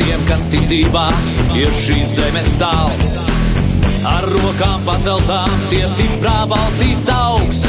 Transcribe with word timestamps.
tiem, 0.00 0.22
kas 0.28 0.44
tic 0.52 0.64
dzīvā, 0.66 1.06
ir 1.58 1.74
šīs 1.84 2.16
zemes 2.18 2.48
sāls. 2.58 3.18
Ar 4.08 4.24
rokām 4.30 4.84
paceltām, 4.86 5.50
tie 5.72 5.84
stiprā 5.90 6.44
balsīs 6.50 7.08
augs. 7.12 7.64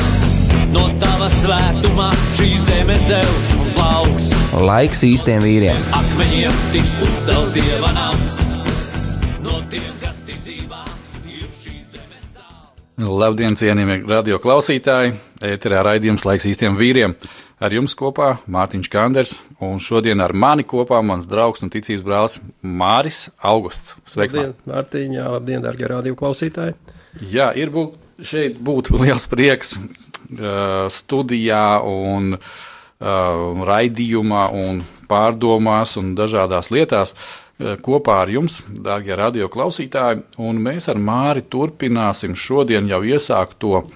No 0.70 0.86
tava 1.02 1.30
svētumā 1.40 2.10
šī 2.38 2.50
zeme 2.62 2.98
zeus 3.08 3.48
un 3.58 3.72
plauks. 3.74 4.28
Laiks 4.62 5.02
īstiem 5.08 5.42
vīriem! 5.42 5.80
Akmeņiem 5.98 6.60
tiks 6.76 6.94
uzcelts 7.06 7.56
dieva 7.58 7.90
nams. 7.96 8.38
No 9.42 9.58
tiem, 9.72 9.90
kas 10.04 10.22
tic 10.28 10.38
dzīvā, 10.46 10.84
ir 11.26 11.48
šīs 11.58 11.96
zemes 11.96 12.28
sāls. 12.36 13.10
Labdien, 13.24 13.58
cienījamie 13.58 14.04
radio 14.10 14.38
klausītāji! 14.44 15.16
Ēterā 15.50 15.82
raidījums 15.88 16.28
laiks 16.28 16.46
īstiem 16.52 16.78
vīriem. 16.78 17.18
Ar 17.60 17.74
jums 17.76 17.92
kopā 18.00 18.38
Mārtiņš 18.48 18.88
Kanders, 18.88 19.34
un 19.60 19.82
šodien 19.84 20.22
ar 20.24 20.32
mani 20.32 20.64
kopā 20.64 21.02
mans 21.04 21.26
draugs 21.28 21.60
un 21.66 21.72
ticības 21.74 22.04
brālis 22.06 22.36
Māris 22.64 23.26
Augusts. 23.44 23.98
Sveiks, 24.08 24.38
Labdien, 24.38 24.54
Mārtiņ, 24.70 25.16
jā, 25.18 25.26
labdien, 25.34 25.66
darbie 25.66 25.90
radio 25.92 26.16
klausītāji. 26.16 26.78
Jā, 27.28 27.50
ir 27.60 27.74
būt, 27.74 27.98
šeit 28.24 28.56
būtu 28.64 28.96
liels 29.04 29.28
prieks 29.28 29.74
uh, 29.76 30.88
studijā 30.88 31.66
un 31.84 32.38
uh, 32.38 33.66
raidījumā 33.68 34.46
un 34.56 34.80
pārdomās 35.12 35.98
un 36.00 36.14
dažādās 36.16 36.72
lietās 36.72 37.12
uh, 37.12 37.74
kopā 37.84 38.22
ar 38.22 38.32
jums, 38.32 38.62
darbie 38.72 39.18
radio 39.20 39.50
klausītāji, 39.52 40.24
un 40.48 40.64
mēs 40.64 40.88
ar 40.94 41.04
Māri 41.04 41.44
turpināsim 41.44 42.40
šodien 42.40 42.88
jau 42.88 43.02
iesākt 43.04 43.60
to 43.60 43.82
uh, 43.84 43.92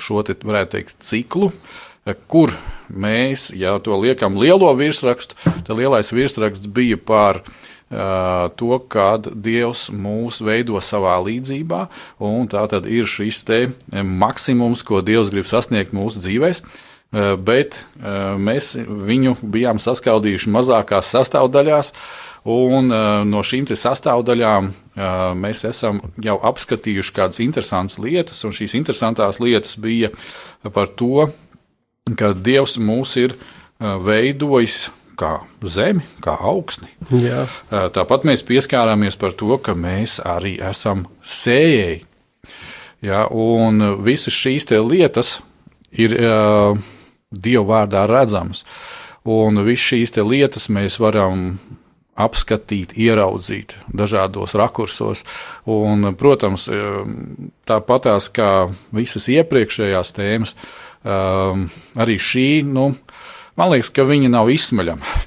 šo 0.00 0.24
te, 0.24 0.38
varētu 0.40 0.78
teikt, 0.78 0.96
ciklu, 1.04 1.52
uh, 1.52 1.84
kur 2.14 2.52
mēs, 2.88 3.50
ja 3.56 3.76
to 3.82 3.96
liekam 4.00 4.38
lielo 4.40 4.70
virsrakstu, 4.76 5.36
tad 5.66 5.74
lielais 5.78 6.12
virsraksts 6.12 6.70
bija 6.72 6.96
par 6.96 7.42
uh, 7.42 8.48
to, 8.56 8.78
kad 8.90 9.28
Dievs 9.34 9.88
mūs 9.92 10.40
veido 10.44 10.80
savā 10.84 11.18
līdzībā, 11.24 11.86
un 12.24 12.48
tā 12.50 12.64
tad 12.70 12.88
ir 12.88 13.08
šis 13.08 13.42
te 13.48 13.60
maksimums, 13.92 14.84
ko 14.86 15.02
Dievs 15.04 15.32
grib 15.34 15.48
sasniegt 15.48 15.96
mūsu 15.96 16.24
dzīvēm. 16.24 16.62
Uh, 17.08 17.34
bet 17.40 17.80
uh, 18.02 18.36
mēs 18.36 18.74
viņu 18.76 19.38
bijām 19.40 19.80
saskaldījuši 19.80 20.52
mazākās 20.52 21.12
sastāvdaļās, 21.14 21.94
un 22.48 22.88
no 23.28 23.40
šīm 23.44 23.66
sastāvdaļām 23.76 24.68
mēs 25.36 25.64
esam 25.68 25.98
jau 26.22 26.36
apskatījuši 26.48 27.12
kādas 27.12 27.40
interesantas 27.44 27.98
lietas, 28.00 28.38
un 28.46 28.54
šīs 28.56 28.76
interesantās 28.78 29.40
lietas 29.42 29.74
bija 29.82 30.08
par 30.72 30.88
to, 30.96 31.26
ka 32.16 32.32
Dievs 32.32 32.78
mūs 32.80 33.16
ir 33.20 33.34
veidojis 33.78 34.88
kā 35.18 35.32
zemi, 35.66 36.04
kā 36.22 36.36
augsni. 36.46 36.90
Jā. 37.10 37.44
Tāpat 37.94 38.26
mēs 38.28 38.44
pieskārāmies 38.46 39.18
par 39.18 39.34
to, 39.38 39.56
ka 39.62 39.74
mēs 39.78 40.18
arī 40.24 40.56
esam 40.62 41.06
sējēji. 41.22 42.04
Ja, 43.04 43.26
un 43.30 43.82
visas 44.02 44.34
šīs 44.34 44.70
lietas 44.82 45.38
ir 45.94 46.14
uh, 46.18 46.78
Dieva 47.30 47.66
vārdā 47.68 48.06
redzamas. 48.10 48.64
Un 49.28 49.60
visas 49.66 49.92
šīs 49.92 50.16
lietas 50.24 50.70
mēs 50.72 50.98
varam 51.02 51.58
apskatīt, 52.18 52.96
ieraudzīt 52.98 53.76
dažādos 53.94 54.56
rakursos. 54.58 55.22
Un, 55.70 56.14
protams, 56.18 56.66
tāpatās 57.68 58.26
kā 58.34 58.50
visas 58.96 59.28
iepriekšējās 59.30 60.14
tēmas, 60.16 60.56
uh, 60.56 60.87
Um, 61.06 61.68
arī 61.98 62.18
šī, 62.18 62.48
nu, 62.66 62.90
man 63.58 63.72
liekas, 63.74 63.92
ka 63.94 64.06
viņa 64.08 64.32
nav 64.34 64.50
izsmeļama. 64.50 65.18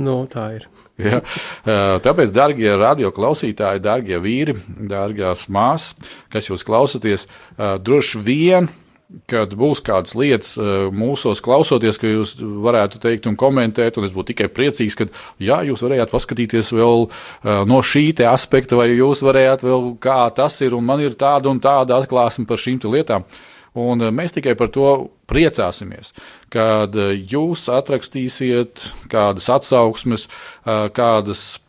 Nu, 0.00 0.22
tā 0.30 0.52
ir. 0.58 0.68
Ja? 1.00 1.22
Uh, 1.64 1.94
tāpēc, 2.04 2.28
darbie 2.36 2.74
radioklausītāji, 2.76 3.80
darbie 3.80 4.18
vīri, 4.20 4.52
dārgās 4.84 5.46
māsas, 5.48 5.94
kas 6.28 6.50
jūs 6.50 6.60
klausāties, 6.68 7.24
uh, 7.24 7.78
droši 7.80 8.20
vien 8.20 8.68
kad 9.30 9.54
būs 9.56 9.80
kādas 9.80 10.12
lietas 10.12 10.52
uh, 10.60 10.90
mūsos 10.92 11.40
klausoties, 11.40 11.96
ka 11.96 12.10
jūs 12.10 12.34
varētu 12.36 13.00
teikt 13.00 13.30
un 13.30 13.38
komentēt, 13.40 13.96
un 13.96 14.04
es 14.04 14.12
būtu 14.12 14.34
tikai 14.34 14.50
priecīgs, 14.52 14.98
ka 15.00 15.08
jā, 15.40 15.62
jūs 15.70 15.80
varējāt 15.86 16.12
paskatīties 16.12 16.74
vēl 16.76 17.08
no 17.72 17.80
šī 17.80 18.04
aspekta, 18.28 18.76
vai 18.76 18.90
jūs 18.92 19.24
varējāt 19.24 19.64
vēl 19.64 19.94
kā 20.04 20.20
tas 20.36 20.60
ir, 20.60 20.76
un 20.76 20.84
man 20.84 21.00
ir 21.00 21.16
tāda 21.16 21.48
un 21.48 21.64
tāda 21.64 21.96
atklāsme 21.96 22.44
par 22.44 22.60
šīm 22.60 22.84
lietām. 22.92 23.24
Un 23.78 24.02
eh, 24.02 24.10
mēs 24.14 24.34
tikai 24.34 24.56
par 24.58 24.70
to 24.74 24.90
priecāsimies, 25.30 26.14
kad 26.52 26.96
eh, 26.98 27.14
jūs 27.14 27.68
atrakstīsiet 27.70 28.88
kādas 29.12 29.50
atsauksmes, 29.52 30.26
eh, 30.66 30.86
kādas 30.94 31.60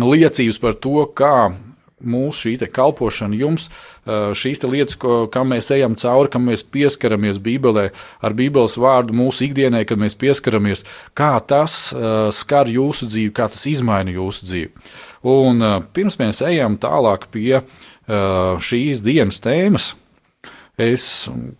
liecības 0.00 0.60
par 0.60 0.76
to, 0.80 1.04
kā 1.16 1.52
mūsu 2.00 2.46
šī 2.46 2.68
kalpošana 2.72 3.36
jums, 3.36 3.66
šīs 4.08 4.62
lietas, 4.64 4.96
ko, 4.96 5.26
kam 5.28 5.50
mēs 5.52 5.66
ejam 5.74 5.92
cauri, 6.00 6.30
kam 6.32 6.46
mēs 6.48 6.62
pieskaramies 6.64 7.36
Bībelē, 7.44 7.90
ar 8.24 8.36
Bībeles 8.38 8.78
vārdu 8.80 9.12
mūsu 9.18 9.44
ikdienai, 9.50 9.82
kad 9.84 10.00
mēs 10.00 10.16
pieskaramies, 10.16 10.86
kā 11.12 11.34
tas 11.44 11.90
skar 12.32 12.72
jūsu 12.72 13.10
dzīvi, 13.10 13.34
kā 13.36 13.50
tas 13.52 13.66
izmaina 13.68 14.16
jūsu 14.16 14.48
dzīvi. 14.48 14.88
Un 15.28 15.60
pirms 15.92 16.16
mēs 16.22 16.40
ejam 16.48 16.80
tālāk 16.80 17.28
pie 17.36 17.60
šīs 18.08 19.04
dienas 19.04 19.44
tēmas, 19.44 19.92
Es, 20.80 21.04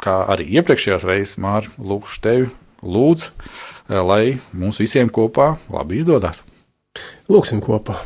kā 0.01 0.15
arī 0.33 0.47
iepriekšējās 0.57 1.05
reizes, 1.09 1.37
Mārķis, 1.43 1.77
lūgšu 1.91 2.23
tevi, 2.25 2.47
lūdzu, 2.81 3.35
eh, 3.35 4.01
lai 4.01 4.23
mums 4.53 4.81
visiem 4.81 5.13
kopā 5.13 5.53
labi 5.69 6.01
izdodas. 6.01 6.41
Lūksim 7.29 7.61
kopā! 7.61 8.01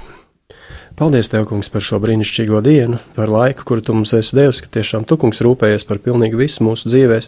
Paldies, 0.94 1.27
Tev, 1.27 1.43
Kungs, 1.50 1.66
par 1.75 1.82
šo 1.82 1.99
brīnišķīgo 1.99 2.60
dienu, 2.62 3.00
par 3.16 3.27
laiku, 3.27 3.65
kuru 3.66 3.82
Tu 3.82 3.94
mums 3.97 4.12
esi 4.15 4.37
devis, 4.38 4.60
ka 4.62 4.69
tiešām 4.77 5.03
Tu, 5.10 5.16
Kungs, 5.19 5.41
rūpējies 5.43 5.82
par 5.88 5.99
pilnīgi 5.99 6.38
visu 6.38 6.62
mūsu 6.62 6.87
dzīvēm. 6.87 7.25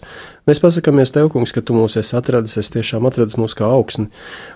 Mēs 0.46 0.60
pasakāmies 0.62 1.10
Tev, 1.10 1.26
Kungs, 1.34 1.50
ka 1.50 1.58
Tu 1.66 1.74
mūs 1.74 1.98
esi 1.98 2.14
atradis, 2.14 2.54
es 2.62 2.70
tiešām 2.70 3.08
atradis 3.10 3.34
mūs 3.34 3.56
kā 3.58 3.66
augsni, 3.66 4.06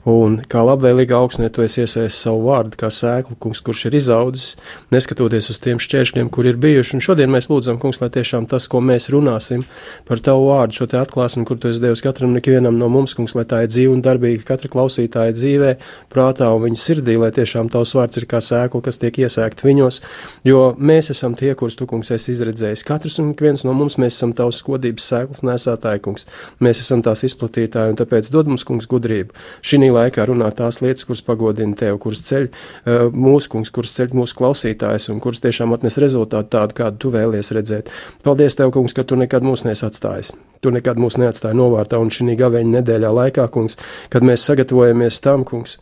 un 0.07 0.37
kā 0.47 0.63
labvēlīga 0.63 1.19
augsnē 1.19 1.49
Tu 1.51 1.65
esi 1.65 1.83
iesaistis 1.83 2.21
savu 2.23 2.45
vārdu, 2.45 2.79
kā 2.79 2.87
sēklu, 2.95 3.35
Kungs, 3.43 3.59
kurš 3.67 3.89
ir 3.91 3.97
izaudzis, 3.99 4.53
neskatoties 4.95 5.51
uz 5.51 5.59
tiem 5.59 5.83
šķēršļiem, 5.83 6.31
kur 6.31 6.47
ir 6.47 6.63
bijuši. 6.63 6.95
Un 7.01 7.03
šodien 7.09 7.35
mēs 7.35 7.51
lūdzam, 7.51 7.83
Kungs, 7.83 7.99
lai 7.99 8.13
tiešām 8.15 8.47
tas, 8.47 8.69
ko 8.71 8.79
mēs 8.79 9.11
runāsim 9.11 9.67
par 10.07 10.23
Tavu 10.23 10.53
vārdu, 10.53 10.79
šo 10.79 10.87
te 10.95 11.03
atklāsmi, 11.03 11.43
kur 11.51 11.59
Tu 11.59 11.75
esi 11.75 11.83
devis 11.83 12.05
katram 12.07 12.39
ikvienam 12.39 12.79
no 12.79 12.87
mums, 12.87 13.19
Kungs, 13.19 13.35
lai 13.35 13.43
tā 13.43 13.65
ir 13.67 13.75
dzīva 13.75 13.99
un 13.99 14.07
darbīga 14.07 14.47
katra 14.55 14.71
klausītāja 14.71 15.35
dzīvē, 15.35 15.75
prātā 16.15 16.55
un 16.55 16.69
viņa 16.69 16.83
sirdī, 16.87 17.19
lai 17.19 17.35
tiešām 17.35 17.75
Tavs 17.75 17.99
vārds 17.99 18.23
ir 18.23 18.31
kā 18.31 18.39
sēkla, 18.39 18.85
kas 18.87 19.00
tiek 19.01 19.21
iesēgt 19.25 19.65
viņos, 19.65 20.01
jo 20.47 20.61
mēs 20.79 21.11
esam 21.15 21.35
tie, 21.39 21.53
kurus 21.59 21.77
tu, 21.79 21.89
kungs, 21.91 22.13
esi 22.15 22.35
izredzējis. 22.35 22.85
Katrs 22.87 23.19
un 23.23 23.33
viens 23.39 23.65
no 23.67 23.75
mums, 23.77 23.99
mēs 24.01 24.19
esam 24.19 24.35
tavs 24.37 24.61
godības 24.67 25.09
sēklas 25.13 25.45
nesātāji, 25.47 26.03
kungs. 26.05 26.29
Mēs 26.63 26.83
esam 26.85 27.05
tās 27.07 27.25
izplatītāji, 27.29 27.95
un 27.95 28.01
tāpēc 28.01 28.31
dod 28.35 28.51
mums, 28.51 28.67
kungs, 28.69 28.89
gudrību. 28.91 29.37
Šī 29.65 29.81
laikā 29.91 30.27
runāt 30.29 30.59
tās 30.61 30.81
lietas, 30.85 31.07
kuras 31.09 31.25
pagodina 31.27 31.77
tev, 31.79 31.99
kuras 32.03 32.23
ceļ 32.29 32.47
uh, 32.51 33.09
mūsu, 33.11 33.51
kungs, 33.55 33.73
kuras 33.75 33.95
ceļ 33.97 34.15
mūsu 34.17 34.39
klausītājs, 34.39 35.11
un 35.13 35.21
kuras 35.25 35.43
tiešām 35.45 35.75
atnes 35.77 35.99
rezultātu 36.03 36.53
tādu, 36.57 36.77
kādu 36.83 37.01
tu 37.01 37.13
vēlies 37.15 37.53
redzēt. 37.57 37.91
Paldies 38.27 38.59
tev, 38.59 38.73
kungs, 38.77 38.95
ka 38.97 39.05
tu 39.05 39.19
nekad 39.21 39.47
mūs 39.47 39.65
neesi 39.67 39.87
atstājis. 39.89 40.35
Tu 40.61 40.73
nekad 40.75 41.01
mūs 41.01 41.17
neatstāji 41.21 41.57
novārtā, 41.57 42.01
un 42.01 42.13
šī 42.13 42.37
gaveņa 42.37 42.75
nedēļā 42.79 43.13
laikā, 43.17 43.47
kungs, 43.53 43.79
kad 44.13 44.27
mēs 44.27 44.45
sagatavojamies 44.45 45.23
tam, 45.25 45.47
kungs 45.49 45.79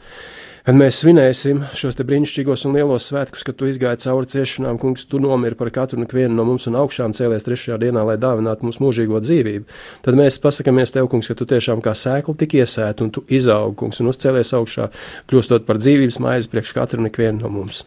kad 0.69 0.76
mēs 0.76 0.99
svinēsim 1.00 1.62
šos 1.73 1.97
brīnišķīgos 1.97 2.67
un 2.69 2.75
lielos 2.76 3.06
svētkus, 3.09 3.41
kad 3.47 3.56
tu 3.56 3.70
izgāji 3.70 4.03
cauri 4.03 4.29
ciešanām, 4.29 4.76
kungs, 4.82 5.06
tu 5.09 5.17
nomiri 5.25 5.56
par 5.56 5.70
katru 5.73 5.97
un 5.97 6.05
ikvienu 6.05 6.37
no 6.37 6.44
mums 6.44 6.69
un 6.69 6.76
augšām 6.76 7.17
cēlies 7.17 7.47
trešajā 7.47 7.79
dienā, 7.87 8.05
lai 8.05 8.19
dāvinātu 8.20 8.69
mums 8.69 8.82
mūžīgo 8.85 9.23
dzīvību. 9.25 9.65
Tad 10.05 10.20
mēs 10.20 10.37
pasakāmies 10.44 10.93
tev, 10.93 11.09
kungs, 11.09 11.32
ka 11.32 11.41
tu 11.41 11.49
tiešām 11.49 11.81
kā 11.81 11.97
sēkla 11.97 12.37
tik 12.44 12.61
iesēt 12.61 13.00
un 13.00 13.17
tu 13.17 13.25
izaug, 13.32 13.79
kungs, 13.81 14.03
un 14.05 14.12
uzcēlies 14.12 14.53
augšā, 14.61 14.91
kļūstot 15.32 15.65
par 15.65 15.81
dzīvības 15.81 16.20
maizi 16.20 16.53
priekš 16.53 16.76
katru 16.76 17.00
un 17.00 17.09
ikvienu 17.09 17.47
no 17.47 17.56
mums. 17.62 17.87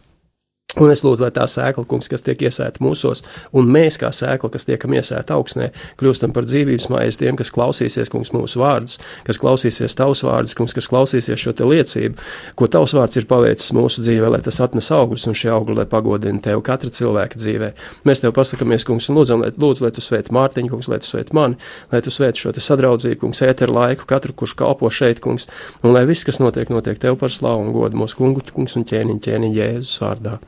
Un 0.80 0.88
es 0.88 1.02
lūdzu, 1.04 1.26
lai 1.26 1.34
tā 1.36 1.44
sēkla, 1.52 1.84
kungs, 1.84 2.08
kas 2.08 2.24
tiek 2.24 2.40
iesēta 2.48 2.80
mūsos, 2.80 3.26
un 3.52 3.68
mēs, 3.68 3.98
kā 4.00 4.08
sēkla, 4.16 4.48
kas 4.54 4.64
tiekam 4.70 4.94
iesēta 4.96 5.36
augsnē, 5.36 5.68
kļūstam 6.00 6.32
par 6.32 6.46
dzīvības 6.48 6.86
mājas 6.94 7.20
tiem, 7.20 7.36
kas 7.36 7.52
klausīsies, 7.52 8.08
kungs, 8.14 8.32
mūsu 8.32 8.62
vārdus, 8.62 8.96
kas 9.28 9.40
klausīsies 9.42 9.98
tavus 10.00 10.24
vārdus, 10.24 10.56
kungs, 10.56 10.72
kas 10.78 10.88
klausīsies 10.88 11.44
šo 11.44 11.52
te 11.60 11.68
liecību, 11.68 12.24
ko 12.56 12.70
tavs 12.72 12.96
vārds 12.96 13.20
ir 13.20 13.28
paveicis 13.28 13.74
mūsu 13.76 14.06
dzīvē, 14.06 14.30
lai 14.32 14.40
tas 14.46 14.62
atnes 14.64 14.88
augļus, 14.96 15.28
un 15.28 15.36
šie 15.42 15.52
augļi, 15.52 15.76
lai 15.82 15.88
pagodina 15.92 16.40
tevi 16.40 16.64
katra 16.64 16.94
cilvēka 17.02 17.42
dzīvē. 17.42 17.74
Mēs 18.08 18.24
tev 18.24 18.32
pasakamies, 18.40 18.88
kungs, 18.88 19.10
un 19.12 19.20
lūdzam, 19.20 19.44
lai, 19.44 19.52
lūdzu, 19.52 19.84
lai 19.90 19.92
tu 19.92 20.06
svēti 20.06 20.32
Mārtiņu, 20.32 20.72
kungs, 20.72 20.88
lai 20.88 21.02
tu 21.04 21.12
svēti 21.12 21.36
mani, 21.36 21.60
lai 21.92 22.00
tu 22.00 22.16
svēti 22.16 22.46
šo 22.46 22.56
te 22.56 22.64
sadraudzību, 22.64 23.20
kungs, 23.26 23.44
ēteru 23.44 23.76
laiku, 23.76 24.08
katru, 24.08 24.38
kurš 24.40 24.56
kalpo 24.64 24.88
šeit, 24.88 25.20
kungs, 25.20 25.52
un 25.84 25.92
lai 25.92 26.08
viss, 26.08 26.24
kas 26.24 26.40
notiek, 26.40 26.72
notiek 26.72 27.02
tev 27.02 27.20
par 27.20 27.36
slavu 27.36 27.68
un 27.68 27.76
godu 27.76 28.00
mūsu 28.00 28.24
kungu, 28.24 28.48
kungs 28.56 28.80
un 28.80 28.88
ķēniņ, 28.88 29.22
ķēniņ 29.28 29.60
Jēzus 29.60 30.00
vārdā. 30.06 30.40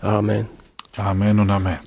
Āmen. 0.00 0.46
Āmen 1.00 1.42
un 1.42 1.50
amen. 1.52 1.82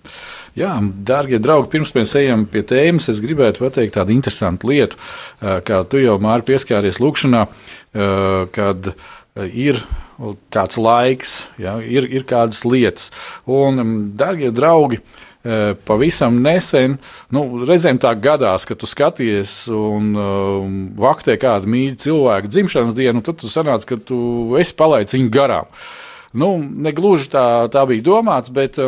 Jā, 0.56 0.76
darbie 1.06 1.40
draugi, 1.42 1.72
pirms 1.74 1.92
mēs 1.96 2.14
ejam 2.20 2.46
pie 2.50 2.62
tēmas, 2.70 3.10
es 3.10 3.20
gribētu 3.24 3.66
pateikt 3.66 3.96
tādu 3.98 4.14
interesantu 4.14 4.70
lietu, 4.70 5.00
kā 5.42 5.82
tu 5.90 6.00
jau 6.02 6.20
māri 6.22 6.46
pieskāries 6.52 7.02
lūkšanā, 7.02 7.42
kad 8.54 8.92
ir 9.50 9.82
kāds 10.54 10.78
laiks, 10.78 11.34
ja, 11.58 11.80
ir, 11.82 12.06
ir 12.06 12.28
kādas 12.30 12.62
lietas. 12.70 13.10
Un, 13.50 13.82
darbie 14.20 14.54
draugi, 14.54 15.02
pavisam 15.90 16.38
nesen, 16.46 17.00
nu, 17.34 17.44
reizēm 17.66 17.98
tā 18.00 18.14
gadās, 18.14 18.70
ka 18.70 18.78
tu 18.78 18.88
skaties 18.88 19.58
un 19.74 20.14
um, 20.14 20.80
vaktē 21.02 21.36
kādu 21.42 21.74
mīļu 21.74 22.00
cilvēku 22.06 22.54
dzimšanas 22.54 22.96
dienu, 22.96 23.26
tad 23.26 23.42
tu 23.42 23.52
sanāc, 23.52 23.90
ka 23.90 23.98
tu 23.98 24.54
esi 24.62 24.78
palaidis 24.80 25.18
viņu 25.18 25.34
garām. 25.34 25.68
Uh, 25.68 26.13
Nu, 26.34 26.56
negluži 26.58 27.30
tā, 27.34 27.46
tā 27.70 27.84
bija 27.90 28.06
domāts, 28.06 28.50
bet 28.54 28.80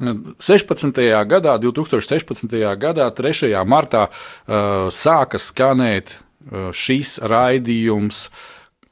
16. 0.00 0.92
Uh, 0.92 1.22
gadā, 1.28 1.56
2016. 1.60 2.56
gadā, 2.80 3.08
3. 3.12 3.52
martā, 3.68 4.06
uh, 4.08 4.88
sāka 4.92 5.40
skanēt 5.40 6.16
uh, 6.16 6.70
šis 6.72 7.18
raidījums 7.24 8.28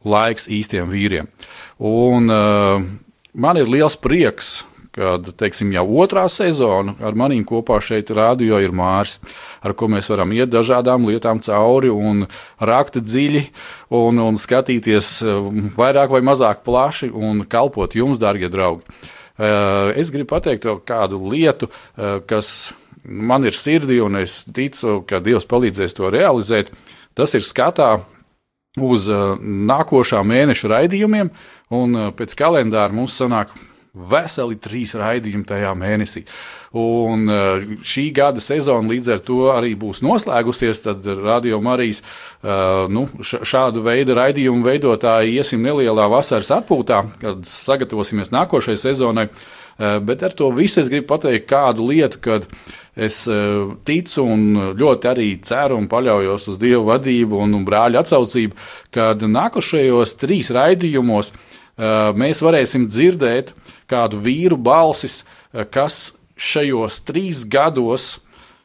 Laiks 0.05 0.51
īstiem 0.53 0.91
vīriem. 0.93 1.31
Un 1.81 2.27
man 2.29 3.57
ir 3.57 3.71
liels 3.73 3.95
prieks, 3.97 4.67
kad 4.95 5.27
teiksim, 5.39 5.73
jau 5.75 5.85
otrā 6.03 6.25
sezona 6.31 6.95
ar 7.03 7.17
maniem 7.19 7.43
kopā 7.47 7.81
šeit 7.83 8.13
rādio 8.15 8.61
ir 8.63 8.75
Mārs, 8.75 9.17
ar 9.65 9.75
ko 9.75 9.89
mēs 9.91 10.11
varam 10.13 10.33
iet 10.37 10.53
dažādām 10.53 11.09
lietām 11.09 11.43
cauri 11.43 11.91
un 11.91 12.29
rakt 12.63 13.01
dziļi 13.03 13.43
un, 13.99 14.23
un 14.23 14.39
skatīties 14.39 15.11
um, 15.27 15.67
vairāk 15.75 16.15
vai 16.15 16.23
mazāk 16.27 16.63
plaši 16.67 17.11
un 17.11 17.43
kalpot 17.51 17.99
jums, 17.99 18.23
darbie 18.23 18.51
draugi. 18.53 18.87
Uh, 19.35 19.91
es 19.99 20.15
gribu 20.15 20.31
pateikt 20.37 20.69
kādu 20.87 21.19
lietu, 21.27 21.67
uh, 21.67 22.21
kas 22.23 22.71
man 23.03 23.43
ir 23.49 23.59
sirdī, 23.59 23.99
un 23.99 24.23
es 24.23 24.45
ticu, 24.47 25.01
ka 25.09 25.19
Dievs 25.25 25.49
palīdzēs 25.51 25.99
to 25.99 26.07
realizēt. 26.15 26.71
Tas 27.19 27.35
ir 27.35 27.43
skatā 27.43 27.97
uz 28.79 29.11
uh, 29.11 29.35
nākošā 29.43 30.23
mēneša 30.23 30.71
raidījumiem, 30.77 31.35
un 31.75 32.03
pēc 32.15 32.39
kalendāra 32.39 32.95
mums 32.95 33.19
sanāk 33.19 33.51
veseli 33.95 34.59
trīs 34.59 34.95
raidījumi 34.99 35.47
tajā 35.47 35.71
mēnesī. 35.79 36.25
Un 36.75 37.29
eh, 37.31 37.67
šī 37.87 38.09
gada 38.15 38.43
sezona 38.43 38.91
līdz 38.91 39.13
ar 39.15 39.21
to 39.23 39.41
arī 39.55 39.75
būs 39.79 40.03
noslēgusies. 40.05 40.83
Tad 40.89 41.07
Radio 41.23 41.61
Marijas 41.63 42.03
eh, 42.03 42.87
nu, 42.91 43.07
šādu 43.23 43.85
veidu 43.87 44.19
raidījumu 44.19 44.67
veidotāji 44.67 45.39
iesim 45.39 45.63
nelielā 45.63 46.09
vasaras 46.11 46.51
atpūtā, 46.59 47.05
kad 47.23 47.47
sagatavosimies 47.49 48.35
nākošajai 48.35 48.83
sezonai. 48.89 49.29
Eh, 49.31 49.99
bet 50.03 50.27
ar 50.27 50.35
to 50.35 50.51
visu 50.55 50.83
es 50.83 50.91
gribu 50.91 51.13
pateikt 51.15 51.47
kādu 51.51 51.87
lietu, 51.93 52.19
kad 52.27 52.51
es 52.95 53.25
ticu 53.83 54.23
un 54.23 54.43
ļoti 54.79 55.09
arī 55.11 55.31
ceru 55.43 55.81
un 55.81 55.89
paļaujos 55.91 56.45
uz 56.53 56.61
Dieva 56.63 56.93
vadību 56.93 57.41
un, 57.43 57.57
brāļa 57.67 58.05
atsaucību, 58.05 58.55
kad 58.95 59.25
nākošajos 59.27 60.15
trīs 60.21 60.53
raidījumos 60.55 61.33
mēs 61.79 62.43
varēsim 62.45 62.87
dzirdēt 62.87 63.53
kādu 63.91 64.21
vīru 64.21 64.59
balsis, 64.61 65.25
eh, 65.53 65.65
kas 65.65 66.13
šajos 66.37 67.01
trīs 67.05 67.45
gados, 67.49 68.19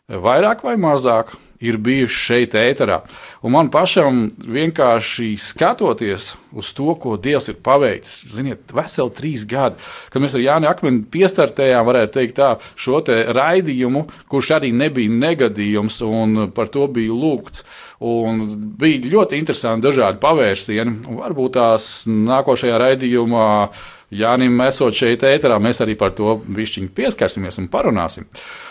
eh, 0.10 0.16
vairāk 0.16 0.64
vai 0.64 0.76
mazāk, 0.76 1.36
ir 1.60 1.78
bijuši 1.84 2.20
šeit, 2.24 2.56
ēterā. 2.56 3.02
Un 3.44 3.54
man 3.56 3.70
pašam 3.72 4.28
vienkārši 4.40 5.34
skatoties 5.40 6.34
uz 6.56 6.72
to, 6.76 6.94
ko 7.00 7.18
Dievs 7.20 7.50
ir 7.52 7.60
paveicis, 7.64 8.24
ziniet, 8.34 8.72
veseli 8.76 9.14
trīs 9.16 9.46
gadi, 9.50 9.76
kad 10.10 10.24
mēs 10.24 10.38
ar 10.38 10.44
Jāni 10.44 10.70
Akmeni 10.70 11.04
piestartējām, 11.12 11.86
varētu 11.88 12.16
teikt, 12.16 12.38
tā, 12.40 12.54
šo 12.80 13.02
te 13.06 13.22
raidījumu, 13.36 14.06
kurš 14.32 14.56
arī 14.60 14.72
nebija 14.76 15.12
negadījums, 15.12 16.00
un 16.08 16.50
par 16.56 16.72
to 16.74 16.88
bija 16.92 17.16
lūgts. 17.16 17.66
Un 18.00 18.46
bija 18.80 19.12
ļoti 19.12 19.36
interesanti 19.36 19.84
dažādi 19.90 20.22
pavērsieni. 20.24 20.94
Varbūt 21.20 21.58
tās 21.58 21.90
nākošajā 22.08 22.78
raidījumā 22.80 23.50
Jānim, 24.16 24.56
esot 24.64 24.96
šeit 24.96 25.26
ēterā, 25.28 25.60
mēs 25.62 25.84
arī 25.84 25.94
par 26.00 26.16
to 26.18 26.38
višķiņu 26.48 26.96
pieskarsimies 26.96 27.60
un 27.62 27.68
parunāsim. 27.70 28.26
Uh, 28.26 28.69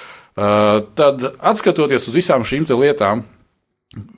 tad, 0.99 1.25
skatoties 1.59 2.09
uz 2.11 2.15
visām 2.15 2.45
šīm 2.47 2.67
lietām, 2.79 3.25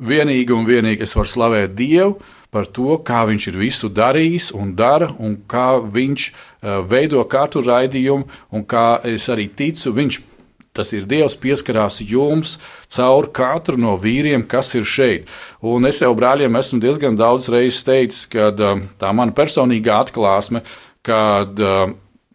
vienīgi 0.00 0.52
un 0.52 0.66
vienīgi 0.66 1.06
es 1.06 1.14
varu 1.16 1.30
slavēt 1.30 1.76
Dievu 1.78 2.18
par 2.50 2.66
to, 2.66 2.98
kā 3.06 3.22
Viņš 3.28 3.46
ir 3.52 3.60
visu 3.60 3.88
darījis 3.88 4.50
un 4.58 4.74
dara, 4.74 5.12
un 5.18 5.38
kā 5.46 5.78
Viņš 5.80 6.26
uh, 6.30 6.80
veido 6.82 7.22
katru 7.24 7.62
raidījumu, 7.62 8.26
un 8.50 8.66
kā 8.66 9.00
es 9.06 9.28
arī 9.30 9.48
ticu, 9.48 9.94
Viņš 9.94 10.26
Tas 10.70 10.92
ir 10.94 11.02
Dievs 11.02 11.34
pieskarās 11.34 11.96
jums 12.06 12.52
caur 12.94 13.26
katru 13.34 13.74
no 13.74 13.96
vīriem, 13.98 14.44
kas 14.46 14.68
ir 14.78 14.84
šeit. 14.86 15.26
Un 15.66 15.82
es 15.88 15.98
jau 15.98 16.12
brāļiem 16.14 16.54
esmu 16.60 16.78
diezgan 16.78 17.18
daudz 17.18 17.48
reizes 17.50 17.82
teicis, 17.82 18.28
ka 18.30 18.52
um, 18.54 18.84
tā 18.94 19.10
mana 19.10 19.34
personīgā 19.34 19.96
atklāsme 20.06 20.62
kad 21.02 21.60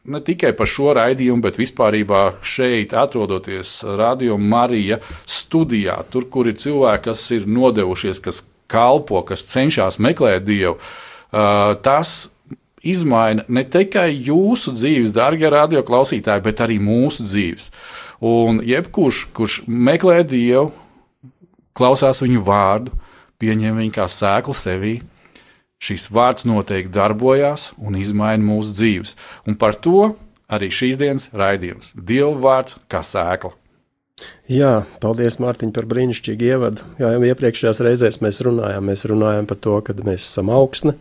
ne 0.05 0.21
tikai 0.21 0.53
par 0.57 0.69
šo 0.69 0.93
raidījumu, 0.97 1.41
bet 1.43 1.57
vispār 1.59 1.97
šeit, 2.45 2.93
atrodoties 2.93 3.83
Radio 3.97 4.37
Marija 4.37 4.99
studijā, 5.25 6.01
tur, 6.09 6.29
kur 6.29 6.47
ir 6.47 6.57
cilvēki, 6.59 7.03
kas 7.09 7.31
ir 7.31 7.47
nodevušies, 7.47 8.21
kas 8.21 8.45
kalpo, 8.67 9.21
kas 9.25 9.45
cenšas 9.45 9.99
meklēt 9.99 10.45
Dievu, 10.45 10.77
tas 11.85 12.15
izmaina 12.85 13.45
ne 13.47 13.63
tikai 13.63 14.11
jūsu 14.13 14.75
dzīves, 14.75 15.13
darbie 15.15 15.49
radioklausītāji, 15.49 16.45
bet 16.45 16.61
arī 16.61 16.77
mūsu 16.81 17.25
dzīves. 17.25 17.71
Un 18.25 18.61
jebkurš, 18.65 19.25
kurš 19.35 19.63
meklē 19.67 20.21
Dievu, 20.27 20.71
klausās 21.75 22.21
viņu 22.23 22.45
vārdu, 22.45 22.93
pieņem 23.41 23.81
viņu 23.81 23.95
kā 23.97 24.05
sēklu 24.09 24.55
sevī, 24.55 24.95
Šis 25.81 26.07
vārds 26.13 26.47
noteikti 26.47 26.93
darbojās 26.95 27.73
un 27.77 27.97
izmaina 27.99 28.43
mūsu 28.43 28.73
dzīves, 28.77 29.15
un 29.45 29.57
par 29.59 29.75
to 29.75 30.15
arī 30.51 30.71
šīs 30.71 30.97
dienas 31.01 31.29
raidījums- 31.35 31.93
Dieva 32.09 32.33
vārds 32.47 32.79
kā 32.89 33.03
sēkla. 33.03 33.53
Jā, 34.47 34.85
paldies, 35.03 35.35
Mārtiņ, 35.43 35.73
par 35.75 35.87
brīnišķīgu 35.91 36.45
ievadu. 36.47 36.83
Jā, 37.01 37.09
jau 37.17 37.23
iepriekšējās 37.27 37.81
reizēs 37.83 38.21
mēs 38.23 38.39
runājām, 38.47 38.85
mēs 38.87 39.03
runājām 39.11 39.47
par 39.49 39.57
to, 39.59 39.81
ka 39.83 39.95
mēs 40.07 40.23
esam 40.29 40.51
augsne, 40.55 40.93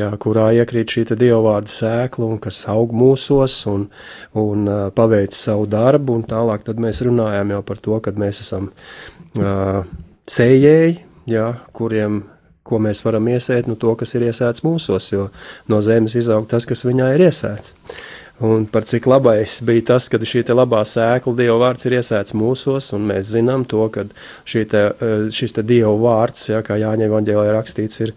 jā, 0.00 0.08
kurā 0.22 0.46
iekrīt 0.56 0.94
šī 0.94 1.04
dieva 1.10 1.42
vārda 1.44 1.68
sēkla, 1.74 2.30
un 2.32 2.40
kas 2.40 2.62
aug 2.72 2.94
mūsos 2.96 3.58
un, 3.68 3.90
un 4.32 4.70
uh, 4.70 4.88
paveic 4.96 5.36
savu 5.36 5.68
darbu. 5.68 6.22
Tālāk 6.30 6.64
mēs 6.80 7.02
runājām 7.04 7.52
jau 7.58 7.62
par 7.62 7.84
to, 7.84 8.00
ka 8.00 8.16
mēs 8.16 8.40
esam 8.46 8.70
uh, 9.36 9.84
sējēji, 10.30 10.96
jā, 11.28 11.48
kuriem 11.76 12.22
ko 12.66 12.80
mēs 12.82 13.04
varam 13.06 13.28
iesēt, 13.32 13.68
nu 13.70 13.76
to, 13.80 13.94
kas 13.98 14.14
ir 14.14 14.28
iesēts 14.28 14.64
mūsos, 14.66 15.10
jo 15.12 15.28
no 15.70 15.80
zemes 15.84 16.16
izaug 16.18 16.48
tas, 16.50 16.68
kas 16.68 16.84
viņā 16.88 17.14
ir 17.16 17.28
iesēts. 17.30 17.76
Un 18.40 18.62
par 18.64 18.86
cik 18.88 19.04
labais 19.04 19.58
bija 19.68 19.82
tas, 19.90 20.06
ka 20.08 20.16
šī 20.16 20.40
labā 20.56 20.80
sēkla, 20.88 21.34
Dieva 21.36 21.58
vārds 21.60 21.84
ir 21.84 21.98
iesēts 21.98 22.32
mūsos, 22.32 22.86
un 22.96 23.02
mēs 23.10 23.34
zinām 23.34 23.66
to, 23.68 23.82
ka 23.92 24.06
te, 24.08 24.80
eh, 24.96 25.26
šis 25.28 25.52
te 25.58 25.62
Dieva 25.62 25.92
vārds, 26.00 26.46
ja, 26.48 26.62
kā 26.64 26.78
Jāņa 26.80 27.04
Evanģēlē 27.04 27.50
rakstīts, 27.52 28.00
ir, 28.00 28.14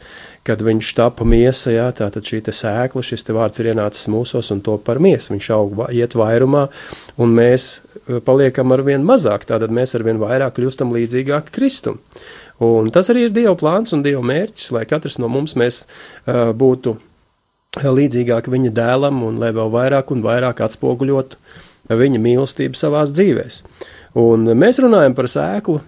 kad 0.48 0.64
viņš 0.64 0.94
tapa 0.96 1.28
miesa, 1.28 1.74
ja, 1.76 1.90
tātad 1.92 2.24
šī 2.24 2.40
sēkla, 2.40 3.04
šis 3.04 3.28
vārds 3.36 3.60
ir 3.60 3.74
ienācis 3.74 4.08
mūsos 4.08 4.52
un 4.56 4.62
to 4.62 4.78
par 4.78 5.00
miesu. 5.04 5.34
Viņš 5.34 5.50
aug, 5.52 5.84
iet 5.92 6.16
vairumā, 6.16 6.70
un 7.18 7.36
mēs 7.36 7.82
eh, 8.08 8.24
paliekam 8.24 8.72
ar 8.72 8.82
vien 8.82 9.04
mazāk, 9.04 9.44
tātad 9.44 9.76
mēs 9.76 9.96
ar 9.96 10.08
vien 10.08 10.24
vairāk 10.24 10.56
kļūstam 10.56 10.96
līdzīgāki 10.96 11.52
Kristum. 11.52 12.00
Un 12.62 12.92
tas 12.94 13.10
arī 13.10 13.28
ir 13.28 13.34
Dieva 13.34 13.56
plāns 13.60 13.96
un 13.96 14.04
Dieva 14.06 14.22
mērķis, 14.26 14.70
lai 14.76 14.86
katrs 14.90 15.18
no 15.22 15.30
mums 15.32 15.58
mēs, 15.60 15.84
uh, 16.28 16.52
būtu 16.54 16.98
līdzīgāk 17.82 18.50
viņa 18.54 18.72
dēlam 18.76 19.24
un 19.26 19.40
lai 19.42 19.50
vēl 19.56 19.72
vairāk 19.74 20.12
un 20.14 20.22
vairāk 20.22 20.62
atspoguļotu 20.62 21.40
viņa 21.90 22.22
mīlestību 22.22 22.78
savās 22.78 23.12
dzīvēs. 23.16 23.64
Un 24.22 24.46
mēs 24.54 24.80
runājam 24.84 25.16
par 25.18 25.28
sēklu, 25.32 25.82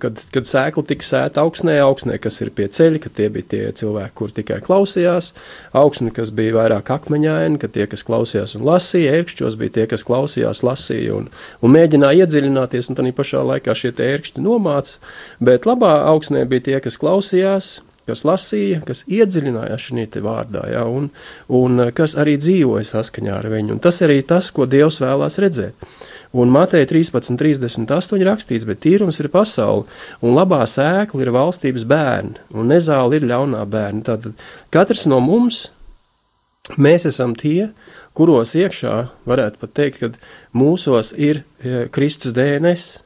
kad, 0.00 0.20
kad 0.34 0.48
sēkla 0.48 0.84
tika 0.88 1.06
sēta 1.06 1.44
augsnē, 1.44 1.78
augsnē, 1.84 2.18
kas 2.22 2.40
ir 2.44 2.50
pie 2.56 2.66
ceļa, 2.68 3.00
ka 3.04 3.12
tie 3.16 3.30
bija 3.32 3.48
tie 3.54 3.62
cilvēki, 3.80 4.14
kur 4.18 4.34
tikai 4.34 4.58
klausījās, 4.64 5.32
augsne, 5.76 6.12
kas 6.14 6.32
bija 6.36 6.58
vairāk 6.58 6.92
akmeņaini, 6.98 7.60
ka 7.62 7.70
tie, 7.72 7.86
kas 7.90 8.04
klausījās 8.06 8.56
un 8.58 8.66
lasīja, 8.68 9.16
ērkšķos 9.20 9.56
bija 9.60 9.76
tie, 9.78 9.86
kas 9.90 10.04
klausījās, 10.04 10.64
lasīja 10.66 11.16
un, 11.16 11.30
un 11.64 11.74
mēģināja 11.74 12.26
iedziļināties, 12.26 12.90
un 12.90 13.00
tā 13.00 13.08
pašā 13.16 13.40
laikā 13.54 13.76
šie 13.78 13.94
ērkšķi 13.94 14.44
nomāca, 14.44 15.00
bet 15.40 15.68
labā 15.68 15.96
augsnē 16.12 16.44
bija 16.50 16.68
tie, 16.68 16.78
kas 16.84 17.00
klausījās, 17.00 17.74
kas 18.08 18.24
lasīja, 18.28 18.82
kas 18.84 19.04
iedziļinājās 19.08 19.88
šajā 19.88 20.24
vārdā, 20.24 20.66
ja, 20.74 20.84
un, 20.84 21.08
un 21.48 21.86
kas 21.96 22.18
arī 22.20 22.36
dzīvoja 22.40 22.84
saskaņā 22.90 23.38
ar 23.38 23.48
viņu. 23.52 23.76
Un 23.76 23.84
tas 23.84 24.02
arī 24.04 24.20
tas, 24.26 24.50
ko 24.52 24.68
Dievs 24.68 25.00
vēlās 25.00 25.40
redzēt. 25.40 25.88
Un 26.34 26.50
Mateja 26.50 26.88
13.38 26.90 28.24
rakstīts, 28.26 28.66
bet 28.66 28.80
tīrums 28.82 29.20
ir 29.22 29.30
pasaule, 29.30 29.86
un 30.18 30.34
labā 30.34 30.64
sēkla 30.66 31.22
ir 31.22 31.30
valstības 31.34 31.86
bērni, 31.86 32.40
un 32.50 32.72
nezāle 32.72 33.20
ir 33.20 33.28
ļaunā 33.30 33.62
bērni. 33.70 34.02
Tātad 34.08 34.34
katrs 34.74 35.06
no 35.10 35.20
mums, 35.22 35.68
mēs 36.74 37.06
esam 37.06 37.36
tie, 37.38 37.68
kuros 38.18 38.56
iekšā 38.58 38.96
varētu 39.30 39.62
pat 39.62 39.74
teikt, 39.78 40.02
ka 40.02 40.58
mūsos 40.58 41.12
ir 41.14 41.44
e, 41.62 41.86
Kristus 41.94 42.34
DNS. 42.34 43.00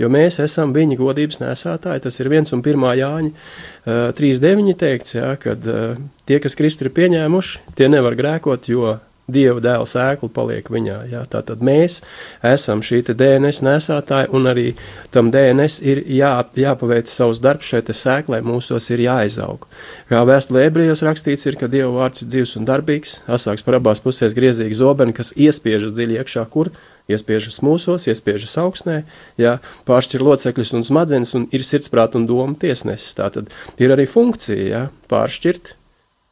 Jo 0.00 0.08
mēs 0.08 0.38
esam 0.40 0.72
viņa 0.72 0.96
godības 0.96 1.42
nesētāji. 1.42 2.00
Tas 2.06 2.14
ir 2.22 2.30
viens 2.32 2.54
un 2.56 2.62
pirmā 2.64 2.94
Jāņa 2.96 3.28
uh, 3.34 4.14
3.9. 4.16 4.72
teikts, 4.80 5.12
ja, 5.18 5.34
kad 5.36 5.66
uh, 5.68 5.98
tie, 6.24 6.38
kas 6.40 6.56
Kristu 6.56 6.86
ir 6.86 6.94
pieņēmuši, 6.96 7.60
tie 7.76 7.90
nevar 7.92 8.16
grēkot, 8.16 8.70
jo 8.72 8.94
Dieva 9.32 9.62
dēla 9.64 9.86
sēkla 9.88 10.30
paliek 10.34 10.70
viņā. 10.70 10.98
Jā. 11.10 11.24
Tātad 11.30 11.62
mēs 11.64 12.00
esam 12.46 12.84
šī 12.84 13.02
DNS 13.10 13.62
nesātāji, 13.66 14.30
un 14.36 14.50
arī 14.50 14.66
tam 15.14 15.32
DNS 15.34 15.80
ir 15.86 16.02
jā, 16.10 16.32
jāpaveic 16.58 17.10
savs 17.10 17.42
darbs 17.42 17.70
šeit 17.70 17.90
sēklē, 17.94 18.42
mūsos 18.46 18.90
ir 18.94 19.04
jāizaug. 19.06 19.66
Kā 20.10 20.22
vēstulē 20.28 20.66
ebrejos 20.68 21.04
rakstīts, 21.06 21.46
ir, 21.48 21.58
ka 21.60 21.70
Dieva 21.70 21.90
vārds 21.96 22.24
ir 22.24 22.30
dzīves 22.30 22.56
un 22.60 22.68
darbīgs, 22.68 23.20
asāks 23.30 23.66
par 23.66 23.80
abās 23.80 24.02
pusēs 24.04 24.36
griezīga 24.36 24.76
zobena, 24.76 25.16
kas 25.16 25.34
iespiežas 25.36 25.94
dziļi 25.96 26.20
iekšā, 26.20 26.46
kur 26.52 26.72
iespiežas 27.10 27.60
mūsos, 27.64 28.06
iespiežas 28.10 28.56
augsnē, 28.60 29.02
jā, 29.40 29.58
pāršķir 29.88 30.24
locekļus 30.24 30.74
un 30.78 30.86
smadzenes, 30.86 31.34
un 31.38 31.46
ir 31.54 31.66
sirdsprāt 31.66 32.16
un 32.18 32.26
doma 32.30 32.58
tiesnesis. 32.60 33.16
Tā 33.18 33.30
tad 33.34 33.50
ir 33.82 33.94
arī 33.94 34.06
funkcija, 34.10 34.66
jā, 34.70 34.82
pāršķirt, 35.10 35.74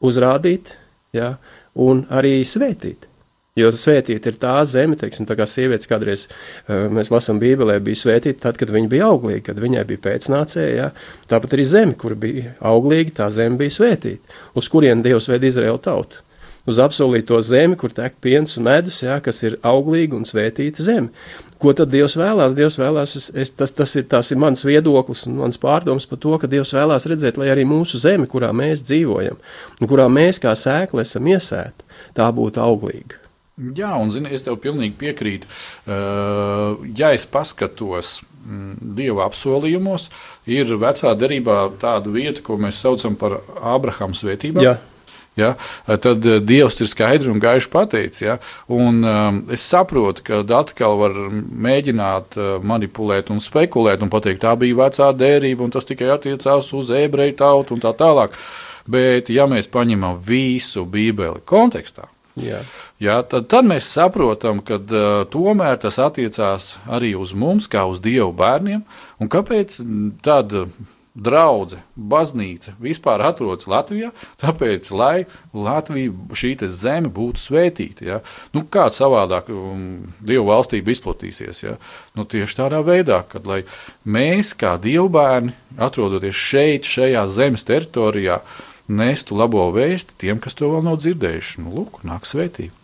uzrādīt, 0.05 0.75
jā, 1.17 1.35
un 1.79 2.05
arī 2.11 2.41
svētīt. 2.47 3.07
Jo 3.59 3.73
svētīta 3.75 4.31
ir 4.31 4.37
tā 4.39 4.55
zeme, 4.71 4.95
teiksim, 4.99 5.27
tā 5.27 5.35
kā 5.39 5.47
sievietes 5.49 5.91
kādreiz 5.91 6.27
uh, 6.29 6.87
mēs 6.95 7.11
lasām 7.11 7.41
Bībelē, 7.43 7.81
bija 7.83 7.99
svētīta 8.05 8.45
tad, 8.45 8.61
kad 8.61 8.71
viņa 8.71 8.91
bija 8.93 9.09
auglīga, 9.11 9.49
kad 9.49 9.59
viņai 9.63 9.83
bija 9.89 10.05
pēcnācēja. 10.05 10.77
Ja? 10.77 10.89
Tāpat 11.31 11.57
arī 11.57 11.67
zeme, 11.67 11.97
kur 11.99 12.15
bija 12.19 12.55
auglīga, 12.71 13.17
tā 13.23 13.29
zeme 13.35 13.59
bija 13.59 13.75
svētīta, 13.81 14.39
uz 14.55 14.71
kurien 14.71 15.03
Dievs 15.03 15.27
ved 15.33 15.49
Izraēlu 15.49 15.83
tautu. 15.83 16.23
Uz 16.69 16.79
apsolīto 16.85 17.39
zemi, 17.43 17.79
kur 17.81 17.91
tek 17.97 18.19
piens 18.21 18.59
un 18.61 18.67
medus, 18.69 19.01
ja, 19.01 19.17
kas 19.25 19.41
ir 19.41 19.57
auglīga 19.67 20.19
un 20.19 20.29
svētīta 20.29 20.85
zeme. 20.85 21.09
Ko 21.59 21.73
tad 21.75 21.91
Dievs 21.91 22.15
vēlās? 22.19 22.55
Dievs 22.55 22.77
vēlās, 22.79 23.17
es, 23.19 23.29
es, 23.35 23.51
tas, 23.51 23.73
tas, 23.75 23.95
ir, 23.99 24.05
tas 24.11 24.31
ir 24.31 24.39
mans 24.39 24.63
viedoklis 24.67 25.25
un 25.27 25.41
mans 25.41 25.59
pārdoms 25.59 26.07
par 26.07 26.21
to, 26.23 26.37
ka 26.39 26.51
Dievs 26.51 26.71
vēlās 26.77 27.09
redzēt, 27.11 27.41
lai 27.41 27.51
arī 27.51 27.65
mūsu 27.67 27.99
zeme, 27.99 28.29
kurā 28.31 28.53
mēs 28.55 28.85
dzīvojam, 28.87 29.41
un 29.81 29.91
kurā 29.91 30.07
mēs 30.13 30.39
kā 30.43 30.55
sēkli 30.55 31.03
esam 31.03 31.27
iesēti, 31.35 31.89
tā 32.15 32.29
būtu 32.35 32.63
auglīga. 32.63 33.19
Jā, 33.75 33.91
un 33.99 34.13
zini, 34.15 34.31
es 34.31 34.45
tev 34.47 34.61
pilnīgi 34.63 34.95
piekrītu. 35.01 35.49
Uh, 35.91 36.85
ja 36.95 37.11
es 37.11 37.25
paskatos 37.27 38.21
mm, 38.47 38.77
Dieva 38.95 39.27
apsolījumos, 39.27 40.07
ir 40.47 40.71
vecā 40.79 41.11
derībā 41.19 41.65
tāda 41.83 42.13
vieta, 42.15 42.45
ko 42.47 42.55
mēs 42.63 42.79
saucam 42.85 43.19
par 43.19 43.41
Ābrahama 43.59 44.15
svētībām. 44.15 44.63
Jā. 44.63 44.77
Ja, 45.39 45.53
tad 45.87 46.27
eh, 46.27 46.41
Dievs 46.43 46.81
ir 46.83 46.91
skaidri 46.91 47.31
un 47.31 47.39
gaiši 47.43 47.71
pateicis. 47.71 48.23
Ja, 48.25 48.39
un, 48.75 49.01
um, 49.07 49.41
es 49.55 49.63
saprotu, 49.69 50.25
ka 50.27 50.43
atkal 50.59 50.99
var 50.99 51.15
mēģināt 51.69 52.39
uh, 52.39 52.51
manipulēt 52.65 53.31
un 53.35 53.43
spekulēt 53.43 54.03
un 54.03 54.11
pateikt, 54.13 54.43
tā 54.43 54.57
bija 54.59 54.81
vecā 54.83 55.13
dērība 55.15 55.67
un 55.67 55.75
tas 55.75 55.87
tikai 55.89 56.11
attiecās 56.17 56.73
uz 56.75 56.91
ebreju 56.95 57.39
tautu 57.39 57.77
un 57.77 57.85
tā 57.85 57.95
tālāk. 57.97 58.35
Bet, 58.89 59.31
ja 59.31 59.47
mēs 59.47 59.69
paņemam 59.71 60.17
visu 60.27 60.87
Bībeli 60.89 61.45
kontekstā, 61.47 62.09
Jā. 62.39 62.61
Jā, 63.03 63.17
tad, 63.27 63.49
tad 63.51 63.67
mēs 63.67 63.89
saprotam, 63.91 64.61
ka 64.63 64.79
uh, 64.79 65.07
tomēr 65.31 65.79
tas 65.83 65.99
attiecās 66.03 66.77
arī 66.87 67.15
uz 67.19 67.33
mums, 67.35 67.69
kā 67.71 67.85
uz 67.91 68.03
Dievu 68.03 68.31
bērniem. 68.39 68.85
Un 69.19 69.31
kāpēc 69.31 69.81
tāda 70.23 70.69
draudzene, 71.19 71.83
baznīca 71.97 72.75
vispār 72.83 73.23
atrodas 73.27 73.67
Latvijā, 73.71 74.13
tāpēc, 74.41 74.91
lai 74.95 75.27
Latvija 75.57 76.15
šī 76.39 76.55
zeme 76.71 77.11
būtu 77.15 77.43
svētīta. 77.43 78.07
Ja? 78.07 78.21
Nu, 78.55 78.65
kā 78.71 78.87
savādāk 78.95 79.51
um, 79.53 80.13
Dieva 80.25 80.55
valstība 80.55 80.95
izplatīsies? 80.95 81.65
Ja? 81.65 81.77
Nu, 82.17 82.27
tieši 82.29 82.61
tādā 82.61 82.83
veidā, 82.87 83.23
kad 83.29 83.49
mēs, 84.05 84.55
kā 84.59 84.77
dievbērni, 84.83 85.55
atrodoties 85.79 86.39
šeit, 86.39 86.89
šajā 86.89 87.27
zemes 87.33 87.67
teritorijā, 87.69 88.41
nestu 88.89 89.37
labo 89.37 89.67
vēstu 89.75 90.17
tiem, 90.21 90.41
kas 90.41 90.57
to 90.59 90.71
vēl 90.73 90.87
nav 90.87 91.01
dzirdējuši. 91.03 91.65
Nu, 91.65 91.75
lūk, 91.81 92.03
nāk 92.09 92.29
svētība. 92.29 92.75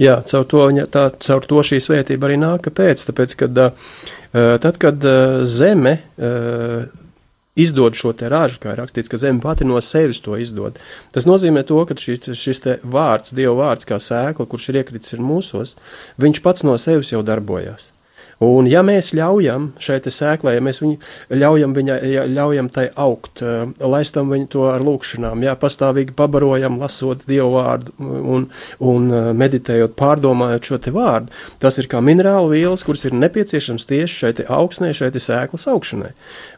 Jā, 0.00 0.18
caur 0.28 0.46
to, 0.48 0.62
tā, 0.92 1.06
caur 1.24 1.44
to 1.48 1.62
šī 1.64 1.80
svētība 1.80 2.28
arī 2.28 2.38
nāk. 2.40 2.64
Kāpēc? 2.68 3.04
Tāpēc, 3.08 3.36
kad, 3.42 3.60
uh, 3.60 3.92
tad, 4.32 4.78
kad 4.80 5.04
uh, 5.08 5.40
zeme 5.48 5.94
uh, 5.98 6.88
izdod 7.60 7.98
šo 7.98 8.14
te 8.16 8.30
ražu, 8.32 8.60
kā 8.62 8.74
ir 8.74 8.82
rakstīts, 8.82 9.10
ka 9.12 9.20
zeme 9.20 9.42
pati 9.44 9.68
no 9.68 9.80
sevis 9.84 10.22
to 10.24 10.38
izdod. 10.40 10.80
Tas 11.14 11.28
nozīmē 11.28 11.64
to, 11.68 11.80
ka 11.86 11.96
šis, 11.98 12.32
šis 12.38 12.64
vārds, 12.82 13.34
Dieva 13.36 13.56
vārds, 13.62 13.88
kā 13.88 14.00
sēkla, 14.00 14.48
kurš 14.50 14.70
ir 14.70 14.82
iekritis 14.82 15.16
ir 15.16 15.24
mūsos, 15.24 15.76
viņš 16.20 16.44
pats 16.44 16.66
no 16.66 16.76
sevis 16.80 17.12
jau 17.14 17.24
darbojas. 17.26 17.92
Un 18.40 18.64
ja 18.70 18.80
mēs 18.80 19.10
ļaujam 19.12 19.66
šai 19.84 19.98
sēklai, 20.08 20.54
ja 20.56 20.62
mēs 20.64 20.78
viņu 20.80 20.96
ļaujam, 21.36 21.74
viņa, 21.76 21.96
ja 22.08 22.22
ļaujam 22.24 22.70
tai 22.72 22.86
augt, 22.96 23.42
eh, 23.44 23.68
laistam 23.84 24.30
viņu 24.32 24.46
to 24.54 24.62
ar 24.70 24.80
lūkšanām, 24.80 25.42
jā, 25.44 25.52
pastāvīgi 25.60 26.14
pabarojam, 26.16 26.78
lasot 26.80 27.26
Dievu 27.28 27.58
vārdu 27.58 27.92
un, 28.00 28.46
un 28.80 29.10
eh, 29.12 29.26
meditējot, 29.36 29.92
pārdomājot 29.98 30.70
šo 30.70 30.78
te 30.80 30.92
vārdu, 30.94 31.28
tas 31.60 31.76
ir 31.82 31.90
kā 31.92 32.00
minerāla 32.00 32.48
vielas, 32.54 32.84
kuras 32.86 33.04
ir 33.04 33.18
nepieciešams 33.20 33.84
tieši 33.90 34.22
šai 34.22 34.32
augsnē, 34.48 34.94
šai 34.96 35.12
sēklas 35.20 35.68
augšanai. 35.68 36.14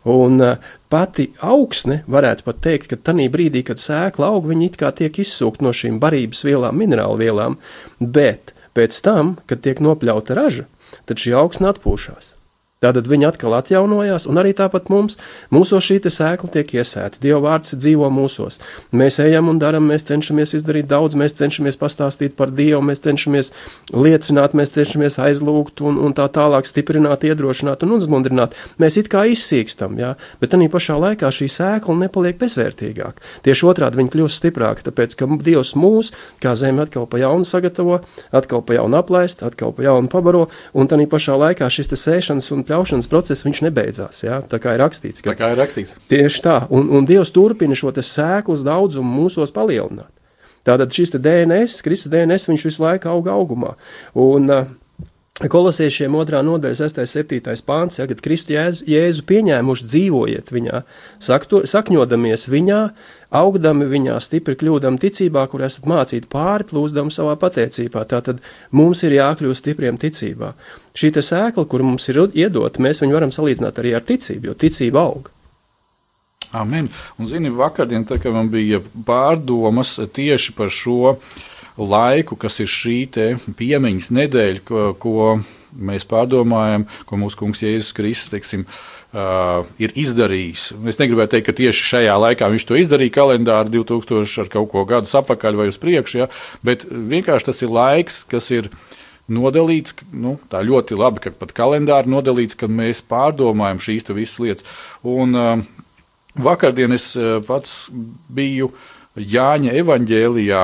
Un 0.06 0.38
eh, 0.38 0.72
pati 0.86 1.32
augsne, 1.42 2.04
varētu 2.06 2.46
pat 2.46 2.62
teikt, 2.62 2.92
ka 2.92 3.00
tajā 3.10 3.26
brīdī, 3.34 3.64
kad 3.66 3.82
sēkla 3.82 4.30
aug, 4.30 4.46
viņi 4.46 4.70
it 4.70 4.78
kā 4.78 4.92
tiek 4.94 5.18
izsūkt 5.18 5.66
no 5.66 5.74
šīm 5.74 5.98
barības 5.98 6.44
vielām, 6.46 6.78
minerālu 6.78 7.18
vielām, 7.24 7.58
bet 7.98 8.54
pēc 8.78 9.02
tam, 9.02 9.34
kad 9.50 9.66
tiek 9.66 9.82
nopļauta 9.82 10.38
raža, 10.38 10.68
tad 11.06 11.22
šī 11.22 11.34
augsne 11.38 11.70
atpūšas. 11.72 12.34
Tātad 12.82 13.06
viņi 13.06 13.28
atkal 13.28 13.54
atjaunojās, 13.54 14.26
un 14.26 14.40
arī 14.42 14.52
tāpat 14.58 14.88
mums, 14.90 15.18
mūsos 15.54 15.86
šī 15.86 16.00
sēkla 16.10 16.50
tiek 16.56 16.72
iesēta. 16.80 17.20
Dieva 17.22 17.38
vārds 17.44 17.76
dzīvo 17.78 18.08
mūsos. 18.10 18.58
Mēs 18.90 19.20
ejam 19.22 19.52
un 19.52 19.60
darām, 19.62 19.86
mēs 19.86 20.06
cenšamies 20.08 20.56
izdarīt 20.58 20.88
daudz, 20.90 21.14
mēs 21.18 21.36
cenšamies 21.38 21.78
pastāstīt 21.78 22.34
par 22.38 22.50
Dievu, 22.50 22.80
mēs 22.82 23.04
cenšamies 23.04 23.52
liecināt, 23.94 24.56
mēs 24.58 24.74
cenšamies 24.74 25.20
aizlūgt 25.22 25.84
un, 25.86 26.00
un 26.02 26.16
tā 26.16 26.26
tālāk 26.32 26.66
stiprināt, 26.66 27.22
iedrošināt 27.28 27.84
un 27.86 27.94
uzmundrināt. 28.00 28.56
Mēs 28.82 28.98
it 28.98 29.10
kā 29.12 29.24
izsīkstam, 29.30 29.94
jā, 30.02 30.16
bet 30.42 30.50
tā 30.50 30.60
pašā 30.72 30.98
laikā 30.98 31.30
šī 31.30 31.48
sēkla 31.54 31.96
nepaliek 32.02 32.40
bezvērtīgāka. 32.40 33.22
Tieši 33.46 33.68
otrādi 33.70 34.00
viņa 34.00 34.14
kļūst 34.16 34.42
stiprāka, 34.42 34.88
tāpēc 34.90 35.14
ka 35.18 35.30
Dievs 35.42 35.74
mūs, 35.78 36.12
kā 36.42 36.56
zeme, 36.58 36.82
atkal 36.82 37.06
pa 37.06 37.22
jaunu 37.22 37.46
sagatavo, 37.46 38.00
atkal 38.34 38.66
pa 38.66 38.78
jaunu 38.78 38.98
aplaist, 38.98 39.46
atkal 39.46 39.70
pa 39.76 39.86
jaunu 39.86 40.10
pabaro, 40.12 40.48
un 40.74 40.90
tā 40.90 40.98
pašā 40.98 41.38
laikā 41.38 41.70
šis 41.70 41.92
sēšanas 41.98 42.50
un 42.54 42.66
pļaušanas 42.72 43.10
process 43.12 43.44
nebeidzās. 43.44 44.24
Ja? 44.24 44.40
Tā 44.40 44.58
kā 44.62 44.74
ir 44.76 44.82
rakstīts. 44.82 45.22
Tā 45.26 45.36
kā 45.36 45.52
ir 45.52 45.60
rakstīts. 45.60 45.94
Tieši 46.08 46.42
tā, 46.44 46.56
un, 46.72 46.88
un 46.88 47.06
Dievs 47.08 47.32
turpina 47.34 47.76
šo 47.76 47.92
sēklas 47.92 48.64
daudzumu 48.64 49.22
mūsos 49.22 49.52
palielināt. 49.52 50.10
Tātad 50.64 50.94
šis 50.94 51.16
DNS, 51.18 51.82
Kristus 51.82 52.10
DNS, 52.10 52.46
viņš 52.48 52.68
visu 52.68 52.84
laiku 52.84 53.10
aug 53.10 53.26
augumā. 53.28 53.74
Un, 54.14 54.46
uh, 54.46 54.70
Kolosiešiem 55.48 56.12
2. 56.12 56.38
nodaļa, 56.44 56.76
6. 56.76 57.00
un 57.02 57.08
7. 57.08 57.62
pāns, 57.66 57.96
ja, 57.98 58.04
kad 58.06 58.20
Kristu 58.22 58.54
Jēzu, 58.54 58.84
Jēzu 58.86 59.24
pieņēmuši, 59.26 59.86
dzīvojiet 59.88 60.52
viņā, 60.54 60.82
sakto, 61.18 61.62
sakņodamies 61.66 62.46
viņā, 62.52 62.82
augdami 63.40 63.88
viņā, 63.90 64.18
stipri 64.22 64.54
kļūdam 64.60 65.00
ticībā, 65.02 65.46
kur 65.50 65.64
esat 65.66 65.88
mācīti 65.90 66.30
pāri, 66.30 66.68
plūzdam 66.68 67.10
savā 67.10 67.34
pateicībā. 67.40 68.04
Tātad 68.12 68.44
mums 68.70 69.02
ir 69.08 69.16
jākļūst 69.16 69.64
stipriem 69.64 69.98
ticībā. 69.98 70.52
Šī 70.92 71.12
sēkla, 71.16 71.64
kur 71.68 71.84
mums 71.86 72.08
ir 72.12 72.20
iedota, 72.36 72.82
mēs 72.82 73.00
viņu 73.00 73.16
varam 73.16 73.32
salīdzināt 73.32 73.80
arī 73.80 73.94
ar 73.96 74.04
ticību, 74.04 74.50
jo 74.50 74.58
ticība 74.58 75.06
aug. 75.06 75.30
Amen. 76.52 76.90
Un, 77.16 77.28
zini, 77.30 77.48
vakardien, 77.48 78.04
tā, 78.04 78.18
man 78.28 78.50
bija 78.52 78.82
pārdomas 79.06 79.96
tieši 80.12 80.52
par 80.52 80.68
šo 80.68 81.16
laiku, 81.80 82.36
kas 82.36 82.60
ir 82.60 82.68
šī 82.68 82.98
piemiņas 83.56 84.10
nedēļa, 84.12 84.64
ko, 84.68 84.90
ko 85.00 85.28
mēs 85.72 86.04
pārdomājam, 86.08 86.84
ko 87.08 87.18
mūsu 87.20 87.40
kungs 87.40 87.64
Jēzus 87.64 87.94
Kristus 87.96 88.34
teiksim, 88.34 88.66
uh, 88.66 89.64
ir 89.80 89.94
izdarījis. 89.96 90.66
Es 90.92 91.00
negribēju 91.00 91.32
teikt, 91.32 91.48
ka 91.48 91.56
tieši 91.56 91.88
šajā 91.88 92.18
laikā 92.26 92.50
viņš 92.52 92.68
to 92.68 92.76
izdarīja 92.80 93.16
kalendāru 93.16 93.72
2000 93.80 94.44
ar 94.44 94.52
kaut 94.52 94.68
ko 94.74 94.84
gadus 94.88 95.16
atpakaļ 95.22 95.62
vai 95.62 95.70
uz 95.72 95.80
priekšu, 95.80 96.20
ja, 96.20 96.28
bet 96.60 96.84
vienkārši 96.90 97.48
tas 97.48 97.64
ir 97.64 97.72
laiks, 97.72 98.22
kas 98.28 98.52
ir 98.52 98.68
nodalīts, 99.30 99.94
nu, 100.12 100.36
tā 100.50 100.62
ļoti 100.66 100.96
labi, 100.98 101.22
ka 101.22 101.32
pat 101.36 101.54
kalendāri 101.56 102.10
nodalīts, 102.10 102.58
kad 102.58 102.72
mēs 102.72 103.02
pārdomājam 103.06 103.80
šīs 103.82 104.08
visas 104.10 104.40
lietas. 104.42 104.66
Un 105.02 105.36
uh, 105.38 105.62
vakardien 106.34 106.92
es 106.92 107.12
uh, 107.16 107.38
pats 107.46 107.90
biju 108.32 108.72
Jāņa 109.12 109.74
evaņģēlijā, 109.76 110.62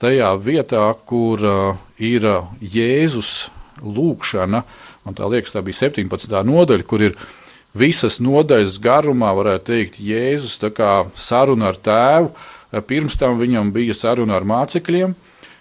tajā 0.00 0.30
vietā, 0.44 0.84
kur 1.08 1.40
uh, 1.40 1.78
ir 1.96 2.26
Jēzus 2.60 3.50
lūkšana, 3.80 4.64
man 5.06 5.20
liekas, 5.32 5.54
tā 5.54 5.62
bija 5.64 5.88
17. 5.88 6.34
nodaļa, 6.44 6.84
kur 6.84 7.04
ir 7.04 7.16
visas 7.76 8.18
nodaļas 8.20 8.78
garumā, 8.82 9.32
varētu 9.36 9.72
teikt, 9.72 10.00
Jēzus 10.02 10.58
saruna 11.16 11.70
ar 11.70 11.78
tēvu. 11.80 12.32
Pirms 12.86 13.16
tam 13.18 13.38
viņam 13.40 13.72
bija 13.74 13.96
saruna 13.98 14.36
ar 14.38 14.46
mācekļiem, 14.46 15.16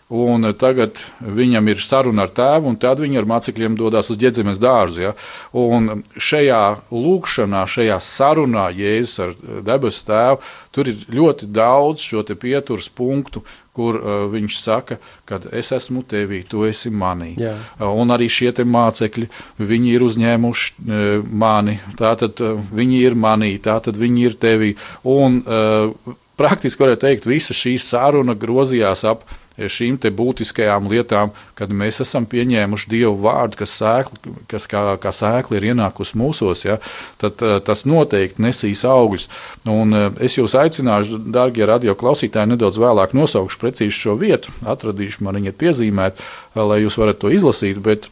Un 0.09 0.47
tagad 0.57 0.97
viņam 1.21 1.67
ir 1.69 1.81
saruna 1.85 2.23
ar 2.25 2.31
tēvu, 2.33 2.71
un 2.71 2.77
tad 2.81 2.97
viņi 2.97 3.19
ar 3.19 3.27
mācekļiem 3.29 3.75
dodas 3.77 4.07
uz 4.09 4.17
ģēdzemes 4.17 4.57
dārzu. 4.57 5.03
Ja? 5.03 5.11
Un 5.53 6.01
šajā 6.17 6.61
lūkšanā, 6.89 7.61
šajā 7.69 7.99
sarunā 8.01 8.71
Jēzus 8.73 9.19
ar 9.21 9.35
debesu 9.67 10.07
tēvu, 10.07 10.39
tur 10.73 10.89
ir 10.89 11.03
ļoti 11.13 11.49
daudz 11.53 12.01
šo 12.01 12.23
pieturas 12.33 12.89
punktu, 12.89 13.43
kur 13.77 13.99
uh, 13.99 14.23
viņš 14.31 14.57
saka, 14.57 14.97
ka 15.29 15.37
es 15.55 15.69
esmu 15.77 16.01
tevī, 16.09 16.41
tu 16.41 16.65
esi 16.65 16.89
manī. 16.89 17.35
Jā. 17.39 17.53
Un 17.85 18.09
arī 18.09 18.25
šie 18.33 18.49
mācekļi, 18.65 19.29
viņi 19.61 19.93
ir 19.93 20.05
uzņēmuši 20.07 20.73
uh, 20.73 21.27
mani, 21.29 21.77
tātad 22.01 22.41
uh, 22.41 22.57
viņi 22.57 23.03
ir 23.05 23.13
manī, 23.13 23.53
tātad 23.61 23.99
viņi 24.01 24.25
ir 24.25 24.39
tevī. 24.41 24.73
Un 25.05 25.37
uh, 25.45 26.17
praktiski 26.39 26.81
varētu 26.81 27.05
teikt, 27.05 27.29
visa 27.29 27.53
šī 27.53 27.77
saruna 27.77 28.33
grozījās 28.33 29.05
ap 29.07 29.23
šīm 29.67 29.97
būtiskajām 30.15 30.87
lietām, 30.89 31.33
kad 31.57 31.71
mēs 31.73 31.99
esam 32.03 32.25
pieņēmuši 32.29 32.89
Dievu 32.89 33.17
vārdu, 33.23 33.59
kas, 33.59 33.73
sēkli, 33.79 34.33
kas 34.51 34.67
kā, 34.69 34.83
kā 35.01 35.11
sēkli 35.15 35.59
ir 35.59 35.69
ienākusi 35.73 36.17
mūsos, 36.19 36.63
ja, 36.65 36.77
tad 37.21 37.41
eh, 37.43 37.57
tas 37.65 37.85
noteikti 37.89 38.43
nesīs 38.45 38.85
augļus. 38.87 39.27
Un 39.69 39.95
eh, 39.97 40.07
es 40.29 40.37
jūs 40.39 40.55
aicināšu, 40.59 41.19
darbie 41.33 41.65
radio 41.67 41.95
klausītāji, 41.99 42.53
nedaudz 42.53 42.79
vēlāk 42.79 43.15
nosaukšu 43.17 43.59
precīzi 43.61 43.97
šo 43.97 44.15
vietu, 44.19 44.53
atradīšu 44.63 45.25
man 45.27 45.41
viņa 45.41 45.55
piezīmēt, 45.59 46.19
eh, 46.19 46.63
lai 46.63 46.81
jūs 46.85 46.99
varat 47.01 47.19
to 47.19 47.33
izlasīt. 47.33 47.81
Bet 47.83 48.09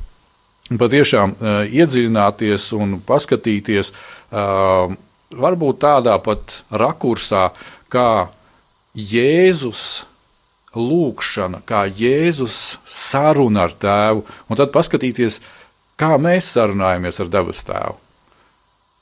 patiešām 0.67 1.37
iedziļināties 1.71 2.65
un 2.75 2.97
paskatīties 3.07 3.93
varbūt 5.31 5.77
tādā 5.79 6.17
pat 6.19 6.57
rakursā, 6.67 7.53
kā 7.87 8.27
Jēzus 8.97 10.03
lūkšana, 10.77 11.61
kā 11.67 11.85
Jēzus 11.89 12.77
saruna 12.85 13.67
ar 13.67 13.75
tēvu, 13.77 14.25
un 14.47 14.59
tad 14.59 14.73
paskatīties, 14.75 15.39
kā 15.99 16.15
mēs 16.21 16.53
sarunājamies 16.55 17.23
ar 17.23 17.31
dabas 17.33 17.63
tēvu. 17.67 17.97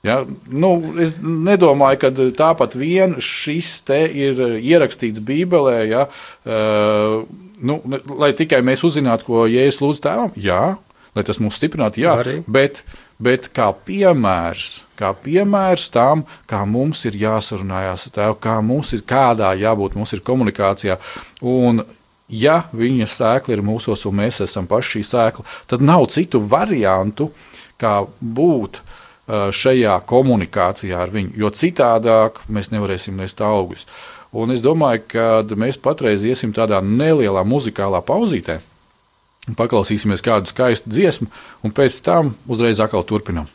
Ja? 0.06 0.20
Nu, 0.48 0.76
es 1.02 1.16
nedomāju, 1.22 2.02
ka 2.04 2.12
tāpat 2.38 2.78
vien 2.78 3.18
šis 3.24 3.72
te 3.88 4.04
ir 4.06 4.42
ierakstīts 4.60 5.24
Bībelē, 5.26 5.80
ja? 5.90 6.06
uh, 6.46 7.24
nu, 7.66 7.80
lai 8.14 8.32
tikai 8.38 8.62
mēs 8.66 8.86
uzzinātu, 8.86 9.30
ko 9.30 9.48
Jēzus 9.50 9.82
lūdz 9.82 10.04
tēvam. 10.06 10.36
Jā, 10.38 10.76
lai 11.16 11.26
tas 11.26 11.42
mūs 11.42 11.58
stiprinātu, 11.58 12.04
jā, 12.06 12.20
bet 12.46 12.84
bet 13.22 13.50
kā 13.56 13.70
piemērs, 13.88 14.84
kā 15.00 15.14
piemērs 15.24 15.88
tam, 15.94 16.26
kā 16.50 16.64
mums 16.68 17.06
ir 17.08 17.18
jāsarunājās 17.20 18.10
ar 18.10 18.16
Tēvu, 18.18 18.40
kā 18.44 18.58
mums 18.66 18.92
ir 18.96 19.06
kādā 19.08 19.54
jābūt, 19.60 19.96
mums 19.96 20.14
ir 20.16 20.24
komunikācijā. 20.26 20.98
Un, 21.48 21.84
ja 22.28 22.64
viņa 22.76 23.08
sēkla 23.12 23.56
ir 23.56 23.64
mūsos, 23.66 24.04
un 24.10 24.20
mēs 24.20 24.42
esam 24.44 24.68
paši 24.68 24.98
šī 24.98 25.06
sēkla, 25.12 25.48
tad 25.72 25.86
nav 25.86 26.10
citu 26.12 26.44
variantu, 26.44 27.32
kā 27.80 28.02
būt 28.20 28.82
šajā 29.26 29.96
komunikācijā 30.06 31.00
ar 31.02 31.10
viņu, 31.14 31.34
jo 31.40 31.50
citādāk 31.50 32.44
mēs 32.52 32.70
nevarēsim 32.74 33.18
nest 33.18 33.42
augus. 33.42 33.88
Un 34.36 34.52
es 34.52 34.62
domāju, 34.62 35.02
ka 35.16 35.56
mēs 35.58 35.80
patreiz 35.82 36.26
iesim 36.28 36.52
tādā 36.54 36.82
nelielā 36.84 37.46
muzikālā 37.48 38.04
pauzītē, 38.06 38.60
Paklausīsimies 39.54 40.26
kādu 40.26 40.50
skaistu 40.50 40.90
dziesmu, 40.90 41.30
un 41.62 41.76
pēc 41.76 42.00
tam 42.06 42.34
uzreiz 42.50 42.82
atkal 42.82 43.06
turpinām. 43.06 43.46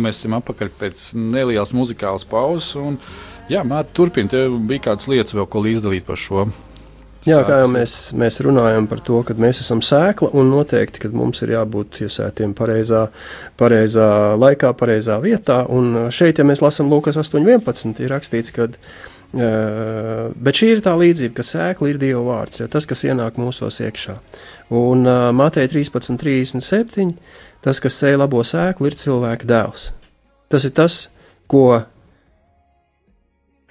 Nu, 0.00 0.06
mēs 0.08 0.22
esam 0.22 0.38
atpakaļ 0.38 0.70
pēc 0.80 1.10
nelielas 1.12 1.74
muzikālas 1.76 2.24
pauzes. 2.24 2.72
Un, 2.80 2.96
jā, 3.52 3.60
Mārtiņ, 3.68 3.92
turpiniet, 3.98 4.32
tev 4.32 4.56
bija 4.64 4.86
kādas 4.88 5.10
lietas 5.12 5.36
vēl, 5.36 5.44
ko 5.52 5.60
izdalīt 5.68 6.06
par 6.08 6.16
šo. 6.20 6.46
Jā, 7.28 7.42
kā 7.44 7.58
jau 7.60 7.68
mēs, 7.68 8.14
mēs 8.16 8.40
runājam 8.46 8.86
par 8.88 9.02
to, 9.04 9.18
ka 9.28 9.36
mēs 9.36 9.60
esam 9.60 9.82
sēkla 9.84 10.30
un 10.40 10.48
noteikti, 10.54 11.02
ka 11.02 11.10
mums 11.12 11.44
ir 11.44 11.52
jābūt 11.52 12.00
iesētiem 12.06 12.54
pareizā, 12.56 13.10
pareizā 13.60 14.08
laikā, 14.40 14.72
pareizā 14.80 15.18
vietā. 15.20 15.66
Un 15.68 16.08
šeit, 16.16 16.40
ja 16.40 16.48
mēs 16.48 16.64
lasām 16.64 16.88
Lūkas 16.88 17.20
8.11, 17.20 18.00
ir 18.00 18.14
rakstīts, 18.16 18.56
ka 18.56 18.70
Uh, 19.30 20.32
bet 20.42 20.58
šī 20.58 20.72
ir 20.74 20.80
tā 20.82 20.90
līdzība, 20.98 21.36
ka 21.36 21.44
sēkla 21.46 21.92
ir 21.92 22.00
Dieva 22.02 22.18
vārds, 22.26 22.58
ja, 22.58 22.66
tas, 22.66 22.82
kas 22.90 23.04
ienāk 23.06 23.36
mūsos 23.38 23.76
iekšā. 23.78 24.16
Un 24.74 25.06
uh, 25.06 25.28
Mateja 25.30 25.70
13, 25.70 26.18
37, 26.18 27.12
tas, 27.64 27.80
kas 27.82 27.96
sēž 28.00 28.20
labo 28.20 28.42
sēklu, 28.46 28.90
ir 28.90 28.98
cilvēka 28.98 29.48
dēls. 29.48 29.90
Tas 30.50 30.66
ir 30.66 30.74
tas, 30.76 31.02
ko 31.50 31.82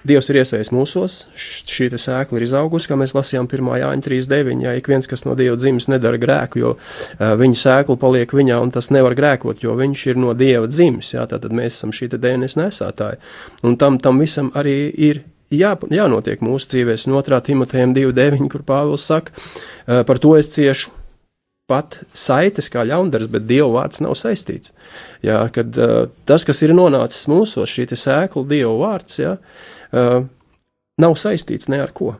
Dievs 0.00 0.30
ir 0.32 0.38
iesaistīts 0.40 0.70
mūsos, 0.72 1.14
šī 1.36 1.90
sēkla 1.92 2.38
ir 2.38 2.44
izaugusi, 2.46 2.88
kā 2.88 2.96
mēs 2.96 3.12
lasījām 3.12 3.44
1. 3.50 3.66
Jāņa 3.82 4.04
3.9. 4.06 4.62
Ja 4.64 4.72
ik 4.78 4.86
viens, 4.88 5.04
kas 5.10 5.26
no 5.26 5.34
Dieva 5.36 5.58
dzimis, 5.60 5.90
nedara 5.92 6.16
grēku, 6.20 6.60
jo 6.62 6.70
uh, 6.78 7.34
viņa 7.36 7.58
sēkla 7.60 7.98
paliek 8.00 8.32
viņā, 8.32 8.62
un 8.64 8.72
tas 8.72 8.88
nevar 8.96 9.12
grēkot, 9.18 9.60
jo 9.60 9.74
viņš 9.76 10.06
ir 10.08 10.20
no 10.22 10.32
Dieva 10.32 10.70
dzimis. 10.72 11.12
Jā, 11.12 11.26
tātad 11.28 11.52
mēs 11.52 11.76
esam 11.76 11.92
šī 11.92 12.08
DNS 12.14 12.56
nesētāji. 12.56 13.20
Un 13.68 13.76
tam, 13.80 14.00
tam 14.00 14.22
visam 14.24 14.48
arī 14.56 14.78
ir 14.88 15.20
jā, 15.52 15.74
jānotiek 15.92 16.40
mūsu 16.48 16.72
dzīvēs. 16.72 17.04
Un 17.04 17.18
2. 17.20 17.42
Timotejam 17.50 17.92
2.9, 17.92 18.48
kur 18.48 18.64
Pāvils 18.64 19.04
saka, 19.04 19.36
uh, 19.36 20.00
par 20.08 20.22
to 20.22 20.32
es 20.40 20.48
ciešu 20.56 20.96
pat 21.70 22.00
saites 22.16 22.70
kā 22.72 22.84
ļaundaris, 22.88 23.30
bet 23.30 23.46
Dieva 23.48 23.70
vārds 23.78 24.02
nav 24.04 24.16
saistīts. 24.18 24.74
Jā, 25.26 25.44
kad 25.54 25.78
uh, 25.78 26.08
tas, 26.28 26.46
kas 26.48 26.62
ir 26.66 26.74
nonācis 26.76 27.28
mūsos, 27.30 27.70
šī 27.70 27.88
sēkla, 27.94 28.48
Dieva 28.50 28.74
vārds, 28.82 29.20
jā, 29.22 29.36
uh, 29.38 30.18
nav 31.00 31.16
saistīts 31.20 31.70
ne 31.70 31.80
ar 31.86 31.94
ko. 31.96 32.16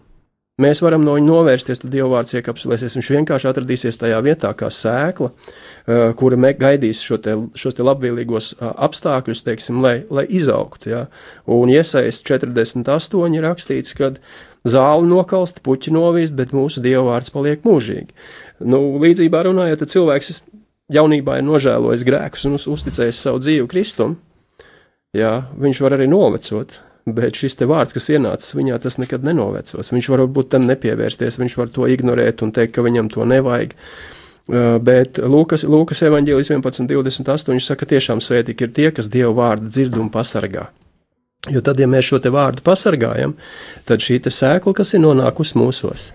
Mēs 0.61 0.83
varam 0.85 1.01
no 1.07 1.15
viņa 1.17 1.25
novērsties, 1.25 1.81
tad 1.81 1.93
Dieva 1.95 2.11
vārds 2.19 2.35
iekapsulēsies. 2.37 2.99
Viņš 2.99 3.11
vienkārši 3.15 3.49
atradīsies 3.49 3.97
tajā 4.01 4.19
vietā, 4.25 4.51
kā 4.53 4.69
sēkla, 4.69 5.31
uh, 5.31 6.03
kura 6.21 6.53
gaidīs 6.59 7.01
šo 7.05 7.17
te, 7.25 7.37
šos 7.57 7.79
te 7.79 7.87
labvēlīgos 7.87 8.51
uh, 8.59 8.75
apstākļus, 8.85 9.45
teiksim, 9.47 9.81
lai, 9.85 10.03
lai 10.13 10.27
izaugtu. 10.29 10.93
Ja? 10.93 11.01
Un 11.49 11.73
iesaist 11.73 12.27
48 12.29 13.39
ir 13.39 13.47
rakstīts, 13.47 13.97
ka 13.97 14.13
zāli 14.69 15.09
nokalst, 15.09 15.63
puķi 15.65 15.93
novīst, 15.95 16.37
bet 16.37 16.55
mūsu 16.57 16.83
Dieva 16.85 17.07
vārds 17.13 17.33
paliek 17.35 17.65
mūžīgi. 17.67 18.13
Nu, 18.61 18.83
līdzībā 19.01 19.45
runājot, 19.47 19.87
cilvēks 19.89 20.43
jaunībā 20.93 21.39
ir 21.41 21.47
nožēlojis 21.47 22.05
grēkus 22.07 22.47
un 22.49 22.59
uzticējis 22.59 23.25
savu 23.25 23.41
dzīvi 23.43 23.69
Kristum. 23.71 24.19
Jā, 25.17 25.51
viņš 25.59 25.83
var 25.83 25.97
arī 25.97 26.07
novecot, 26.11 26.77
bet 27.11 27.39
šis 27.39 27.57
te 27.59 27.67
vārds, 27.71 27.95
kas 27.97 28.11
ienācis 28.13 28.55
viņā, 28.55 28.79
tas 28.83 29.01
nekad 29.01 29.25
nenovecos. 29.27 29.91
Viņš 29.95 30.11
var 30.13 30.27
būt 30.31 30.53
tam 30.55 30.69
nepievērsties, 30.71 31.41
viņš 31.41 31.57
var 31.59 31.73
to 31.75 31.89
ignorēt 31.91 32.45
un 32.47 32.55
teikt, 32.55 32.77
ka 32.77 32.87
viņam 32.87 33.11
to 33.11 33.27
nevajag. 33.27 33.75
Uh, 34.51 34.77
bet 34.83 35.21
Lūkas, 35.23 35.65
Lūkas 35.67 36.03
evanģēlis 36.07 36.51
11.28 36.53 37.63
saka, 37.63 37.87
tiešām 37.91 38.23
svētīgi 38.25 38.67
ir 38.67 38.73
tie, 38.75 38.89
kas 38.95 39.11
Dieva 39.11 39.33
vārdu 39.37 39.71
dzird 39.71 39.99
un 39.99 40.11
pasargā. 40.15 40.69
Jo 41.49 41.63
tad, 41.65 41.79
ja 41.81 41.87
mēs 41.89 42.05
šo 42.05 42.19
vārdu 42.29 42.61
pasargājam, 42.61 43.33
tad 43.89 44.03
šī 44.05 44.19
sēkla, 44.29 44.75
kas 44.77 44.93
ir 44.93 45.01
nonākusi 45.01 45.57
mūsos, 45.57 46.11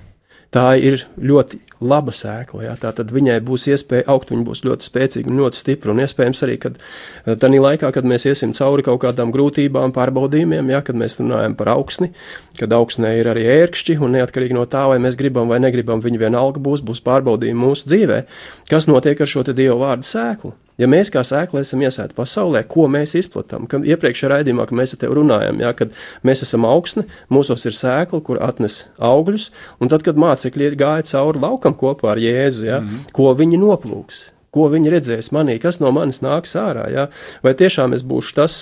tā 0.53 0.75
ir 0.77 1.07
ļoti 1.17 1.57
laba 1.81 2.13
sēkla. 2.13 2.61
Jā, 2.67 2.75
tā 2.77 2.91
tad 2.93 3.09
viņai 3.09 3.39
būs 3.45 3.65
iespēja 3.73 4.05
augt, 4.13 4.29
viņa 4.29 4.45
būs 4.45 4.61
ļoti 4.67 4.85
spēcīga 4.85 5.31
un 5.31 5.39
ļoti 5.41 5.59
stipra. 5.59 5.95
Un 5.95 6.03
iespējams 6.03 6.43
arī, 6.45 6.57
kad 6.61 6.77
tādā 7.25 7.61
laikā, 7.63 7.89
kad 7.95 8.05
mēs 8.05 8.27
iesim 8.29 8.53
cauri 8.53 8.85
kaut 8.85 9.01
kādām 9.01 9.33
grūtībām, 9.33 9.95
pārbaudījumiem, 9.95 10.69
jā, 10.75 10.83
kad 10.85 10.99
mēs 11.01 11.17
runājam 11.17 11.57
par 11.57 11.73
augsni, 11.73 12.11
kad 12.59 12.75
augsnē 12.77 13.15
ir 13.17 13.31
arī 13.33 13.47
ērkšķi, 13.55 13.97
un 14.05 14.13
neatkarīgi 14.19 14.59
no 14.59 14.67
tā, 14.69 14.85
vai 14.91 14.99
mēs 15.01 15.17
gribam 15.17 15.49
vai 15.49 15.57
negribam, 15.63 16.05
viņi 16.05 16.21
vienalga 16.21 16.61
būs, 16.61 16.85
būs 16.85 17.01
pārbaudījumi 17.05 17.65
mūsu 17.65 17.89
dzīvē. 17.89 18.21
Kas 18.69 18.85
notiek 18.91 19.25
ar 19.25 19.33
šo 19.33 19.47
Dievu 19.49 19.81
vārdu 19.81 20.05
sēklu? 20.05 20.53
Ja 20.81 20.89
mēs 20.91 21.11
kā 21.13 21.23
sēkla 21.23 21.61
esam 21.63 21.83
iesēti 21.85 22.17
pasaulē, 22.17 22.65
ko 22.67 22.89
mēs 22.91 23.15
izplatām? 23.15 23.63
Kad 23.71 23.87
iepriekšējā 23.87 24.31
raidījumā, 24.33 24.67
mēs 24.75 24.95
ar 24.95 25.01
tevi 25.05 25.15
runājam, 25.21 25.61
ja, 25.63 25.71
kad 25.77 25.95
mēs 26.27 26.43
esam 26.43 26.67
augsne, 26.67 27.05
mūsos 27.31 27.63
ir 27.69 27.77
sēkla, 27.77 28.19
kur 28.25 28.41
atnes 28.43 28.83
augļus, 28.99 29.49
un 29.79 29.91
tad, 29.91 30.03
kad 30.03 30.19
mācekļi 30.19 30.73
gāja 30.79 31.07
cauri 31.13 31.43
laukam 31.45 31.77
kopā 31.79 32.11
ar 32.15 32.19
Jēzu, 32.19 32.67
ja, 32.67 32.81
mm 32.81 32.87
-hmm. 32.87 33.11
ko 33.15 33.31
viņi 33.39 33.61
noplūks. 33.63 34.31
Ko 34.55 34.69
viņi 34.71 34.91
redzēs 34.91 35.33
manī, 35.35 35.57
kas 35.59 35.81
no 35.83 35.91
manis 35.91 36.21
nāks 36.23 36.55
ārā? 36.55 36.85
Ja? 36.91 37.09
Vai 37.43 37.51
tiešām 37.59 37.93
es 37.93 38.03
būšu 38.07 38.35
tas, 38.35 38.53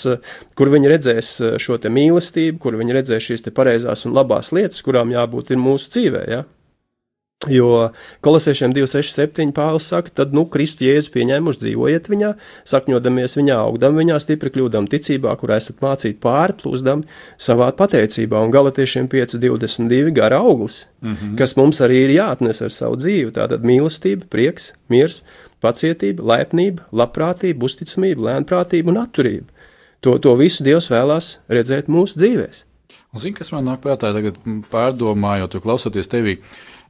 kur 0.58 0.72
viņi 0.74 0.90
redzēs 0.90 1.30
šo 1.62 1.78
mīlestību, 1.78 2.58
kur 2.58 2.74
viņi 2.74 2.94
redzēs 2.98 3.30
šīs 3.30 3.46
pareizās 3.54 4.06
un 4.06 4.14
labās 4.18 4.50
lietas, 4.52 4.82
kurām 4.82 5.14
jābūt 5.14 5.54
mūsu 5.54 5.90
dzīvē? 5.94 6.24
Ja? 6.30 6.44
Jo 7.52 7.90
kolosiešiem 8.24 8.72
267 8.72 9.52
Pāvils 9.56 9.88
saka, 9.92 10.12
tad, 10.16 10.32
nu, 10.36 10.46
Kristu 10.48 10.86
Jēzu 10.88 11.12
pieņēmuši, 11.12 11.60
dzīvojiet 11.66 12.08
viņā, 12.12 12.30
sakņodamies 12.72 13.36
viņā, 13.40 13.58
augdam 13.66 13.98
viņā, 14.00 14.20
stipri 14.24 14.52
kļūdam 14.54 14.88
ticībā, 14.92 15.34
kurā 15.42 15.58
esat 15.60 15.84
mācīti 15.84 16.22
pārplūsdam 16.24 17.04
savā 17.36 17.68
pateicībā, 17.76 18.40
un 18.40 18.54
galotiešiem 18.54 19.10
522 19.12 20.16
gara 20.16 20.40
auglis, 20.40 20.88
mm 21.02 21.12
-hmm. 21.12 21.36
kas 21.38 21.58
mums 21.60 21.82
arī 21.84 22.06
ir 22.06 22.16
jāatnes 22.16 22.64
ar 22.64 22.72
savu 22.72 22.96
dzīvi, 22.96 23.36
tātad 23.36 23.68
mīlestība, 23.68 24.30
prieks, 24.30 24.74
miers, 24.88 25.24
pacietība, 25.60 26.24
laipnība, 26.24 26.88
labprātība, 26.92 27.64
uzticamība, 27.66 28.30
lēnprātība 28.30 28.88
un 28.88 29.04
atturība. 29.04 29.50
To, 30.00 30.18
to 30.20 30.36
visu 30.36 30.64
Dievs 30.64 30.90
vēlās 30.92 31.40
redzēt 31.50 31.88
mūsu 31.88 32.20
dzīvēs. 32.20 32.66
Un 33.14 33.22
zini, 33.22 33.36
kas 33.38 33.52
man 33.54 33.68
nāk 33.70 33.84
prātā 33.84 34.10
tagad 34.16 34.40
pārdomājot, 34.72 35.60
klausoties 35.62 36.10
tevī, 36.10 36.40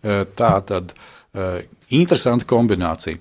tā 0.03 0.53
tad 0.67 0.93
eh, 1.33 1.63
interesanta 1.89 2.47
kombinācija. 2.49 3.19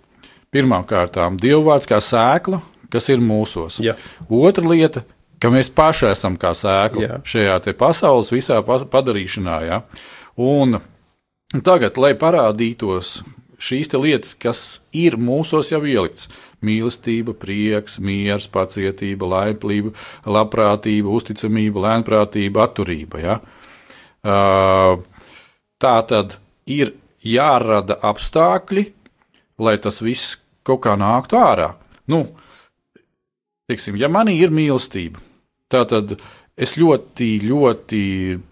Pirmkārt, 0.53 1.17
dievvvārds 1.41 1.89
kā 1.89 1.99
sēkla, 2.05 2.61
kas 2.93 3.09
ir 3.09 3.23
mūsos. 3.25 3.79
Ja. 3.81 3.95
Otra 4.29 4.67
lieta, 4.69 5.05
ka 5.41 5.51
mēs 5.53 5.73
paši 5.73 6.11
esam 6.13 6.37
kā 6.41 6.53
sēkla 6.57 7.07
Jā. 7.07 7.21
šajā 7.25 7.77
pasaules 7.79 8.33
visā 8.35 8.61
padarīšanā. 8.63 9.59
Ja? 9.65 9.83
Un 10.37 10.77
tagad, 11.65 11.97
lai 11.97 12.13
parādītos 12.19 13.23
šīs 13.63 13.93
lietas, 13.95 14.35
kas 14.35 14.83
ir 14.93 15.17
mūsos 15.17 15.73
jau 15.73 15.81
ieliktas- 15.87 16.29
mīlestība, 16.67 17.35
prieks, 17.35 17.99
miers, 17.99 18.47
pacietība, 18.47 19.27
laiplība, 19.27 19.95
labprātība, 20.27 21.11
uzticamība, 21.11 21.87
lēnprātība, 21.87 22.67
atturība. 22.67 23.23
Ja? 23.23 23.41
Uh, 24.23 25.03
tā 25.83 25.97
tad 26.07 26.39
ir 26.67 26.95
jārada 27.23 27.99
apstākļi, 28.03 28.87
lai 29.63 29.77
tas 29.83 30.01
viss 30.03 30.39
kaut 30.67 30.83
kā 30.87 30.95
nāktu 30.99 31.39
ārā. 31.39 31.73
Nu, 32.11 32.25
teiksim, 33.71 33.99
ja 34.01 34.11
manī 34.13 34.39
ir 34.43 34.55
mīlestība, 34.55 35.23
tad 35.73 35.95
es 36.57 36.77
ļoti, 36.79 37.31
ļoti 37.47 38.03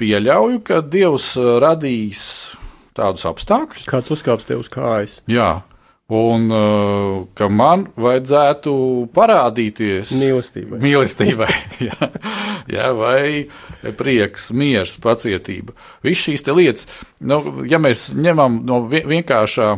pieļauju, 0.00 0.62
ka 0.66 0.80
Dievs 0.82 1.32
radīs 1.62 2.22
tādus 2.96 3.26
apstākļus. 3.28 3.88
Kāds 3.90 4.14
uzkāps 4.14 4.48
tev 4.48 4.62
uz 4.64 4.70
kājas? 4.72 5.20
Jā, 5.30 5.60
Un 6.10 6.48
uh, 6.50 7.26
ka 7.38 7.46
man 7.46 7.84
vajadzētu 7.94 8.72
parādīties 9.14 10.10
mīlestībai, 10.18 10.80
mīlestībai. 10.82 11.50
Jā, 11.86 12.08
jā, 12.70 12.88
vai 12.98 13.92
prieks, 13.98 14.48
miers, 14.56 14.96
pacietība. 15.02 15.76
Visas 16.04 16.24
šīs 16.26 16.44
lietas, 16.50 16.88
nu, 17.22 17.38
ja 17.70 17.78
mēs 17.82 18.10
ņemam 18.18 18.58
no 18.66 18.82
vienkāršā 18.90 19.70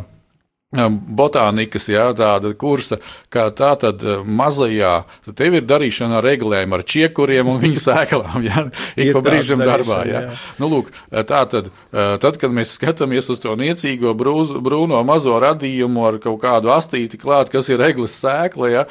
botānikas, 0.73 1.89
jā, 1.93 2.07
tāda 2.17 2.55
kursa, 2.57 2.99
kā 3.33 3.49
tā 3.53 3.73
tad 3.81 4.03
mazajā, 4.25 4.93
tad 5.27 5.37
tev 5.37 5.59
ir 5.59 5.67
darīšana 5.69 6.21
ar 6.21 6.27
reglēm, 6.27 6.73
ar 6.73 6.85
čiekuriem 6.85 7.51
un 7.53 7.61
viņu 7.63 7.83
sēklām, 7.87 8.39
jā, 8.47 8.65
ik 8.97 9.13
pa 9.17 9.25
brīžam 9.25 9.63
darbā, 9.63 10.03
jā. 10.09 10.25
jā. 10.29 10.41
Nu, 10.63 10.71
lūk, 10.73 10.93
tā 11.29 11.45
tad, 11.53 11.69
tad, 11.93 12.41
kad 12.41 12.55
mēs 12.55 12.77
skatāmies 12.79 13.29
uz 13.33 13.43
to 13.43 13.55
niecīgo 13.59 14.15
brūz, 14.17 14.57
brūno 14.65 15.03
mazo 15.07 15.37
radījumu 15.43 16.09
ar 16.09 16.21
kaut 16.23 16.41
kādu 16.45 16.73
astīti 16.73 17.21
klāt, 17.21 17.53
kas 17.53 17.69
ir 17.73 17.83
reglas 17.83 18.17
sēkla, 18.23 18.73
jā, 18.73 18.89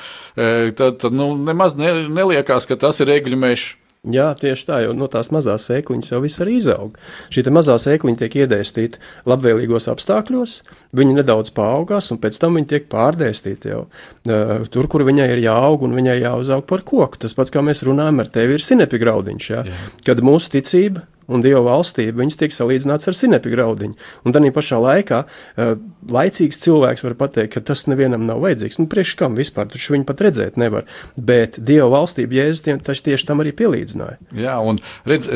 tad, 0.78 1.02
tad, 1.02 1.12
nu, 1.16 1.34
nemaz 1.50 1.78
ne, 1.80 1.96
neliekās, 2.14 2.70
ka 2.70 2.78
tas 2.78 3.02
ir 3.02 3.10
regļu 3.16 3.42
mešs. 3.42 3.78
Jā, 4.10 4.32
tieši 4.34 4.64
tā, 4.66 4.80
jo 4.82 4.96
no 4.98 5.06
tās 5.14 5.28
mazās 5.30 5.68
sēkliņas 5.70 6.08
jau 6.10 6.20
viss 6.24 6.42
arī 6.42 6.56
izaug. 6.58 6.96
Šī 7.30 7.44
mazā 7.54 7.76
sēkliņa 7.78 8.18
tiek 8.24 8.38
iedēstīta 8.40 8.98
labvēlīgos 9.30 9.86
apstākļos, 9.94 10.56
viņa 10.98 11.20
nedaudz 11.20 11.54
paaugās, 11.54 12.08
un 12.10 12.18
pēc 12.24 12.40
tam 12.42 12.58
viņa 12.58 12.72
tiek 12.72 12.88
pārdēstīta 12.90 13.70
jau 13.70 13.84
uh, 13.86 14.66
tur, 14.74 14.90
kur 14.90 15.06
viņai 15.06 15.28
ir 15.36 15.44
jāaug 15.44 15.86
un 15.86 15.94
viņai 16.00 16.18
jāuzaug 16.18 16.66
par 16.66 16.82
koku. 16.82 17.22
Tas 17.22 17.38
pats, 17.38 17.54
kā 17.54 17.62
mēs 17.62 17.86
runājam 17.86 18.26
ar 18.26 18.34
tevi, 18.34 18.58
ir 18.58 18.66
sinepi 18.66 18.98
graudiņš. 19.06 19.52
Ja? 19.54 19.62
Jā. 19.70 19.86
Kad 20.10 20.26
mūsu 20.26 20.50
ticība 20.58 21.06
un 21.32 21.44
Dieva 21.44 21.62
valstība, 21.66 22.20
viņas 22.22 22.40
tiek 22.42 22.56
salīdzināts 22.56 23.10
ar 23.10 23.18
sinepi 23.18 23.54
graudiņu. 23.54 23.98
Un 24.26 24.36
tādā 24.36 24.52
pašā 24.54 24.80
laikā 24.82 25.24
uh, 25.26 25.74
laicīgs 26.12 26.62
cilvēks 26.64 27.06
var 27.08 27.18
pateikt, 27.20 27.56
ka 27.56 27.66
tas 27.72 27.86
nevienam 27.90 28.26
nav 28.28 28.42
vajadzīgs. 28.44 28.80
Nu, 28.82 28.88
priekš 28.92 29.16
kam 29.20 29.38
vispār, 29.40 29.70
taču 29.72 29.96
viņi 29.96 30.08
pat 30.10 30.24
redzēt 30.28 30.60
nevar. 30.62 30.88
Bet 31.16 31.60
Dieva 31.60 31.90
valstība 31.96 32.42
Jēzus 32.42 32.66
tiem 32.68 32.82
tieši 32.82 33.28
tam 33.28 33.44
arī 33.44 33.54
pielīdzināja. 33.58 34.20
Jā, 34.38 34.58
un 34.64 34.82
redz, 35.08 35.30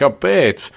kāpēc 0.00 0.68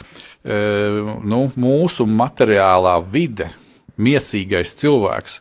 nu, 0.45 1.45
mūsu 1.58 2.08
materiālā 2.10 2.97
vide 3.12 3.51
miesīgais 3.95 4.75
cilvēks, 4.81 5.39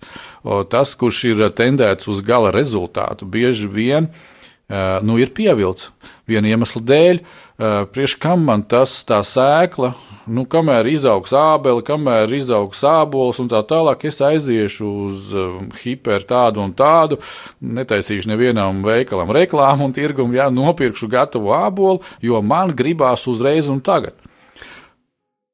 tas, 0.70 0.94
kurš 0.98 1.24
ir 1.32 1.42
tendēts 1.58 2.06
uz 2.10 2.22
gala 2.24 2.52
rezultātu, 2.54 3.26
bieži 3.26 3.66
vien 3.70 4.06
uh, 4.06 4.30
nu, 4.68 5.18
ir 5.20 5.34
pievilcis 5.36 5.90
viena 6.28 6.48
iemesla 6.50 6.82
dēļ. 6.88 7.20
Uh, 7.54 7.84
priekš 7.94 8.16
kam 8.18 8.42
man 8.48 8.64
tas 8.66 8.96
tā 9.06 9.20
sēkla, 9.22 9.92
nu, 10.26 10.42
kamēr 10.50 10.88
izaugs 10.90 11.30
ābeli, 11.38 11.84
kamēr 11.86 12.32
izaugs 12.34 12.80
ābols 12.88 13.38
un 13.38 13.50
tā 13.52 13.60
tālāk, 13.70 14.08
es 14.10 14.18
aiziešu 14.24 14.88
uz 15.04 15.28
uh, 15.38 15.60
hiper 15.84 16.26
tādu 16.26 16.64
un 16.64 16.74
tādu, 16.74 17.20
netaisīšu 17.62 18.32
nevienam 18.32 18.82
veikalam 18.82 19.30
reklāmu 19.36 19.86
un 19.86 19.94
tirgumu, 19.94 20.34
jā, 20.34 20.48
nopirkšu 20.50 21.10
gatavo 21.12 21.54
ābolu, 21.54 22.02
jo 22.24 22.42
man 22.42 22.74
gribās 22.74 23.28
uzreiz 23.30 23.70
un 23.70 23.78
tagad. 23.84 24.18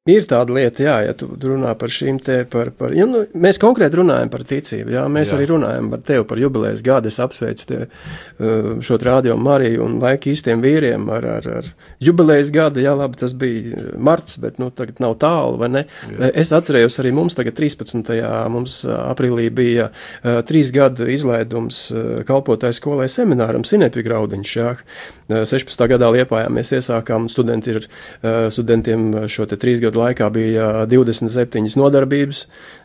Ir 0.08 0.24
tāda 0.24 0.54
lieta, 0.56 0.80
jā, 0.80 0.94
ja 1.04 1.12
tu 1.12 1.26
runā 1.28 1.74
par 1.76 1.92
šīm 1.92 2.16
te, 2.24 2.38
par, 2.48 2.70
par 2.72 2.94
ja, 2.96 3.04
nu, 3.04 3.18
mēs 3.36 3.58
konkrēti 3.60 3.98
runājam 3.98 4.30
par 4.32 4.46
ticību, 4.48 4.94
jā, 4.94 5.02
mēs 5.12 5.28
jā. 5.28 5.36
arī 5.36 5.48
runājam 5.50 5.90
par 5.92 6.00
tevi, 6.08 6.24
par 6.30 6.38
jubilejas 6.40 6.80
gadu, 6.86 7.10
es 7.12 7.18
apsveicu 7.20 7.66
te, 7.68 7.80
uh, 7.84 8.70
šo 8.80 8.96
rādio 9.04 9.36
Mariju 9.36 9.82
un 9.84 9.98
laika 10.00 10.30
īstiem 10.32 10.64
vīriem 10.64 11.04
ar, 11.12 11.26
ar, 11.34 11.48
ar 11.58 11.68
jubilejas 12.00 12.48
gadu, 12.54 12.80
jā, 12.80 12.94
labi, 12.96 13.20
tas 13.20 13.34
bija 13.36 13.90
marts, 14.00 14.38
bet, 14.40 14.56
nu, 14.62 14.70
tagad 14.72 15.02
nav 15.04 15.18
tālu, 15.20 15.58
vai 15.60 15.68
ne? 15.74 15.84
Jā. 16.08 16.32
Es 16.46 16.54
atcerējos 16.56 16.96
arī 17.04 17.12
mums 17.18 17.36
tagad 17.36 17.60
13. 17.60 18.16
mums 18.56 18.78
aprīlī 18.88 19.50
bija 19.52 19.90
uh, 19.90 20.40
trīs 20.48 20.72
gadu 20.72 21.10
izlaidums 21.12 21.82
uh, 21.92 22.24
kalpotāju 22.24 22.80
skolai 22.80 23.10
semināram 23.12 23.68
Sinepi 23.68 24.08
Graudiņš, 24.08 24.56
jā, 24.56 24.72
16. 25.28 25.86
gadā 25.92 26.08
Liepājā 26.16 26.48
mēs 26.50 26.72
iesākām, 26.80 27.28
studenti 27.30 27.76
ir, 27.76 27.84
studentiem 28.50 29.28
šo 29.30 29.44
te 29.46 29.60
trīs 29.60 29.78
gadu 29.84 29.89
laikā 29.98 30.29
bija 30.35 30.68
27 30.90 31.79
nodarbības, 31.81 32.44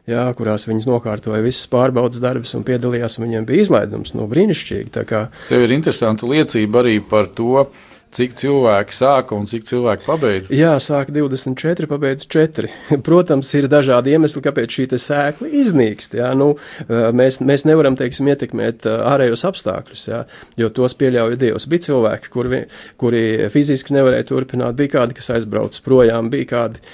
jā, 0.10 0.26
kurās 0.38 0.68
viņas 0.70 0.88
nokārtoja 0.90 1.44
visas 1.46 1.68
pārbaudas 1.72 2.24
darbus 2.24 2.56
un 2.58 2.66
piedalījās, 2.68 3.18
un 3.20 3.28
viņiem 3.28 3.50
bija 3.50 3.66
izlaidums. 3.66 4.16
No 4.18 4.30
brīnišķīgi. 4.32 4.94
Tev 4.96 5.66
ir 5.66 5.76
interesanta 5.76 6.30
liecība 6.30 6.82
arī 6.84 7.00
par 7.04 7.30
to, 7.38 7.68
Cik 8.16 8.32
cilvēki 8.40 8.96
sāka 8.96 9.36
un 9.36 9.44
cik 9.50 9.66
cilvēki 9.68 10.06
pabeidz? 10.08 10.46
Jā, 10.54 10.78
sāka 10.80 11.12
24, 11.12 11.88
pabeidz 11.92 12.24
4. 12.32 12.70
Protams, 13.04 13.50
ir 13.60 13.66
dažādi 13.68 14.14
iemesli, 14.16 14.40
kāpēc 14.46 14.72
šī 14.72 14.86
sēkla 15.04 15.50
iznīkst. 15.60 16.16
Jā. 16.22 16.30
Nu, 16.40 16.54
mēs, 16.88 17.42
mēs 17.44 17.66
nevaram, 17.68 17.98
teiksim, 18.00 18.30
ietekmēt 18.32 18.88
ārējos 18.88 19.44
apstākļus, 19.50 20.04
jā, 20.08 20.22
jo 20.62 20.70
tos 20.72 20.96
pieļauj 20.96 21.36
Dievs. 21.42 21.66
Bija 21.68 21.90
cilvēki, 21.90 22.32
kuri, 22.32 22.62
kuri 23.02 23.26
fiziski 23.52 23.98
nevarēja 23.98 24.30
turpināt, 24.32 24.80
bija 24.80 24.94
kādi, 24.94 25.18
kas 25.20 25.34
aizbrauc 25.36 25.76
projām, 25.84 26.32
bija 26.32 26.48
kādi, 26.54 26.86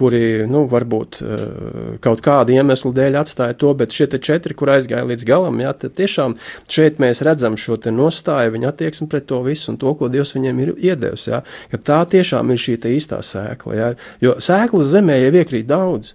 kuri, 0.00 0.22
nu, 0.48 0.64
varbūt 0.72 1.20
kaut 2.04 2.24
kādu 2.24 2.56
iemeslu 2.56 2.94
dēļ 2.96 3.20
atstāja 3.20 3.58
to, 3.60 3.74
bet 3.76 3.92
šie 3.92 4.08
četri, 4.16 4.56
kur 4.56 4.72
aizgāja 4.78 5.04
līdz 5.12 5.28
galam, 5.28 5.60
jā, 5.60 5.76
tiešām 5.76 6.38
šeit 6.72 7.04
mēs 7.04 7.20
redzam 7.26 7.60
šo 7.60 7.76
nostāju, 7.92 8.56
viņa 8.56 8.72
attieksmi 8.72 9.12
pret 9.12 9.28
to 9.28 9.44
visu 9.44 9.74
un 9.74 9.80
to, 9.84 9.92
ko 9.98 10.08
Dievs 10.08 10.37
viņiem 10.38 10.62
ir 10.64 10.72
iedevis. 10.92 11.26
Ja? 11.28 11.42
Ka 11.72 11.82
tā 11.90 11.98
tiešām 12.14 12.54
ir 12.54 12.62
šī 12.62 12.78
īstā 12.94 13.20
sēkla. 13.24 13.76
Ja? 13.76 13.90
Jo 14.24 14.38
sēklas 14.42 14.94
zemē 14.94 15.20
jau 15.26 15.34
iekrīt 15.42 15.68
daudz. 15.68 16.14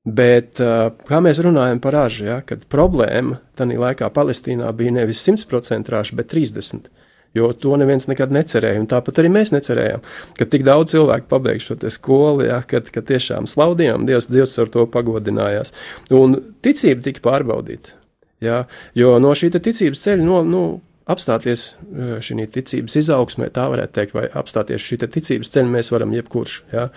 Bet, 0.00 0.56
kā 0.56 1.18
mēs 1.20 1.42
runājam 1.44 1.80
par 1.84 1.92
ražu, 1.92 2.24
ja, 2.24 2.38
kad 2.40 2.62
problēma 2.72 3.36
tajā 3.60 3.76
laikā 3.82 4.08
Palestīnā 4.16 4.70
bija 4.72 4.94
nevis 4.96 5.20
100% 5.26 5.92
raža, 5.92 6.16
bet 6.16 6.32
30%. 6.32 6.88
Jo 7.36 7.52
to 7.54 7.76
neviens 7.78 8.08
nekad 8.10 8.32
necerēja, 8.34 8.80
un 8.82 8.88
tāpat 8.90 9.20
arī 9.22 9.28
mēs 9.30 9.52
necerējām, 9.54 10.00
ka 10.34 10.46
tik 10.50 10.64
daudz 10.66 10.96
cilvēku 10.96 11.28
pabeigs 11.30 11.68
šo 11.68 11.76
skolu, 11.92 12.42
ja, 12.48 12.58
kad, 12.66 12.88
kad 12.90 13.06
tiešām 13.06 13.46
slaudījām, 13.46 14.08
Dievs, 14.08 14.26
Dievs 14.32 14.56
ar 14.58 14.72
to 14.72 14.88
pagodinājās. 14.90 15.70
Un 16.10 16.40
ticība 16.64 17.06
tika 17.06 17.22
pārbaudīta. 17.28 17.94
Ja, 18.42 18.64
jo 18.96 19.18
no 19.22 19.30
šī 19.36 19.52
ticības 19.52 20.02
ceļa 20.02 20.24
no, 20.24 20.40
nu, 20.48 20.64
apstāties 21.10 21.64
e, 21.70 22.08
šī 22.24 22.46
ticības 22.54 22.96
izaugsmē, 23.00 23.50
tā 23.54 23.66
varētu 23.72 23.96
teikt, 23.96 24.14
vai 24.16 24.26
apstāties 24.40 24.84
šī 24.84 25.00
ticības 25.04 25.52
ceļa 25.54 25.72
mēs 25.74 25.90
varam 25.94 26.14
jebkurš. 26.16 26.56
Ja? 26.72 26.88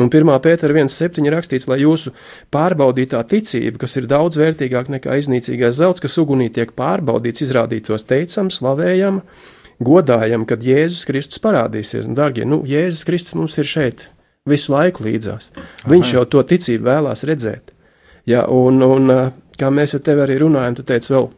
Un 0.00 0.10
1. 0.10 0.32
pētera 0.44 0.76
1.7. 0.76 1.28
rakstīts, 1.34 1.68
lai 1.70 1.80
jūsu 1.82 2.14
pārbaudītā 2.54 3.22
ticība, 3.30 3.82
kas 3.84 3.96
ir 4.00 4.08
daudz 4.10 4.40
vērtīgāka 4.40 4.96
nekā 4.98 5.18
iznīcīgais 5.22 5.78
zelts, 5.80 6.04
kas 6.04 6.18
ugunī 6.22 6.50
tiek 6.54 6.74
pārbaudīts, 6.78 7.46
izrādītos 7.46 8.06
teicam, 8.08 8.52
slavējam, 8.54 9.22
godājam, 9.84 10.46
kad 10.48 10.64
Jēzus 10.64 11.06
Kristus 11.08 11.42
parādīsies. 11.42 12.08
Un, 12.08 12.18
dārgie, 12.18 12.46
nu, 12.48 12.62
Jēzus 12.66 13.06
Kristus 13.08 13.38
mums 13.38 13.58
ir 13.60 13.68
šeit 13.68 14.08
visu 14.48 14.72
laiku 14.74 15.04
līdzās. 15.06 15.52
Viņš 15.88 16.14
jau 16.16 16.24
to 16.32 16.42
ticību 16.46 16.88
vēlās 16.88 17.26
redzēt. 17.28 17.74
Ja, 18.28 18.44
un, 18.52 18.82
un, 18.84 19.12
kā 19.58 19.70
mēs 19.72 19.96
ar 19.96 20.04
tevi 20.04 20.24
arī 20.24 20.38
runājam, 20.42 20.78
tu 20.78 20.84
teici 20.86 21.14
vēl 21.14 21.30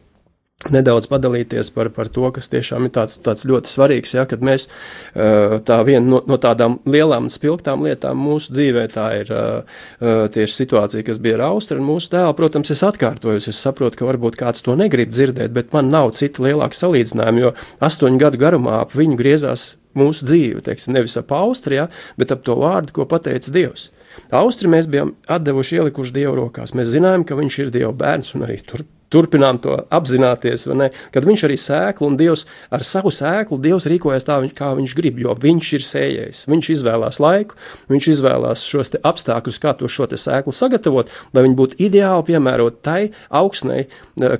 nedaudz 0.69 1.09
padalīties 1.09 1.71
par, 1.73 1.89
par 1.95 2.09
to, 2.13 2.27
kas 2.35 2.51
tiešām 2.51 2.85
ir 2.85 2.93
tāds, 2.93 3.17
tāds 3.23 3.45
ļoti 3.49 3.71
svarīgs, 3.71 4.13
ja, 4.13 4.27
kad 4.29 4.43
mēs 4.45 4.67
tā 5.67 5.79
viena 5.87 6.03
no, 6.05 6.21
no 6.29 6.37
tādām 6.41 6.77
lielām 6.85 7.31
spilgtām 7.33 7.85
lietām 7.87 8.19
mūsu 8.21 8.53
dzīvē, 8.53 8.85
tā 8.93 9.07
ir 9.23 9.33
tieši 10.35 10.57
situācija, 10.59 11.05
kas 11.07 11.21
bija 11.23 11.39
ar 11.39 11.47
Austru 11.49 11.79
un 11.81 11.87
mūsu 11.89 12.11
tēlu. 12.13 12.35
Protams, 12.37 12.73
es 12.73 12.83
atkārtojos, 12.85 13.49
es 13.49 13.61
saprotu, 13.61 13.99
ka 13.99 14.09
varbūt 14.11 14.37
kāds 14.39 14.65
to 14.65 14.77
negrib 14.77 15.13
dzirdēt, 15.13 15.53
bet 15.55 15.73
man 15.75 15.89
nav 15.93 16.13
cita 16.19 16.45
lielāka 16.45 16.77
salīdzinājuma, 16.77 17.45
jo 17.47 17.53
astoņu 17.81 18.21
gadu 18.21 18.41
garumā 18.41 18.81
ap 18.83 18.95
viņu 18.97 19.17
griezās 19.19 19.71
mūsu 19.97 20.27
dzīve, 20.29 20.61
teiksim, 20.67 20.93
nevis 20.95 21.17
ap 21.19 21.33
Austrijā, 21.35 21.89
bet 22.21 22.31
ap 22.35 22.45
to 22.45 22.55
vārdu, 22.61 22.93
ko 22.95 23.09
pateica 23.09 23.51
Dievs. 23.55 23.89
Austri 24.35 24.69
mēs 24.71 24.87
bijām 24.91 25.15
atdevuši, 25.31 25.79
ielikuši 25.79 26.15
Dievu 26.19 26.37
rokās. 26.37 26.75
Mēs 26.75 26.91
zinājām, 26.93 27.25
ka 27.27 27.37
viņš 27.39 27.61
ir 27.63 27.75
Dieva 27.75 27.93
bērns 27.95 28.35
un 28.35 28.45
arī 28.47 28.59
tur 28.67 28.83
turpinām 29.11 29.59
to 29.61 29.77
apzināties, 29.93 30.67
kad 31.13 31.27
viņš 31.27 31.45
arī 31.47 31.57
sēklu 31.59 32.11
un 32.11 32.17
Dievs 32.19 32.45
ar 32.73 32.85
savu 32.87 33.11
sēklu, 33.13 33.59
Dievs 33.61 33.87
rīkojas 33.91 34.27
tā, 34.27 34.39
kā 34.55 34.71
viņš 34.77 34.95
grib, 34.97 35.19
jo 35.21 35.35
viņš 35.37 35.73
ir 35.77 35.85
sējējis. 35.87 36.43
Viņš 36.51 36.71
izvēlās 36.77 37.19
laiku, 37.23 37.57
viņš 37.91 38.09
izvēlās 38.15 38.65
šos 38.67 38.95
apstākļus, 39.01 39.61
kā 39.61 39.75
to 39.77 39.89
šo 39.91 40.07
sēklu 40.11 40.53
sagatavot, 40.55 41.11
lai 41.35 41.45
viņi 41.45 41.57
būtu 41.59 41.79
ideāli 41.83 42.27
piemērot 42.31 42.81
tai 42.85 43.11
augsnei, 43.29 43.85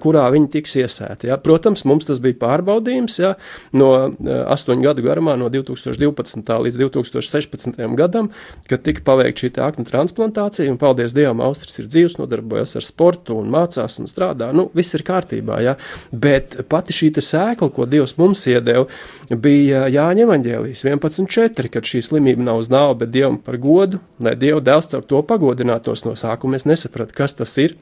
kurā 0.02 0.28
viņi 0.34 0.52
tiks 0.56 0.76
iesēti. 0.82 1.30
Ja. 1.32 1.38
Protams, 1.42 1.86
mums 1.88 2.08
tas 2.10 2.22
bija 2.24 2.40
pārbaudījums 2.42 3.18
ja, 3.22 3.34
no 3.78 3.92
astoņu 4.22 4.88
gadu 4.88 5.06
garumā, 5.06 5.38
no 5.40 5.50
2012. 5.54 6.52
līdz 6.68 6.80
2016. 6.82 7.80
gadam, 8.00 8.32
kad 8.70 8.84
tika 8.86 9.06
paveikta 9.08 9.46
šī 9.46 9.54
aknu 9.64 9.88
transplantācija, 9.88 10.72
un 10.72 10.80
paldies 10.82 11.16
Dievam, 11.16 11.44
Austris 11.46 11.80
ir 11.82 11.90
dzīves, 11.92 12.18
nodarbojas 12.20 12.78
ar 12.80 12.86
sportu 12.86 13.38
un 13.40 13.52
mācās 13.54 14.00
un 14.02 14.10
strādā. 14.10 14.52
Nu, 14.56 14.61
nu, 14.62 14.70
viss 14.78 14.96
ir 14.98 15.06
kārtībā. 15.08 15.60
Ja? 15.66 15.78
Bet 16.12 16.60
pati 16.72 16.96
šī 16.96 17.12
sēkla, 17.22 17.72
ko 17.74 17.88
Dievs 17.90 18.16
mums 18.20 18.46
iedeva, 18.50 18.88
bija 19.30 19.86
Jāņa 19.92 20.26
Evanģēlijas 20.28 20.86
11.4, 20.88 21.72
kad 21.74 21.88
šī 21.88 22.04
slimība 22.06 22.46
nav 22.48 22.62
uz 22.64 22.72
nāvu, 22.72 23.00
bet 23.04 23.14
Dievam 23.14 23.40
par 23.42 23.60
godu, 23.62 24.02
lai 24.22 24.38
Dieva 24.40 24.62
dēls 24.64 24.92
ar 24.98 25.08
to 25.08 25.24
pagodinātos 25.28 26.06
no 26.08 26.16
sākuma. 26.20 26.60
Es 26.60 26.68
nesapratu, 26.70 27.18
kas 27.18 27.38
tas 27.40 27.58
ir 27.62 27.76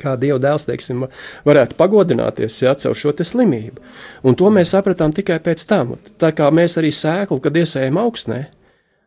kā 0.00 0.14
Dieva 0.18 0.40
dēls, 0.42 0.66
teiksim, 0.68 1.06
varētu 1.46 1.76
pagodināties 1.78 2.56
ja, 2.64 2.74
caur 2.78 2.96
šo 2.98 3.14
slimību. 3.14 3.82
Un 4.26 4.36
to 4.38 4.50
mēs 4.50 4.72
sapratām 4.74 5.14
tikai 5.14 5.38
pēc 5.44 5.66
tam. 5.70 5.94
Tā 6.18 6.32
kā 6.34 6.50
mēs 6.54 6.78
arī 6.80 6.90
sēklu, 6.94 7.40
kad 7.44 7.56
iesējam 7.60 8.00
augstnē, 8.02 8.40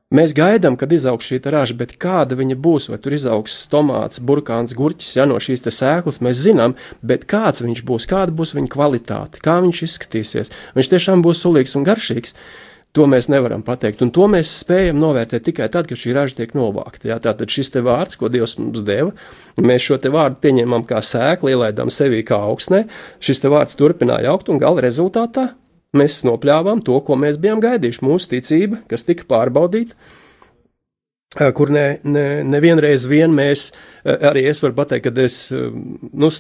Mēs 0.08 0.32
gaidām, 0.32 0.78
kad 0.80 0.94
izaugs 0.96 1.28
šī 1.28 1.42
raža, 1.52 1.74
bet 1.76 1.98
kāda 2.00 2.38
viņa 2.40 2.56
būs, 2.64 2.86
vai 2.88 2.96
tur 3.04 3.12
izaugs 3.12 3.58
tomāts, 3.68 4.22
burkāns, 4.24 4.72
gurķis, 4.72 5.18
ja 5.18 5.26
no 5.28 5.36
šīs 5.36 5.66
sēklas 5.68 6.22
mēs 6.24 6.40
zinām, 6.46 6.78
bet 7.04 7.26
kāds 7.28 7.60
viņš 7.60 7.82
būs, 7.84 8.06
kāda 8.08 8.32
būs 8.32 8.56
viņa 8.56 8.72
kvalitāte, 8.72 9.42
kā 9.44 9.58
viņš 9.66 9.82
izskatīsies. 9.84 10.54
Viņš 10.80 10.92
tiešām 10.94 11.26
būs 11.28 11.44
sulīgs 11.44 11.76
un 11.76 11.84
garšīgs. 11.84 12.38
To 12.96 13.04
mēs 13.04 13.28
nevaram 13.28 13.68
pateikt, 13.68 14.00
un 14.00 14.16
to 14.16 14.30
mēs 14.32 14.56
spējam 14.62 14.96
novērtēt 15.04 15.44
tikai 15.50 15.68
tad, 15.76 15.92
kad 15.92 16.00
šī 16.00 16.16
raža 16.16 16.40
tiek 16.40 16.56
novākta. 16.56 17.12
Jā, 17.12 17.20
tātad 17.28 17.52
šis 17.52 17.76
te 17.76 17.84
vārds, 17.84 18.16
ko 18.16 18.32
Dievs 18.32 18.56
mums 18.64 18.88
deva, 18.88 19.12
mēs 19.60 19.92
šo 19.92 20.00
te 20.00 20.08
vārdu 20.16 20.40
pieņemam 20.40 20.88
kā 20.88 21.04
sēklu, 21.04 21.52
ielaidām 21.52 21.92
sevī 21.92 22.24
kā 22.24 22.40
augsnē, 22.48 22.86
šis 23.20 23.44
te 23.44 23.52
vārds 23.52 23.76
turpināja 23.76 24.32
augt, 24.32 24.48
un 24.48 24.64
gala 24.64 24.88
rezultātā 24.88 25.50
mēs 25.98 26.22
nopļāvām 26.28 26.84
to, 26.86 27.00
ko 27.06 27.18
mēs 27.20 27.40
bijām 27.42 27.62
gaidījuši. 27.64 28.06
Mūsu 28.06 28.32
ticība, 28.36 28.82
kas 28.92 29.06
tika 29.08 29.28
pārbaudīta, 29.30 29.98
kur 31.58 31.74
ne, 31.74 31.88
ne, 32.08 32.28
nevienreiz 32.48 33.06
vien 33.10 33.34
mēs, 33.36 33.72
arī 34.06 34.48
es 34.52 34.64
varu 34.64 34.78
pateikt, 34.78 35.10
ka 35.10 35.26
es 35.26 35.40
nu, 35.52 36.32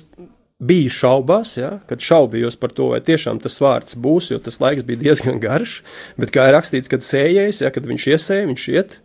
biju 0.58 0.89
šaubās, 0.89 1.54
ja, 1.60 1.76
kad 1.89 2.02
šaubījos 2.02 2.58
par 2.58 2.74
to, 2.74 2.89
vai 2.96 3.02
tiešām 3.06 3.41
tas 3.43 3.60
vārds 3.62 3.98
būs, 4.02 4.32
jo 4.32 4.39
tas 4.41 4.58
laiks 4.63 4.86
bija 4.88 5.04
diezgan 5.06 5.41
garš, 5.43 5.82
bet 6.17 6.34
kā 6.34 6.48
ir 6.50 6.58
rakstīts, 6.58 6.89
kad 6.89 7.06
sējais, 7.06 7.62
ja, 7.62 7.74
kad 7.74 7.86
viņš 7.89 8.08
iesēja, 8.15 8.48
viņš 8.50 8.65
iet, 8.74 8.98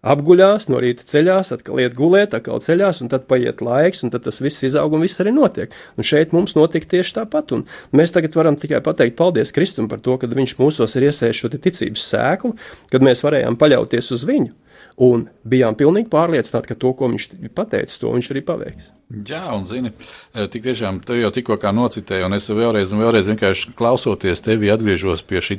apguļās, 0.00 0.68
no 0.72 0.80
rīta 0.80 1.04
ceļās, 1.06 1.52
atkal 1.56 1.80
iet 1.82 1.96
gulēt, 1.98 2.34
atkal 2.36 2.62
ceļās, 2.64 3.02
un 3.04 3.10
tad 3.12 3.26
paiet 3.30 3.60
laiks, 3.64 4.04
un 4.04 4.12
tad 4.14 4.24
tas 4.26 4.40
viss 4.44 4.64
izaug 4.66 4.96
un 4.96 5.04
viss 5.04 5.20
arī 5.20 5.34
notiek. 5.36 5.74
Un 5.96 6.06
šeit 6.06 6.34
mums 6.36 6.56
notika 6.56 6.88
tieši 6.96 7.18
tāpat. 7.20 7.54
Un 7.56 7.66
mēs 7.96 8.14
tagad 8.16 8.36
varam 8.38 8.56
tikai 8.60 8.82
pateikt 8.84 9.18
paldies 9.20 9.52
Kristum 9.56 9.90
par 9.90 10.00
to, 10.04 10.16
ka 10.20 10.30
viņš 10.30 10.56
mūsos 10.60 10.96
ir 10.96 11.10
iesējis 11.10 11.44
šo 11.44 11.52
ticības 11.52 12.08
sēklu, 12.14 12.56
kad 12.92 13.04
mēs 13.04 13.24
varējām 13.26 13.60
paļauties 13.60 14.12
uz 14.16 14.26
viņu. 14.28 14.56
Un 15.00 15.22
bijām 15.48 15.76
pilnīgi 15.78 16.10
pārliecināti, 16.12 16.72
ka 16.72 16.76
to, 16.76 16.90
ko 16.96 17.08
viņš 17.08 17.28
pateica, 17.56 17.94
to 18.02 18.10
viņš 18.12 18.30
arī 18.34 18.42
paveiks. 18.44 18.90
Jā, 19.28 19.46
un 19.54 19.64
zini, 19.68 19.92
eh, 20.34 20.48
tik 20.50 20.64
tiešām 20.66 20.98
te 21.04 21.16
jau 21.16 21.30
tikko 21.32 21.56
nocitēju, 21.56 22.26
un 22.26 22.36
es 22.36 22.48
vēlreiz, 22.50 22.92
un 22.92 23.00
vēlreiz 23.00 23.30
vienkārši 23.32 23.72
klausoties 23.78 24.44
tevi 24.44 24.68
atgriežos 24.68 25.22
pie 25.22 25.40
šī 25.40 25.56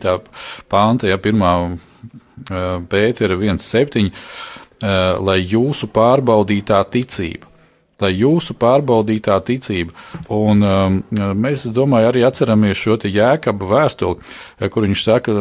pānta, 0.69 1.09
ja 1.09 1.17
pirmā 1.17 1.79
pētera 2.91 3.37
1.7, 3.37 4.09
eh, 4.09 4.99
lai 5.19 5.39
jūsu 5.45 5.91
pārbaudītā 5.93 6.83
ticība 6.91 7.51
lai 8.01 8.11
jūsu 8.17 8.55
pārbaudītā 8.57 9.37
ticība. 9.45 9.93
Un, 10.33 10.63
um, 10.65 10.99
mēs, 11.37 11.67
domāju, 11.73 12.11
arī 12.11 12.25
atceramies 12.27 12.79
šo 12.79 12.97
jēkabu 13.05 13.69
vēstuli, 13.71 14.31
kur 14.73 14.87
viņš 14.87 15.03
saka, 15.05 15.35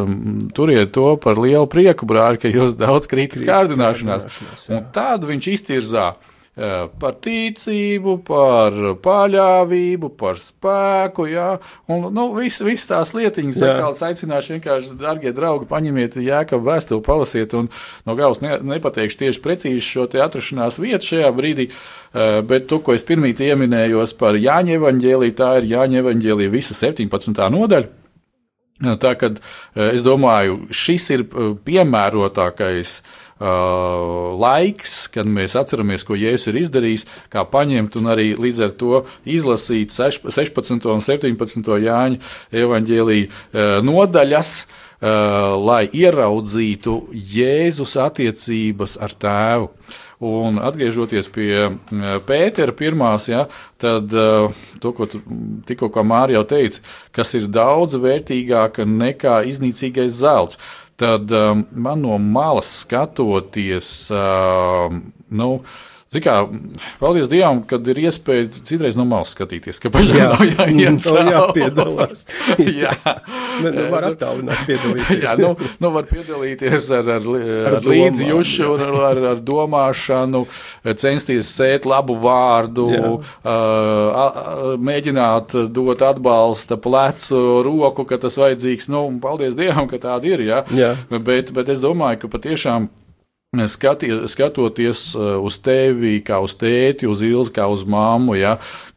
turiet 0.56 0.92
to 0.96 1.14
par 1.22 1.40
lielu 1.40 1.66
prieku, 1.70 2.08
brāļi, 2.08 2.42
ka 2.42 2.52
jūs 2.52 2.76
daudz 2.80 3.08
krītat 3.10 3.46
kārdināšanās. 3.46 4.28
Un 4.70 4.90
tādu 4.94 5.32
viņš 5.32 5.50
iztirzā 5.54 6.10
par 6.56 7.14
ticību, 7.22 8.16
par 8.26 8.74
paļāvību, 9.04 10.10
par 10.18 10.38
spēku. 10.40 11.28
Jā, 11.30 11.46
un 11.90 12.08
nu, 12.14 12.26
visas 12.34 12.64
vis 12.66 12.86
tās 12.90 13.14
lietiņas, 13.14 13.60
kas 13.62 14.02
aicināšu 14.08 14.56
vienkārši, 14.56 14.96
darbie 15.00 15.32
draugi, 15.36 15.68
paņemiet 15.70 16.18
jēkabu 16.20 16.66
vēstuli, 16.66 17.04
palasiet, 17.06 17.54
un 17.54 17.70
no 18.06 18.18
galvas 18.18 18.42
ne, 18.42 18.58
nepateikšu 18.74 19.22
tieši 19.22 19.44
precīzi 19.44 19.86
šo 19.86 20.08
atrašanās 20.10 20.80
vietu 20.82 21.12
šajā 21.12 21.30
brīdī, 21.36 21.70
bet 22.50 22.68
to, 22.70 22.80
ko 22.82 22.98
es 22.98 23.06
pirmīt 23.06 23.40
ieminējos 23.46 24.16
par 24.18 24.38
Jāņa 24.40 24.76
evaņģēlī, 24.80 25.32
tā 25.38 25.54
ir 25.60 25.70
Jāņa 25.70 26.04
evaņģēlī 26.04 26.50
visa 26.50 26.76
17. 26.76 27.40
nodaļa. 27.54 27.96
Tā 28.80 29.10
kā 29.20 29.28
es 29.92 30.00
domāju, 30.00 30.62
šis 30.72 31.10
ir 31.12 31.26
piemērotākais 31.66 32.94
Uh, 33.00 33.29
laiks, 33.40 35.06
kad 35.14 35.28
mēs 35.28 35.56
atceramies, 35.56 36.04
ko 36.04 36.18
Jēzus 36.18 36.50
ir 36.50 36.60
izdarījis, 36.60 37.06
kā 37.32 37.44
paņemt 37.48 37.96
un 37.96 38.10
arī 38.12 38.34
līdz 38.36 38.66
ar 38.66 38.74
to 38.76 39.00
izlasīt 39.24 39.94
16. 39.94 40.76
un 40.92 41.00
17. 41.04 41.72
Jāņa 41.86 42.20
evaņģēlīja 42.62 43.30
uh, 43.30 43.80
nodaļas, 43.86 44.52
uh, 44.66 45.56
lai 45.56 45.86
ieraudzītu 45.88 47.00
Jēzus 47.14 47.96
attiecības 48.04 49.00
ar 49.00 49.16
tēvu. 49.16 49.72
Un 50.20 50.58
atgriežoties 50.60 51.30
pie 51.32 51.70
Pētera 52.28 52.74
pirmās, 52.76 53.30
ja, 53.30 53.46
tad 53.80 54.12
to, 54.12 54.90
ko 54.92 55.06
tikko 55.64 55.88
Mārija 56.04 56.42
jau 56.42 56.48
teica, 56.50 56.82
kas 57.16 57.32
ir 57.38 57.46
daudz 57.48 57.96
vērtīgāka 57.96 58.84
nekā 58.84 59.38
iznīcīgais 59.48 60.20
zelts 60.20 60.60
tad 61.00 61.32
um, 61.32 61.64
man 61.70 62.02
no 62.02 62.18
malas 62.18 62.80
skatoties, 62.80 64.10
um, 64.10 65.12
nu, 65.28 65.60
Kā, 66.10 66.40
paldies 66.98 67.28
Dievam, 67.30 67.60
kad 67.70 67.86
ir 67.86 68.00
iespēja 68.02 68.48
citreiz 68.66 68.96
no 68.98 69.04
malas 69.06 69.30
skatīties, 69.30 69.78
ka 69.78 69.92
pašam 69.94 70.16
jā, 70.18 70.24
nav 70.32 70.40
jāiet 70.42 71.04
cauri. 71.06 71.34
jāpiedalās. 71.36 72.24
jā. 72.82 72.96
Ne, 73.62 73.70
nu, 73.76 73.84
var 73.92 74.08
attālināt 74.08 74.64
piedalīties. 74.66 75.22
jā, 75.22 75.36
nu, 75.38 75.52
nu 75.78 75.92
var 75.94 76.08
piedalīties 76.10 76.90
ar, 76.98 77.12
ar, 77.14 77.30
ar, 77.30 77.78
ar 77.78 77.86
līdzjūšu 77.86 78.72
un 78.72 78.84
ar, 79.06 79.22
ar 79.36 79.44
domāšanu, 79.52 80.42
censties 80.98 81.54
sēt 81.54 81.86
labu 81.86 82.18
vārdu, 82.18 82.90
uh, 83.46 84.74
mēģināt 84.82 85.60
dot 85.70 86.02
atbalsta 86.10 86.74
plecu, 86.74 87.60
roku, 87.62 88.02
ka 88.10 88.18
tas 88.18 88.34
vajadzīgs. 88.42 88.90
Nu, 88.90 89.06
paldies 89.22 89.54
Dievam, 89.54 89.86
ka 89.86 90.02
tāda 90.10 90.34
ir, 90.34 90.42
jā. 90.42 90.64
jā. 90.74 90.96
Bet, 91.22 91.54
bet 91.54 91.70
es 91.70 91.86
domāju, 91.86 92.24
ka 92.24 92.34
patiešām 92.34 92.90
Skatie, 93.50 94.28
skatoties 94.30 95.08
uh, 95.18 95.40
uz 95.42 95.56
tevi, 95.58 96.20
kā 96.22 96.36
uz 96.38 96.52
tēti, 96.54 97.08
uz 97.10 97.18
ilzi, 97.26 97.50
kā 97.50 97.64
uz 97.66 97.80
māmu, 97.82 98.36
ja, 98.38 98.52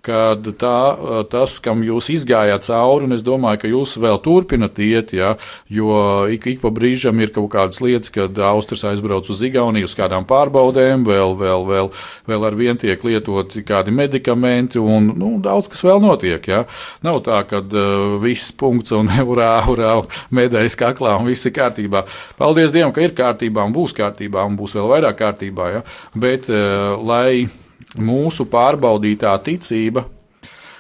kad 0.06 0.46
tā, 0.62 0.82
uh, 0.94 1.22
tas, 1.26 1.56
kam 1.58 1.80
jūs 1.82 2.12
izgājāt 2.14 2.68
cauri, 2.68 3.08
un 3.08 3.16
es 3.16 3.24
domāju, 3.26 3.64
ka 3.64 3.72
jūs 3.72 3.96
vēl 3.98 4.20
turpinat 4.22 4.78
iet, 4.78 5.16
ja, 5.18 5.32
jo 5.74 5.96
ik, 6.30 6.46
ik 6.52 6.62
pa 6.62 6.70
brīžam 6.70 7.18
ir 7.26 7.32
kaut 7.34 7.50
kādas 7.56 7.82
lietas, 7.82 8.12
kad 8.14 8.38
Austrijas 8.46 8.92
aizbrauc 8.92 9.32
uz 9.34 9.42
Igauniju 9.42 9.90
uz 9.90 9.96
kādām 9.98 10.30
pārbaudēm, 10.30 11.02
vēl, 11.10 11.34
vēl, 11.42 11.66
vēl, 11.72 11.90
vēl 12.30 12.46
ar 12.52 12.60
vien 12.62 12.78
tiek 12.78 13.02
lietoti 13.10 13.66
kādi 13.66 13.90
medikamenti, 13.90 14.78
un 14.78 15.16
nu, 15.18 15.32
daudz 15.42 15.72
kas 15.74 15.82
vēl 15.82 15.98
notiek. 16.06 16.46
Ja. 16.46 16.62
Nav 17.02 17.24
tā, 17.26 17.42
ka 17.50 17.64
uh, 17.64 18.20
viss 18.22 18.54
punkts 18.54 18.94
un 18.94 19.10
urā, 19.34 19.56
urā, 19.74 19.98
medaļas 20.30 20.78
kaklā 20.78 21.18
un 21.18 21.34
viss 21.34 21.50
ir 21.50 21.58
kārtībā. 21.58 22.06
Paldies 22.38 22.78
Dievam, 22.78 22.94
ka 22.94 23.02
ir 23.02 23.18
kārtībā 23.18 23.66
un 23.66 23.74
būs 23.74 23.98
kārtībā 23.98 24.43
kārtībā 24.44 24.50
un 24.50 24.58
būs 24.58 24.76
vēl 24.76 24.90
vairāk 24.92 25.20
kārtībā. 25.20 25.70
Ja? 25.74 25.84
Bet, 26.16 26.50
uh, 26.50 26.98
lai 27.02 27.48
mūsu 28.00 28.46
pārbaudītā 28.50 29.38
ticība 29.44 30.08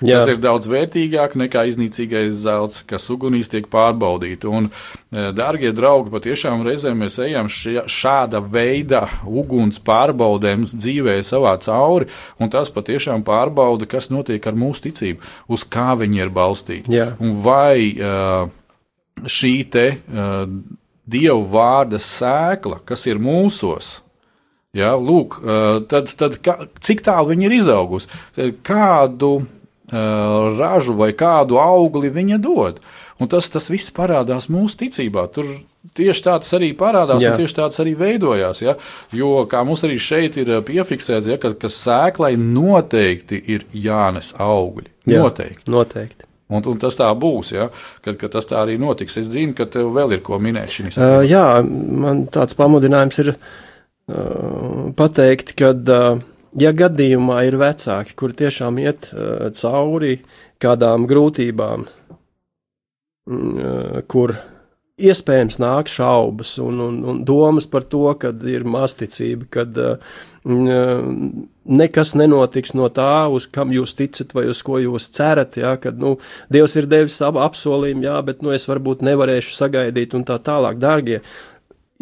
Jā. 0.04 0.20
Tas 0.20 0.34
ir 0.34 0.40
daudz 0.44 0.68
vērtīgāk 0.68 1.38
nekā 1.40 1.62
iznīcīgais 1.70 2.34
zelts, 2.44 2.82
kas 2.84 3.06
ugunīs 3.14 3.48
tiek 3.48 3.70
pārbaudīts. 3.72 4.44
Un, 4.50 4.66
e, 4.68 5.30
dārgie 5.32 5.72
draugi, 5.72 6.12
patiešām 6.12 6.66
reizēm 6.66 7.06
mēs 7.06 7.22
ejam 7.24 7.48
šāda 7.48 8.42
veida 8.44 9.06
uguns 9.24 9.80
pārbaudēm 9.80 10.66
dzīvē 10.74 11.22
savā 11.24 11.56
cauri, 11.64 12.10
un 12.36 12.52
tas 12.52 12.74
patiešām 12.74 13.24
pārbauda, 13.24 13.88
kas 13.88 14.12
notiek 14.12 14.44
ar 14.44 14.60
mūsu 14.60 14.90
ticību, 14.90 15.24
uz 15.48 15.64
kā 15.64 15.94
viņi 15.96 16.26
ir 16.26 16.36
balstīti. 16.36 17.00
Vai 17.46 17.96
uh, 17.96 18.52
šī 19.24 19.58
te. 19.72 19.88
Uh, 20.12 20.82
Dieva 21.04 21.42
vārda 21.56 22.00
sēkla, 22.00 22.80
kas 22.88 23.06
ir 23.10 23.20
mūsos. 23.20 23.98
Ja, 24.74 24.96
lūk, 24.98 25.36
tad, 25.92 26.10
tad 26.18 26.40
kā, 26.42 26.56
cik 26.82 27.04
tālu 27.06 27.30
viņa 27.30 27.46
ir 27.46 27.54
izaugusi, 27.60 28.08
kādu 28.66 29.36
uh, 29.44 30.48
ražu 30.58 30.96
vai 30.98 31.12
kādu 31.14 31.60
augli 31.62 32.10
viņa 32.10 32.40
dod. 32.42 32.80
Un 33.22 33.30
tas, 33.30 33.46
tas 33.54 33.70
viss 33.70 33.94
parādās 33.94 34.50
mūsu 34.50 34.80
ticībā. 34.82 35.28
Tur 35.32 35.46
tieši 35.96 36.26
tā 36.26 36.40
tas 36.42 36.56
arī 36.58 36.72
parādās, 36.78 37.22
Jā. 37.22 37.32
un 37.36 37.44
tieši 37.44 37.60
tā 37.60 37.70
tas 37.70 37.84
arī 37.84 37.94
veidojās. 38.00 38.64
Ja? 38.66 38.74
Jo, 39.14 39.46
kā 39.50 39.62
mums 39.68 39.86
arī 39.86 40.00
šeit 40.02 40.40
ir 40.42 40.56
piefiksēts, 40.66 41.30
ja, 41.30 41.38
ka, 41.38 41.54
ka 41.54 41.70
sēklai 41.70 42.34
noteikti 42.40 43.40
ir 43.54 43.68
jānes 43.78 44.34
augļi. 44.42 44.90
Jā, 45.06 45.22
noteikti. 45.22 45.70
noteikti. 45.72 46.28
Un, 46.54 46.64
un 46.70 46.80
tas 46.82 46.98
tā 47.00 47.10
būs, 47.18 47.54
ja, 47.56 47.70
kad, 48.06 48.18
kad 48.22 48.36
tas 48.36 48.48
tā 48.50 48.60
arī 48.62 48.78
notiks. 48.82 49.18
Es 49.22 49.32
zinu, 49.34 49.56
ka 49.58 49.68
tev 49.70 49.92
vēl 49.96 50.18
ir 50.18 50.22
ko 50.26 50.40
minēt 50.42 50.70
šī 50.74 50.92
sakarā. 50.94 51.20
Uh, 51.20 51.26
jā, 51.28 51.48
man 52.04 52.26
tāds 52.34 52.58
pamudinājums 52.60 53.18
ir 53.24 53.34
uh, 53.34 54.88
pateikt, 55.00 55.56
ka, 55.60 55.74
uh, 55.74 56.22
ja 56.60 56.72
gadījumā 56.78 57.44
ir 57.50 57.60
vecāki, 57.62 58.18
kuri 58.20 58.40
tiešām 58.46 58.80
iet 58.84 59.12
uh, 59.14 59.50
cauri 59.58 60.16
kādām 60.64 61.08
grūtībām, 61.10 61.88
uh, 63.28 64.02
kur 64.12 64.38
iespējams 65.04 65.58
nāk 65.62 65.90
šaubas 65.90 66.54
un, 66.62 66.80
un, 66.84 67.00
un 67.10 67.24
domas 67.26 67.66
par 67.70 67.84
to, 67.90 68.06
ka 68.20 68.30
ir 68.50 68.64
masticība, 68.70 69.50
kad 69.58 69.78
uh, 69.82 69.98
nekas 71.66 72.14
nenotiks 72.20 72.74
no 72.78 72.90
tā, 72.94 73.28
uz 73.32 73.48
kam 73.48 73.72
jūs 73.74 73.96
ticat 73.98 74.34
vai 74.36 74.46
uz 74.52 74.62
ko 74.66 74.80
jūs 74.82 75.10
cerat, 75.16 75.58
jā, 75.60 75.74
kad, 75.82 76.00
nu, 76.00 76.16
Dievs 76.52 76.76
ir 76.80 76.88
devis 76.92 77.18
savu 77.20 77.42
apsolījumu, 77.44 78.06
jā, 78.08 78.18
bet, 78.26 78.42
nu, 78.44 78.54
es 78.56 78.68
varbūt 78.70 79.04
nevarēšu 79.06 79.56
sagaidīt 79.58 80.16
un 80.18 80.26
tā 80.28 80.40
tālāk, 80.44 80.80
dārgie, 80.82 81.22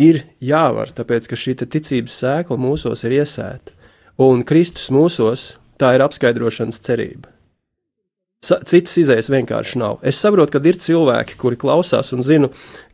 ir 0.01 0.23
jāvar, 0.41 0.93
tāpēc, 0.95 1.29
ka 1.29 1.39
šī 1.39 1.57
ticības 1.63 2.17
sēkla 2.23 2.57
mūsos 2.61 3.05
ir 3.07 3.19
iesēta, 3.21 3.75
un 4.21 4.45
Kristus 4.47 4.89
mūsos 4.93 5.53
tā 5.81 5.95
ir 5.97 6.05
apskaidrošanas 6.05 6.81
cerība. 6.81 7.30
Citas 8.41 8.95
izējas 8.97 9.27
vienkārši 9.29 9.77
nav. 9.77 9.99
Es 10.01 10.17
saprotu, 10.17 10.55
ka 10.55 10.59
ir 10.65 10.79
cilvēki, 10.81 11.35
kuri 11.37 11.59
klausās 11.61 12.07
un 12.15 12.23
zinu, 12.25 12.47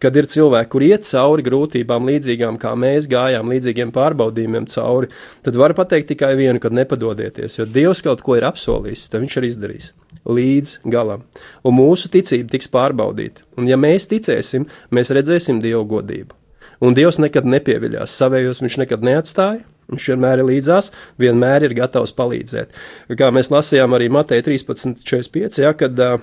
ka 0.04 0.10
ir 0.12 0.26
cilvēki, 0.28 0.68
kuri 0.74 0.90
iet 0.92 1.06
cauri 1.08 1.46
grūtībām, 1.46 2.04
līdzīgām 2.10 2.58
kā 2.60 2.74
mēs 2.76 3.08
gājām, 3.08 3.48
līdzīgiem 3.54 3.94
pārbaudījumiem 3.96 4.68
cauri. 4.74 5.08
Tad 5.48 5.56
var 5.56 5.72
pateikt 5.78 6.10
tikai 6.12 6.34
vienu, 6.36 6.60
kad 6.60 6.76
nepadodieties, 6.76 7.56
jo 7.62 7.68
Dievs 7.78 8.04
kaut 8.04 8.26
ko 8.28 8.36
ir 8.36 8.44
apsolījis, 8.50 9.06
tad 9.14 9.24
viņš 9.24 9.40
arī 9.40 9.54
izdarīs 9.54 9.88
līdz 10.28 10.76
galam. 10.92 11.24
Un 11.64 11.80
mūsu 11.80 12.12
ticība 12.12 12.58
tiks 12.58 12.68
pārbaudīta. 12.76 13.48
Un 13.56 13.72
ja 13.72 13.80
mēs 13.80 14.12
ticēsim, 14.12 14.68
mēs 14.92 15.16
redzēsim 15.16 15.64
Dievu 15.64 15.86
godību. 15.96 16.36
Un 16.84 17.00
Dievs 17.00 17.24
nekad 17.24 17.48
nepieviļās 17.48 18.20
savējos, 18.20 18.66
viņš 18.68 18.82
nekad 18.84 19.08
neatstāja 19.14 19.64
Viņš 19.91 20.08
vienmēr 20.12 20.41
ir 20.41 20.50
līdzās, 20.50 20.89
vienmēr 21.21 21.67
ir 21.67 21.76
gatavs 21.78 22.12
palīdzēt. 22.17 22.73
Kā 23.19 23.30
mēs 23.32 23.52
lasījām 23.54 23.95
arī 23.95 24.10
Mateja 24.12 24.43
13.45, 24.43 25.62
ja, 25.63 25.71
kad 25.80 26.02
uh, 26.04 26.17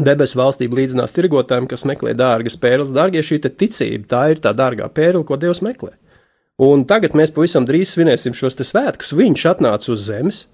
debesu 0.00 0.38
valstība 0.40 0.80
līdzinās 0.80 1.16
tirgotājiem, 1.16 1.68
kas 1.70 1.86
meklē 1.88 2.14
dārgas 2.16 2.58
pērles. 2.60 2.92
Dārgie, 2.96 3.24
šī 3.24 3.40
ticība, 3.48 4.08
tā 4.08 4.22
ir 4.34 4.42
tā 4.44 4.54
dārgā 4.56 4.88
pērle, 4.92 5.24
ko 5.28 5.40
Dievs 5.40 5.62
meklē. 5.64 5.94
Un 6.62 6.84
tagad 6.88 7.16
mēs 7.18 7.32
pavisam 7.34 7.64
drīz 7.66 7.94
svinēsim 7.94 8.36
šos 8.36 8.58
svētkus. 8.60 9.14
Viņš 9.16 9.46
atnāca 9.54 9.88
uz 9.92 10.04
zemes, 10.06 10.44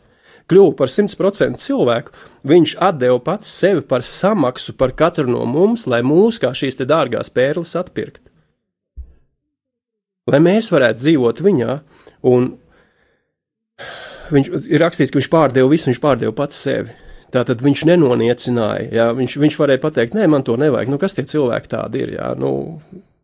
kļuva 0.49 0.77
par 0.79 0.93
100% 0.93 1.61
cilvēku. 1.61 2.15
Viņš 2.49 2.77
deva 2.99 3.19
pats 3.21 3.51
sevi 3.51 3.83
par 3.83 4.07
samaksu 4.07 4.75
par 4.79 4.95
katru 4.97 5.29
no 5.29 5.45
mums, 5.45 5.87
lai 5.87 6.01
mūs 6.03 6.41
kā 6.41 6.55
šīs 6.55 6.79
dārgās 6.81 7.31
pērles 7.31 7.77
atpirkt. 7.77 8.23
lai 10.29 10.41
mēs 10.41 10.71
varētu 10.71 11.01
dzīvot 11.01 11.41
viņā. 11.41 11.81
Un 12.27 12.55
viņš 14.35 14.49
ir 14.69 14.83
rakstīts, 14.83 15.13
ka 15.13 15.21
viņš 15.21 15.31
pārdeva 15.33 15.71
visu, 15.71 15.91
viņš 15.91 16.01
pārdeva 16.03 16.35
pats 16.37 16.63
sevi. 16.67 16.95
Tātad 17.35 17.61
viņš 17.61 17.85
nenoniecināja. 17.91 18.89
Jā, 18.95 19.11
viņš, 19.17 19.37
viņš 19.43 19.59
varēja 19.61 19.83
pateikt, 19.83 20.17
nē, 20.17 20.31
man 20.33 20.45
to 20.47 20.57
nevajag. 20.61 20.89
Nu, 20.89 20.97
kas 21.01 21.17
tie 21.17 21.27
cilvēki 21.29 21.71
tādi 21.75 22.01
ir? 22.07 22.15
Jā, 22.17 22.31
nu, 22.41 22.53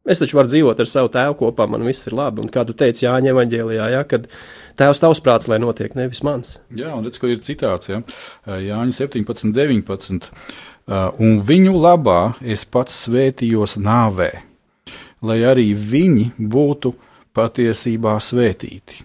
es 0.04 0.20
taču 0.20 0.36
varu 0.36 0.52
dzīvot 0.52 0.82
ar 0.84 0.90
savu 0.90 1.08
tēvu 1.14 1.38
kopā, 1.40 1.64
man 1.72 1.86
viss 1.88 2.04
ir 2.10 2.16
labi. 2.16 2.44
Un 2.44 2.52
kā 2.52 2.66
tu 2.68 2.76
teici, 2.76 3.06
Jāņa 3.06 3.32
evanģēlijā, 3.32 3.86
jā, 3.94 4.02
kad 4.10 4.28
tēvs 4.80 5.00
tavs 5.00 5.22
prāts, 5.24 5.48
lai 5.48 5.56
notiek, 5.62 5.96
nevis 5.96 6.20
mans. 6.26 6.58
Jā, 6.76 6.92
un 6.92 7.08
redz, 7.08 7.20
kur 7.22 7.32
ir 7.32 7.40
citāts, 7.46 7.88
ja? 7.88 8.02
Jāņa 8.44 8.98
17, 9.00 9.54
19. 9.56 10.28
Un 11.24 11.40
viņu 11.48 11.72
labā 11.72 12.34
es 12.44 12.66
pats 12.68 13.06
svētījos 13.06 13.78
nāvē, 13.80 14.28
lai 15.24 15.40
arī 15.48 15.70
viņi 15.72 16.34
būtu 16.36 16.92
patiesībā 17.34 18.14
svētīti. 18.22 19.02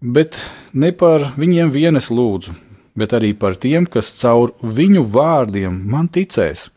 Bet 0.00 0.36
ne 0.72 0.92
par 0.96 1.32
viņiem 1.36 1.72
vienas 1.72 2.08
lūdzu, 2.10 2.54
bet 2.96 3.14
arī 3.16 3.34
par 3.36 3.56
tiem, 3.60 3.86
kas 3.86 4.12
caur 4.20 4.54
viņu 4.62 5.04
vārdiem 5.12 5.76
man 5.92 6.08
ticēs. 6.08 6.68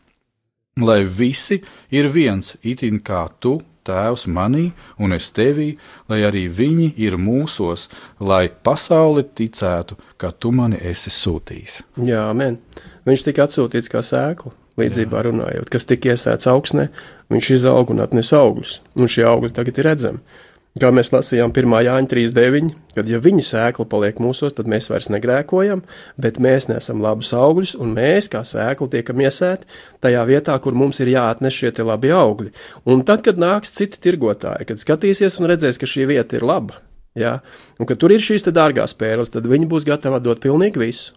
Lai 0.80 1.04
visi 1.06 1.60
ir 1.94 2.10
viens, 2.10 2.56
itin 2.62 2.98
kā 3.00 3.28
tu, 3.40 3.60
Tēvs, 3.84 4.24
manī 4.32 4.70
un 4.96 5.12
es 5.12 5.26
tevī, 5.36 5.74
lai 6.08 6.22
arī 6.24 6.46
viņi 6.48 6.94
ir 7.04 7.18
mūsos, 7.20 7.90
lai 8.16 8.48
pasaule 8.48 9.26
ticētu, 9.28 9.98
ka 10.16 10.30
tu 10.32 10.54
mani 10.56 10.80
esi 10.80 11.12
sūtījis. 11.12 11.82
Jā, 12.08 12.24
men. 12.32 12.56
Viņš 13.04 13.26
tika 13.26 13.44
atsūtīts 13.44 13.92
kā 13.92 14.00
sēkla, 14.00 14.54
līdzībā 14.80 15.26
runājot, 15.28 15.68
kas 15.68 15.84
tika 15.90 16.14
iesēts 16.14 16.48
augsnē, 16.48 16.88
viņš 17.32 17.52
izaug 17.58 17.94
un 17.94 18.02
atnes 18.04 18.32
augļus, 18.36 18.80
un 18.98 19.10
šie 19.10 19.24
augļi 19.28 19.54
tagad 19.56 19.80
ir 19.80 19.88
redzami. 19.90 20.42
Kā 20.74 20.88
mēs 20.90 21.12
lasījām 21.14 21.52
1. 21.54 21.70
Jāņa 21.86 22.08
3.9, 22.10 22.72
kad 22.96 23.06
ja 23.06 23.20
viņa 23.22 23.42
sēkla 23.46 23.84
paliek 23.86 24.16
mūsos, 24.18 24.56
tad 24.56 24.66
mēs 24.66 24.88
vairs 24.90 25.06
negrēkojam, 25.14 25.84
bet 26.18 26.40
mēs 26.42 26.66
nesam 26.66 26.98
labus 27.04 27.30
augļus, 27.30 27.76
un 27.78 27.92
mēs, 27.94 28.26
kā 28.32 28.40
sēkla, 28.42 28.88
tiekam 28.96 29.22
iesēti 29.22 29.70
tajā 30.02 30.24
vietā, 30.26 30.56
kur 30.58 30.74
mums 30.74 30.98
ir 30.98 31.12
jāatnes 31.12 31.54
šie 31.54 31.70
labi 31.78 32.10
augļi. 32.10 32.50
Un 32.90 33.06
tad, 33.06 33.22
kad 33.22 33.38
nāks 33.38 33.70
citi 33.78 34.02
tirgotāji, 34.02 34.66
kad 34.72 34.82
skatīsies 34.82 35.38
un 35.38 35.52
redzēs, 35.52 35.78
ka 35.78 35.86
šī 35.86 36.08
vieta 36.10 36.40
ir 36.40 36.48
laba, 36.50 36.82
ja, 37.14 37.36
un 37.78 37.86
ka 37.86 37.94
tur 37.94 38.10
ir 38.10 38.26
šīs 38.26 38.50
dārgās 38.50 38.98
pērles, 38.98 39.30
tad 39.30 39.46
viņi 39.46 39.70
būs 39.70 39.86
gatavi 39.86 40.24
dot 40.26 40.42
pilnīgi 40.42 40.82
visu. 40.82 41.14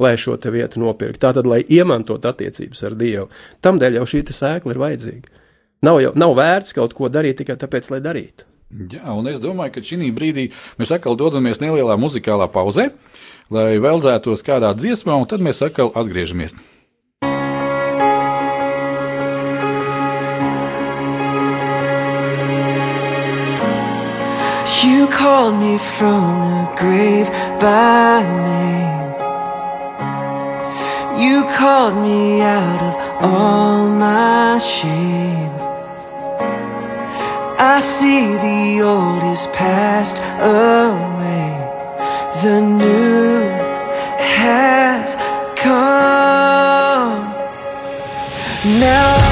Lai 0.00 0.16
šo 0.16 0.40
te 0.40 0.48
vietu 0.48 0.80
nopirktu, 0.80 1.20
tātad, 1.28 1.44
lai 1.44 1.60
iemantotu 1.60 2.32
attiecības 2.32 2.80
ar 2.88 2.96
Dievu. 2.98 3.28
Tam 3.60 3.76
dēļ 3.78 4.00
jau 4.00 4.08
šī 4.16 4.24
sēkla 4.32 4.72
ir 4.72 4.80
vajadzīga. 4.80 5.43
Nav, 5.84 6.00
jau, 6.00 6.12
nav 6.16 6.32
vērts 6.38 6.72
kaut 6.76 6.94
ko 6.96 7.10
darīt 7.12 7.42
tikai 7.42 7.58
tāpēc, 7.60 7.90
lai 7.92 8.00
darītu. 8.04 8.46
Jā, 8.74 9.04
un 9.12 9.28
es 9.30 9.40
domāju, 9.42 9.76
ka 9.76 9.82
šī 9.84 10.08
brīdī 10.16 10.48
mēs 10.80 10.94
atkal 10.96 11.18
dodamies 11.20 11.60
nelielā 11.60 11.98
muzikālā 12.00 12.48
pauzē, 12.50 12.88
lai 13.52 13.76
veldzētos 13.82 14.42
kādā 14.46 14.72
dziesmā, 14.74 15.14
un 15.20 15.28
tad 15.30 15.44
mēs 15.44 15.60
atkal 15.66 15.92
atgriežamies. 15.94 16.56
You 24.84 25.06
called 25.08 25.54
me 25.60 25.78
from 25.78 26.32
the 26.48 26.64
grave 26.80 27.28
by 27.60 28.24
name. 28.24 29.04
You 31.20 31.44
called 31.56 31.96
me 32.02 32.42
out 32.42 32.82
of 32.82 32.94
all 33.24 33.88
my 33.88 34.58
shame. 34.58 35.53
I 37.58 37.80
see 37.80 38.36
the 38.36 38.82
old 38.82 39.22
is 39.22 39.46
passed 39.48 40.18
away, 40.40 41.50
the 42.42 42.60
new 42.60 43.42
has 44.18 45.14
come. 45.56 47.32
Now 48.80 49.23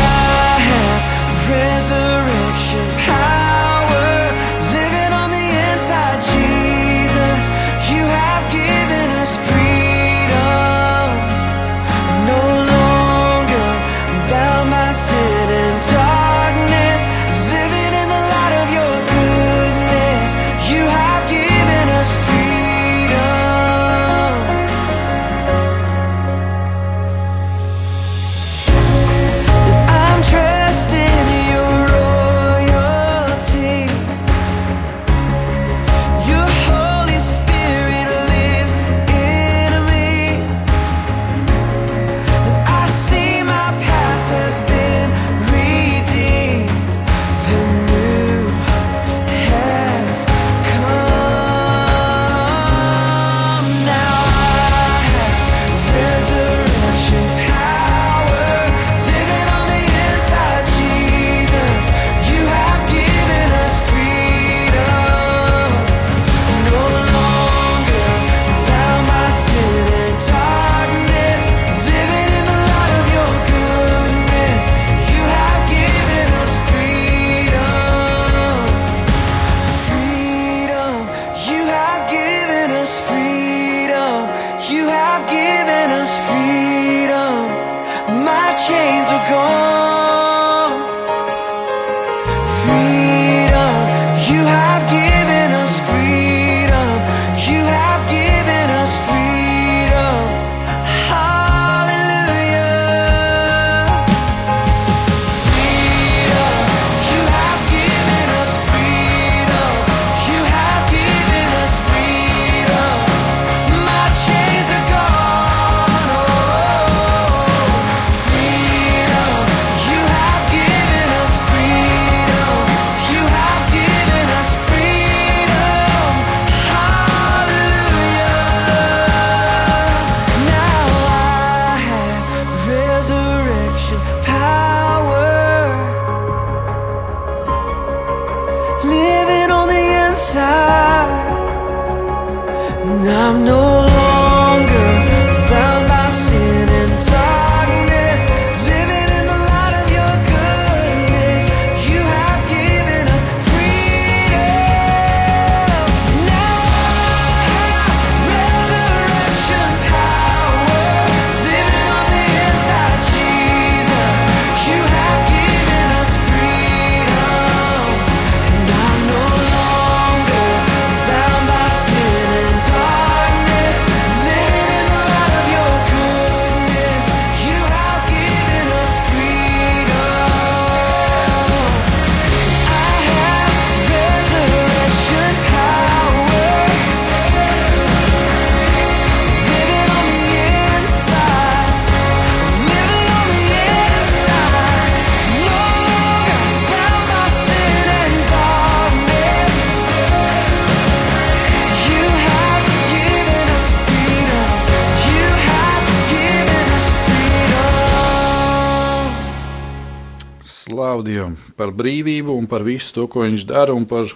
par 211.73 211.79
brīvību 211.81 212.37
un 212.37 212.47
par 212.51 212.65
visu 212.67 212.93
to, 212.95 213.09
ko 213.11 213.25
Viņš 213.25 213.47
dara, 213.49 213.75
un 213.75 213.87
par 213.89 214.11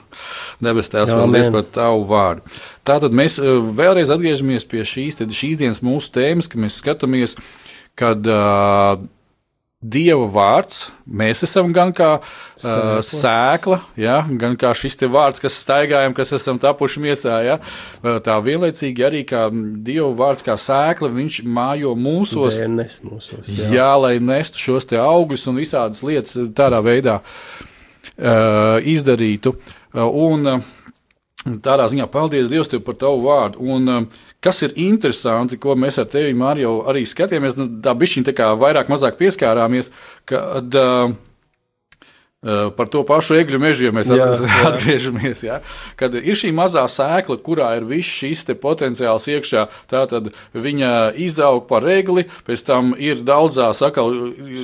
debes 0.62 0.90
Tēvs, 0.92 1.14
paldies 1.16 1.50
par 1.52 1.64
Tavu 1.72 2.04
vārdu. 2.10 2.56
Tātad 2.86 3.16
mēs 3.16 3.40
eh, 3.40 3.56
vēlreiz 3.80 4.12
atgriežamies 4.12 4.68
pie 4.68 4.84
šīs, 4.84 5.18
šīs 5.24 5.60
dienas 5.60 5.82
mūsu 5.84 6.12
tēmas, 6.14 6.50
ka 6.50 6.60
mēs 6.60 6.80
skatāmies, 6.82 7.36
kad 7.96 8.26
uh, 8.28 9.00
Dieva 9.84 10.24
vārds, 10.32 10.86
mēs 11.04 11.42
esam 11.44 11.68
gan 11.76 11.90
kā 11.92 12.14
uh, 12.16 13.00
sēkla, 13.04 13.76
ja, 14.00 14.22
gan 14.40 14.54
kā 14.56 14.70
šis 14.72 14.96
te 14.96 15.08
vārds, 15.12 15.42
kas 15.44 15.58
staigājam, 15.60 16.14
kas 16.16 16.32
esam 16.32 16.56
tapuši 16.62 17.02
miesā. 17.04 17.34
Ja, 17.44 17.58
tā 18.24 18.38
vienlaicīgi 18.40 19.04
arī 19.04 19.20
kā 19.28 19.50
Dieva 19.52 20.08
vārds, 20.16 20.46
kā 20.46 20.56
sēkla, 20.56 21.10
viņš 21.12 21.42
mājo 21.44 21.92
mūsos, 21.92 22.56
mūsos. 23.04 23.52
Jā. 23.52 23.68
jā, 23.76 23.90
lai 24.00 24.14
nestu 24.16 24.64
šos 24.64 24.88
te 24.88 24.96
augļus 25.02 25.44
un 25.52 25.60
visādas 25.60 26.00
lietas 26.08 26.40
tādā 26.56 26.80
veidā 26.80 27.20
uh, 27.20 28.80
izdarītu. 28.80 29.58
Uh, 29.92 30.08
un, 30.08 30.50
uh, 30.56 30.72
Tādā 31.62 31.84
ziņā 31.86 32.08
paldies 32.10 32.48
Dievam 32.50 32.80
par 32.82 32.96
tavu 32.98 33.20
vārdu. 33.28 33.60
Un, 33.70 33.84
uh, 33.86 34.24
kas 34.46 34.62
ir 34.62 34.74
interesanti, 34.78 35.58
ko 35.58 35.74
mēs 35.78 35.98
ar 36.02 36.10
tevi 36.10 36.34
Māri, 36.38 36.66
jau 36.66 36.78
arī 36.90 37.02
skatījāmies, 37.08 37.58
nu, 37.58 37.68
tā 37.82 37.94
bišķiņa 37.98 38.30
tā 38.30 38.34
kā 38.36 38.50
vairāk 38.58 38.90
mazāk 38.92 39.18
pieskārāmies, 39.18 39.90
kad 40.28 40.76
uh, 40.78 41.10
uh, 41.10 42.68
par 42.76 42.90
to 42.92 43.02
pašu 43.08 43.34
egļu 43.40 43.58
mežu, 43.62 43.88
ja 43.88 43.94
mēs 43.96 44.12
Jā, 44.12 44.28
jā. 44.38 44.58
atgriežamies, 44.68 45.42
ja, 45.48 45.56
kad 45.98 46.14
ir 46.20 46.38
šī 46.38 46.52
mazā 46.54 46.84
sēkla, 46.90 47.38
kurā 47.42 47.72
ir 47.80 47.88
viss 47.88 48.12
šis 48.20 48.44
te 48.46 48.54
potenciāls 48.60 49.26
iekšā, 49.34 49.64
tad 49.90 50.30
viņa 50.54 50.92
izaug 51.26 51.66
par 51.70 51.88
egli, 51.90 52.28
pēc 52.46 52.66
tam 52.68 52.94
ir 53.02 53.24
daudzās 53.26 53.82
atkal 53.82 54.14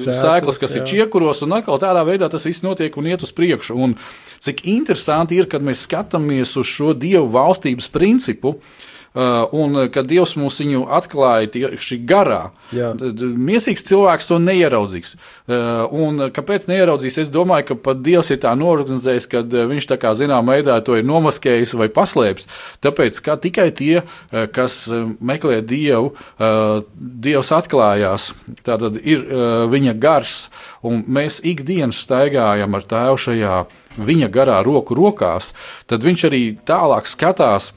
sēklas, 0.06 0.62
kas 0.62 0.78
ir 0.78 0.86
jā. 0.86 1.02
iekuros, 1.02 1.42
un 1.42 1.58
atkal 1.58 1.82
tādā 1.82 2.06
veidā 2.06 2.30
tas 2.30 2.46
viss 2.46 2.62
notiek 2.62 2.94
un 3.00 3.10
iet 3.10 3.26
uz 3.26 3.34
priekšu. 3.34 3.80
Un 3.82 3.98
cik 4.42 4.62
interesanti 4.70 5.42
ir, 5.42 5.50
kad 5.50 5.64
mēs 5.64 5.88
skatāmies 5.88 6.54
uz 6.60 6.70
šo 6.70 6.94
dievu 6.94 7.26
valstības 7.34 7.90
principu. 7.90 8.56
Uh, 8.56 8.88
un 9.14 9.76
uh, 9.76 9.88
kad 9.92 10.06
Dievs 10.08 10.34
mums 10.40 10.56
viņu 10.62 10.86
atklāja 10.96 11.50
tieši 11.52 11.98
garā, 12.08 12.52
Jā. 12.72 12.92
tad 12.96 13.20
Miesīgs 13.20 13.84
cilvēks 13.88 14.30
to 14.30 14.38
neieraudzīs. 14.40 15.16
Uh, 15.46 15.84
Un 15.92 16.20
kāpēc 16.32 16.64
neieraudzīs? 16.70 17.18
Es 17.20 17.32
domāju, 17.32 17.72
ka 17.72 17.76
pat 17.88 18.00
Dievs 18.04 18.32
ir 18.32 18.40
tā 18.42 18.54
norganizējis, 18.56 19.28
ka 19.28 19.42
uh, 19.44 19.66
viņš 19.68 19.88
tā 19.90 19.98
kā 20.00 20.14
zināmā 20.16 20.56
veidā 20.56 20.78
to 20.84 20.96
ir 20.96 21.04
nomaskējis 21.08 21.74
vai 21.80 21.90
paslēpis. 21.92 22.48
Tāpēc 22.84 23.20
tikai 23.44 23.68
tie, 23.76 24.00
uh, 24.00 24.46
kas 24.52 24.86
uh, 24.88 25.12
meklē 25.20 25.60
Dievu, 25.60 26.14
uh, 26.14 26.80
Dievs 26.96 27.52
atklājās, 27.52 28.30
tātad 28.64 28.96
ir 29.02 29.26
uh, 29.26 29.44
viņa 29.72 29.96
gars, 30.00 30.48
un 30.80 31.04
mēs 31.04 31.42
ikdienas 31.44 32.00
staigājam 32.06 32.80
ar 32.80 32.88
tēvu 32.88 33.22
šajā 33.28 33.60
viņa 34.00 34.28
garā 34.32 34.62
roku 34.64 34.96
rokās, 34.96 35.52
tad 35.86 36.04
viņš 36.04 36.28
arī 36.30 36.42
tālāk 36.66 37.08
skatās 37.10 37.72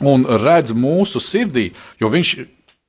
un 0.00 0.24
redz 0.40 0.72
mūsu 0.76 1.22
sirdī, 1.22 1.70
jo 2.00 2.10
viņš 2.12 2.34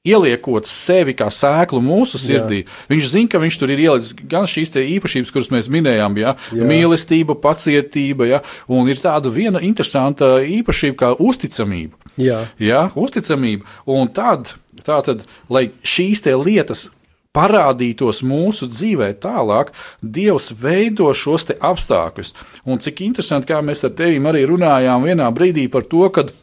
ieliekot 0.08 0.66
sevi 0.66 1.14
kā 1.18 1.28
sēklu 1.34 1.82
mūsu 1.84 2.18
sirdī, 2.22 2.64
Jā. 2.64 2.78
viņš 2.90 3.10
zina, 3.12 3.30
ka 3.30 3.42
viņš 3.42 3.58
tur 3.62 3.74
ir 3.74 3.84
ielicis 3.84 4.16
gan 4.18 4.48
šīs 4.50 4.74
īpašības, 4.82 5.34
kuras 5.34 5.52
mēs 5.54 5.70
minējām, 5.74 6.18
ja, 6.18 6.36
mīlestība, 6.52 7.38
pacietība, 7.38 8.30
ja, 8.30 8.40
un 8.72 8.90
ir 8.90 9.02
tāda 9.02 9.30
viena 9.34 9.62
interesanta 9.62 10.40
īpašība 10.42 10.98
kā 10.98 11.12
uzticamība. 11.22 11.98
Jā. 12.22 12.42
Ja, 12.60 12.88
uzticamība. 12.98 13.68
Un 13.90 14.10
tad, 14.14 14.56
tātad, 14.82 15.24
lai 15.50 15.70
šīs 15.86 16.26
lietas 16.34 16.90
parādītos 17.32 18.26
mūsu 18.28 18.68
dzīvē 18.68 19.14
tālāk, 19.24 19.70
Dievs 20.02 20.50
veido 20.60 21.14
šos 21.16 21.48
apstākļus. 21.54 22.34
Un 22.66 22.82
cik 22.84 23.06
interesanti, 23.06 23.54
kā 23.54 23.62
mēs 23.64 23.86
ar 23.88 23.94
tevi 23.96 24.20
arī 24.20 24.44
runājām 24.50 25.06
vienā 25.08 25.30
brīdī 25.32 25.70
par 25.72 25.86
to, 25.88 26.10
ka 26.10 26.26
Uh, 26.26 26.41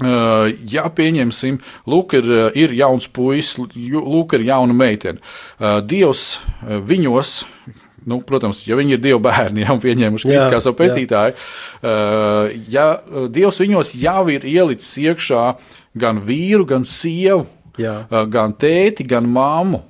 ja 0.00 0.86
pieņemsim, 0.94 1.58
lūk, 1.90 2.16
ir, 2.20 2.30
ir 2.58 2.74
jauns 2.78 3.08
puisis, 3.12 3.58
lūk, 3.60 4.36
ir 4.38 4.46
jauna 4.48 4.76
meitene. 4.76 5.20
Dievs 5.86 6.40
viņos, 6.64 7.34
nu, 8.10 8.20
protams, 8.26 8.62
ja 8.68 8.78
viņi 8.78 8.96
ir 8.96 9.04
Dieva 9.04 9.20
bērni, 9.28 9.64
jau 9.66 9.76
pieņēmuši 9.82 10.30
Kristu 10.30 10.48
kā 10.52 10.62
savu 10.64 10.78
pestītāju, 10.80 11.36
ja 12.72 12.88
Dievs 13.28 13.60
viņos 13.64 13.94
jau 14.00 14.24
ir 14.32 14.48
ielicis 14.48 14.96
iekšā 15.04 15.44
gan 16.00 16.22
vīru, 16.24 16.66
gan 16.68 16.86
sievu, 16.88 17.46
Jā. 17.80 18.02
gan 18.30 18.56
tēti, 18.58 19.06
gan 19.08 19.28
mammu. 19.30 19.84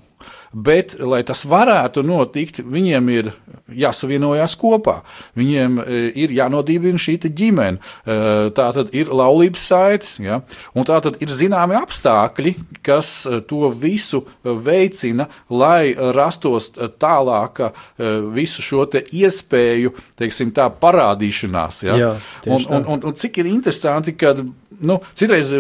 Bet, 0.51 0.97
lai 0.99 1.21
tas 1.23 1.45
varētu 1.47 2.03
notikt, 2.03 2.59
viņiem 2.67 3.11
ir 3.15 3.29
jāsavienojas 3.77 4.57
kopā. 4.61 5.01
Viņiem 5.39 5.79
e, 5.83 5.99
ir 6.23 6.35
jānodibina 6.35 7.01
šī 7.01 7.19
ģimene. 7.27 7.81
E, 8.05 8.19
Tā 8.57 8.71
tad 8.75 8.91
ir 8.97 9.11
laulības 9.15 9.67
saites, 9.71 10.15
ja? 10.23 10.41
un 10.75 10.87
tā 10.89 10.99
tad 11.05 11.19
ir 11.23 11.31
zināmi 11.33 11.77
apstākļi, 11.79 12.55
kas 12.87 13.13
e, 13.27 13.41
to 13.47 13.71
visu 13.75 14.23
veicina, 14.45 15.29
lai 15.51 15.93
rastos 16.17 16.71
tālāka 17.01 17.71
e, 17.71 18.17
visu 18.35 18.65
šo 18.65 18.87
te 18.91 19.05
iespēju, 19.05 19.95
teiksim, 20.21 20.55
tā 20.57 20.71
parādīšanās. 20.83 21.85
Ja? 21.87 22.01
Jā, 22.01 22.11
un, 22.47 22.67
un, 22.67 22.91
un, 22.97 23.07
un 23.11 23.17
cik 23.17 23.41
ir 23.43 23.53
interesanti, 23.53 24.17
ka 24.19 24.35
nu, 24.41 25.01
citreiz 25.15 25.55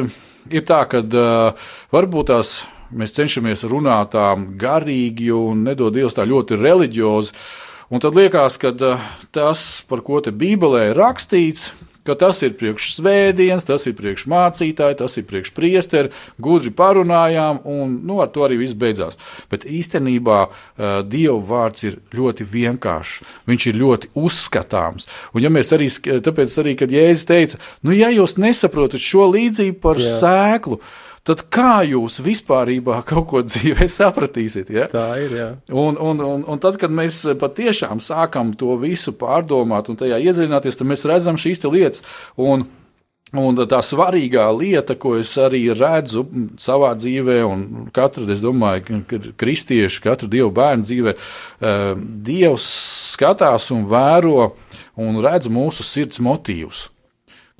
ir 0.50 0.66
tā, 0.66 0.84
ka 0.90 1.02
varbūt 1.92 2.30
tās 2.32 2.60
mēs 2.90 3.14
cenšamies 3.14 3.64
runāt 3.70 4.14
tā 4.14 4.32
garīgi 4.60 5.30
un 5.34 5.64
nedod 5.66 5.94
Dievs 5.94 6.16
tā 6.16 6.26
ļoti 6.28 6.58
reliģiozi. 6.60 7.34
Un 7.90 7.98
tad 7.98 8.14
liekas, 8.14 8.54
ka 8.62 8.70
uh, 8.70 9.06
tas, 9.34 9.82
par 9.90 10.04
ko 10.06 10.20
te 10.22 10.30
Bībelē 10.30 10.92
ir 10.92 10.98
rakstīts, 11.00 11.72
ka 12.06 12.14
tas 12.14 12.38
ir 12.46 12.54
priekš 12.54 12.92
svētdienas, 12.94 13.66
tas 13.66 13.88
ir 13.90 13.96
priekš 13.98 14.28
mācītāji, 14.30 14.98
tas 15.02 15.18
ir 15.18 15.26
priekš 15.26 15.50
priesteri, 15.56 16.12
gudri 16.38 16.70
parunājām, 16.70 17.60
un 17.66 17.98
nu, 18.06 18.20
ar 18.22 18.30
to 18.30 18.46
arī 18.46 18.60
viss 18.62 18.78
beidzās. 18.78 19.18
Bet 19.50 19.66
īstenībā 19.66 20.38
uh, 20.46 21.02
Dieva 21.02 21.36
vārds 21.50 21.88
ir 21.90 21.98
ļoti 22.14 22.46
vienkāršs, 22.54 23.20
viņš 23.50 23.68
ir 23.72 23.82
ļoti 23.82 24.14
uzskatāms. 24.22 25.10
Un 25.34 25.44
ja 25.44 25.50
arī, 25.50 25.90
tāpēc 26.30 26.58
arī, 26.62 26.78
kad 26.78 26.94
Jēzus 26.94 27.26
teica, 27.26 27.62
nu, 27.82 27.94
ja 27.98 28.14
jūs 28.14 28.38
nesaprotat 28.38 29.02
šo 29.02 29.32
līdzību 29.34 29.82
par 29.82 29.98
Jā. 29.98 30.14
sēklu, 30.22 30.78
tad 30.78 31.09
kā 31.52 31.80
jūs 31.88 32.20
vispār 32.24 32.72
kaut 33.10 33.28
ko 33.30 33.44
dzīvē 33.46 33.88
sapratīsiet? 33.90 34.72
Ja? 34.74 34.88
Tā 34.90 35.06
ir. 35.22 35.36
Jā. 35.36 35.48
Un, 35.70 35.98
un, 36.00 36.24
un, 36.24 36.44
un 36.48 36.62
tad, 36.62 36.80
kad 36.80 36.92
mēs 36.92 37.22
patiešām 37.40 38.02
sākam 38.04 38.54
to 38.58 38.76
visu 38.80 39.14
pārdomāt 39.18 39.90
un 39.92 40.00
tajā 40.00 40.20
iedziļināties, 40.20 40.80
tad 40.80 40.90
mēs 40.90 41.08
redzam 41.08 41.40
šīs 41.40 41.66
lietas. 41.70 42.06
Un, 42.40 42.68
Un 43.30 43.54
tā 43.54 43.78
svarīgā 43.78 44.48
lieta, 44.58 44.96
ko 44.98 45.12
es 45.20 45.30
arī 45.38 45.68
redzu 45.70 46.24
savā 46.58 46.88
dzīvē, 46.98 47.36
un 47.46 47.60
katru, 47.94 48.24
es 48.26 48.42
domāju, 48.42 49.04
ka 49.06 49.20
kristieši, 49.38 50.00
katru 50.02 50.26
dievu 50.32 50.50
bērnu 50.50 50.82
dzīvē, 50.82 51.14
eh, 51.14 51.92
Dievs 52.26 52.66
skatās 53.14 53.70
un 53.70 53.86
vēro 53.86 54.56
un 54.98 55.22
redz 55.22 55.46
mūsu 55.46 55.86
sirds 55.86 56.18
motīvus. 56.18 56.88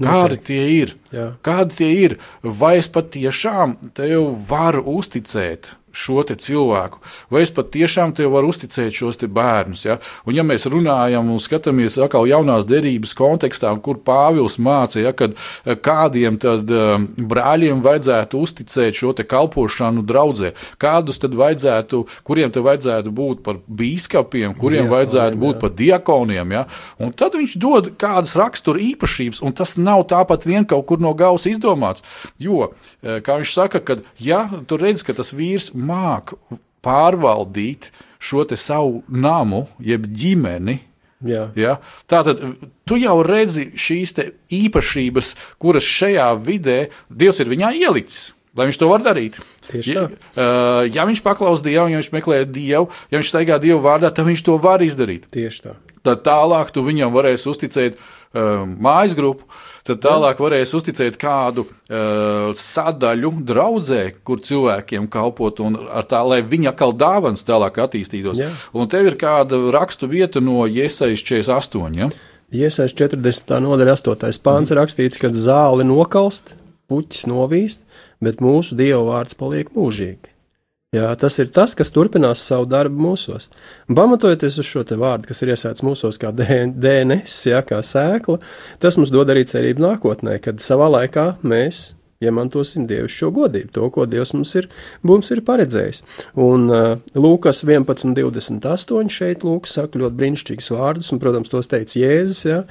Kādi 0.01 0.39
tie 0.49 0.63
ir? 0.79 0.95
Jā. 1.13 1.27
Kādi 1.45 1.77
tie 1.81 1.91
ir? 2.07 2.17
Vai 2.43 2.77
es 2.81 2.89
patiešām 2.93 3.77
tev 3.97 4.33
varu 4.49 4.85
uzticēt 4.97 5.75
šo 5.93 6.25
cilvēku, 6.31 7.01
vai 7.31 7.45
es 7.45 7.53
patiešām 7.55 8.13
tev 8.17 8.35
varu 8.35 8.51
uzticēt 8.53 8.95
šos 8.95 9.21
bērnus? 9.25 9.85
Ja? 9.87 9.99
Un, 10.27 10.35
ja 10.37 10.45
mēs 10.47 10.67
runājam 10.71 11.31
un 11.33 11.41
skatāmies 11.43 11.99
atkal 12.03 12.29
jaunās 12.29 12.69
derības 12.69 13.15
kontekstā, 13.19 13.73
kur 13.83 14.01
Pāvils 14.05 14.59
mācīja, 14.63 15.11
ja, 15.11 15.15
kad 15.17 15.37
eh, 15.37 15.77
kādiem 15.77 16.39
tad 16.41 16.71
um, 16.71 17.07
brāļiem 17.31 17.81
vajadzētu 17.85 18.41
uzticēt 18.41 18.99
šo 18.99 19.15
kalpošanu 19.21 20.05
draudzē, 20.07 20.53
kādus 20.81 21.21
tad 21.23 21.35
vajadzētu, 21.39 22.03
kuriem 22.27 22.53
te 22.53 22.63
vajadzētu 22.65 23.13
būt 23.15 23.43
par 23.47 23.61
bīskapiem, 23.67 24.55
kuriem 24.59 24.87
Diakoniem, 24.87 24.93
vajadzētu 24.95 25.41
būt 25.41 25.55
jā. 25.55 25.61
par 25.61 25.75
diakoniem. 25.79 26.55
Ja? 26.55 26.65
Un 27.01 27.13
tad 27.17 27.37
viņš 27.39 27.57
dod 27.61 27.91
kādas 28.01 28.37
rakstura 28.39 28.83
īpašības, 28.91 29.43
un 29.45 29.55
tas 29.57 29.77
nav 29.81 30.07
tāpat 30.11 30.47
vien 30.49 30.67
kaut 30.69 30.87
kur 30.89 31.03
no 31.03 31.13
gausa 31.15 31.51
izdomāts. 31.53 32.05
Jo, 32.41 32.73
eh, 33.03 33.21
kā 33.25 33.39
viņš 33.41 33.55
saka, 33.55 33.81
ka 33.81 33.99
ja 34.19 34.45
tu 34.67 34.79
redz, 34.81 35.05
ka 35.07 35.17
tas 35.17 35.33
vīrs 35.37 35.73
māk 35.81 36.35
pārvaldīt 36.85 37.91
šo 38.21 38.45
savu 38.57 39.03
namu, 39.09 39.67
jeb 39.81 40.07
ģimeni, 40.07 40.79
Jā. 41.21 41.51
Ja? 41.53 41.77
Tātad 42.09 42.41
tu 42.89 42.97
jau 42.97 43.19
redzi 43.27 43.71
šīs 43.77 44.15
īpašības, 44.57 45.35
kuras 45.61 45.85
šajā 45.85 46.31
vidē 46.41 46.79
Dievs 47.13 47.43
ir 47.43 47.51
viņā 47.53 47.75
ielicis. 47.77 48.31
Lai 48.57 48.67
viņš 48.69 48.81
to 48.81 48.89
var 48.91 49.05
darīt. 49.05 49.39
Tieši 49.69 49.95
ja, 49.95 50.07
tā. 50.11 50.21
uh, 50.35 50.83
ja 50.91 51.07
viņš 51.09 51.23
paklaus 51.27 51.65
Dievu, 51.65 51.89
ja 51.93 52.01
viņš 52.01 52.13
meklē 52.15 52.43
Dievu, 52.49 52.91
ja 53.13 53.21
viņš 53.21 53.33
staigā 53.33 53.61
Dievu 53.63 53.81
vārdā, 53.85 54.11
tad 54.15 54.29
viņš 54.29 54.47
to 54.47 54.57
var 54.61 54.83
izdarīt. 54.85 55.29
Tieši 55.35 55.67
tā. 55.69 55.77
Tad 56.07 56.23
tālāk 56.25 56.73
tu 56.73 56.83
viņam 56.85 57.13
varēsi 57.13 57.51
uzticēt 57.53 57.99
uh, 58.01 58.65
mājas 58.65 59.15
grupu, 59.19 59.45
tad 59.87 60.01
tālāk 60.05 60.41
varēsi 60.41 60.77
uzticēt 60.79 61.19
kādu 61.21 61.67
uh, 61.67 62.51
sadaļu 62.57 63.35
draudzē, 63.51 64.03
kur 64.25 64.41
cilvēkiem 64.45 65.11
kalpot, 65.13 65.61
un 65.65 65.77
ar 65.93 66.09
tā, 66.09 66.23
lai 66.27 66.41
viņa 66.41 66.73
atkal 66.73 66.97
dāvans 66.97 67.45
tālāk 67.47 67.83
attīstītos. 67.85 68.41
Jā. 68.41 68.51
Un 68.73 68.91
tev 68.91 69.13
ir 69.13 69.19
kāda 69.21 69.61
rakstu 69.77 70.09
vieta 70.11 70.43
no 70.43 70.65
Iesaistas 70.65 71.27
48. 71.29 72.01
Ja? 72.01 72.11
Iesaist 72.51 72.99
40. 72.99 73.61
nodaļa 73.63 73.95
8. 74.01 74.41
pāns 74.43 74.73
ir 74.73 74.81
rakstīts, 74.81 75.21
ka 75.23 75.29
zāli 75.37 75.85
nokalst, 75.87 76.57
puķis 76.91 77.29
novīst, 77.31 77.85
bet 78.25 78.43
mūsu 78.45 78.77
dieva 78.79 79.03
vārds 79.07 79.39
paliek 79.39 79.73
mūžīgi. 79.77 80.37
Jā, 80.91 81.13
tas 81.15 81.37
ir 81.39 81.53
tas, 81.55 81.77
kas 81.79 81.93
turpinās 81.95 82.41
savu 82.43 82.65
darbu 82.67 82.99
mūsos. 82.99 83.47
Pamatojoties 83.87 84.57
uz 84.59 84.67
šo 84.67 84.83
vārdu, 84.99 85.29
kas 85.29 85.39
ir 85.45 85.53
iesēts 85.55 85.85
mūsos 85.87 86.19
kā 86.19 86.33
DNS, 86.35 87.37
jā, 87.47 87.61
kā 87.63 87.79
sēkla, 87.79 88.41
tas 88.83 88.99
mums 88.99 89.15
dod 89.15 89.31
arī 89.31 89.45
cerību 89.47 89.87
nākotnē, 89.87 90.41
kad 90.43 90.59
savā 90.59 90.91
laikā 90.91 91.37
mēs 91.47 91.93
iemantosim 92.21 92.89
dievišķo 92.91 93.31
godību, 93.39 93.71
to, 93.77 93.87
ko 93.95 94.05
Dievs 94.11 94.35
mums 94.35 94.53
ir, 94.59 94.67
mums 95.07 95.31
ir 95.31 95.45
paredzējis. 95.47 96.03
Un 96.43 96.67
uh, 96.69 96.91
Lūkas 97.15 97.63
11, 97.65 98.13
28 98.19 99.15
šeit 99.15 99.47
Lūkas 99.47 99.79
saka 99.79 100.03
ļoti 100.03 100.19
brīnišķīgus 100.21 100.73
vārdus, 100.75 101.15
un, 101.15 101.23
protams, 101.23 101.55
tos 101.55 101.71
teica 101.71 102.03
Jēzus, 102.03 102.45
jā. 102.51 102.63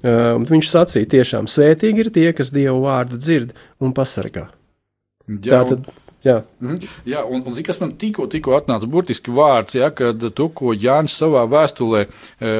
Uh, 0.00 0.38
viņš 0.46 0.70
sacīja 0.72 1.14
tiešām, 1.18 1.50
svētīgi 1.50 2.06
ir 2.06 2.14
tie, 2.14 2.28
kas 2.36 2.54
Dievu 2.54 2.84
vārdu 2.86 3.20
dzird 3.20 3.56
un 3.82 3.92
pasargā. 3.96 4.48
Jā, 5.28 5.62
Tā 5.62 5.68
tad, 5.70 5.86
jā, 6.24 6.42
Mhm. 6.60 6.78
Jā, 7.08 7.22
un, 7.28 7.42
un 7.44 7.52
zini, 7.52 7.66
kas 7.66 7.80
man 7.80 7.92
tikko, 8.00 8.26
tikko 8.32 8.54
atnāca 8.56 8.88
burtiski 8.88 9.32
vārds, 9.32 9.76
ja, 9.76 9.90
kad 9.90 10.20
to, 10.36 10.48
ko 10.48 10.72
Jānis 10.72 11.16
savā 11.20 11.44
vēstulē 11.48 12.04
e, 12.04 12.52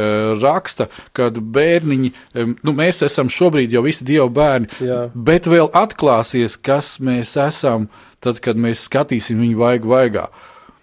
raksta, 0.42 0.88
kad 1.16 1.38
bērniņi, 1.38 2.12
e, 2.34 2.46
nu, 2.62 2.74
mēs 2.76 3.02
esam 3.06 3.28
šobrīd 3.32 3.72
jau 3.72 3.84
visi 3.86 4.04
dievu 4.04 4.28
bērni, 4.36 4.68
Jā. 4.84 5.06
bet 5.14 5.48
vēl 5.48 5.70
atklāsies, 5.72 6.58
kas 6.60 6.98
mēs 7.00 7.36
esam, 7.40 7.88
tad, 8.20 8.40
kad 8.44 8.56
mēs 8.60 8.84
skatīsim 8.88 9.40
viņu 9.40 9.60
vaigu 9.60 9.92
vaigā. 9.96 10.28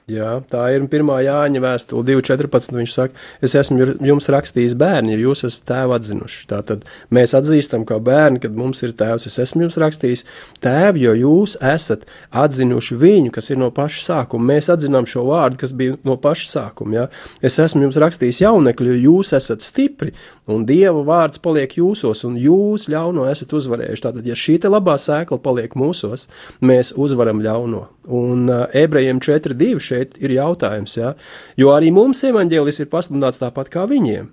Jā, 0.10 0.39
tā 0.49 0.64
ir 0.74 0.84
pirmā 0.89 1.20
Jāņa 1.22 1.62
vēstule, 1.62 2.04
2.14. 2.08 2.74
Viņš 2.74 2.93
saka, 2.95 3.20
es 3.45 3.54
esmu 3.56 3.86
jums 4.02 4.28
rakstījis 4.34 4.74
bērni, 4.80 5.14
ja 5.14 5.22
jūs 5.28 5.45
esat 5.45 5.68
tēvu 5.70 5.93
atzinuši. 5.95 6.39
Tātad 6.49 6.88
mēs 7.14 7.36
atzīstam, 7.38 7.86
kā 7.88 7.99
bērni, 8.02 8.41
kad 8.41 8.56
mums 8.58 8.82
ir 8.84 8.95
tēvs. 8.97 9.30
Es 9.30 9.38
esmu 9.45 9.68
jums 9.68 9.78
rakstījis 9.82 10.26
tēvu, 10.66 11.04
jo 11.06 11.14
jūs 11.20 11.54
esat 11.62 12.08
atzinuši 12.34 12.97
viņu, 12.97 13.34
kas 13.36 13.52
ir 13.54 13.62
no 13.62 13.70
paša 13.76 14.02
sākuma. 14.08 14.49
Mēs 14.56 14.72
atzinām 14.74 15.08
šo 15.08 15.28
vārdu, 15.30 15.62
kas 15.62 15.76
bija 15.78 15.99
no 16.08 16.18
paša 16.20 16.49
sākuma. 16.49 16.97
Jā. 16.97 17.06
Es 17.45 17.60
esmu 17.62 17.86
jums 17.86 18.02
rakstījis 18.02 18.41
jaunekļu, 18.43 18.91
jo 18.95 19.14
jūs 19.14 19.36
esat 19.38 19.64
stipri, 19.64 20.16
un 20.49 20.66
Dieva 20.68 21.06
vārds 21.08 21.39
paliek 21.45 21.78
jūsos, 21.78 22.26
un 22.28 22.41
jūs 22.41 22.89
ļauno 22.91 23.30
esat 23.32 23.54
uzvarējuši. 23.56 24.06
Tātad, 24.10 24.28
ja 24.28 24.36
šī 24.36 24.58
labā 24.66 24.97
sēkla 24.99 25.39
paliek 25.45 25.78
mūsos, 25.80 26.28
mēs 26.66 26.95
uzvaram 26.97 27.39
ļauno. 27.43 27.86
Un 28.12 28.47
uh, 28.49 28.66
ebrejiem 28.74 29.20
4.2 29.22 30.01
šeit 30.02 30.22
ir 30.22 30.38
jautājums, 30.38 30.97
ja? 30.97 31.16
jo 31.58 31.74
arī 31.76 31.91
mums 31.93 32.24
evaņģēlis 32.24 32.84
ir 32.84 32.91
pasludināts 32.91 33.41
tāpat 33.41 33.72
kā 33.72 33.88
viņiem. 33.89 34.32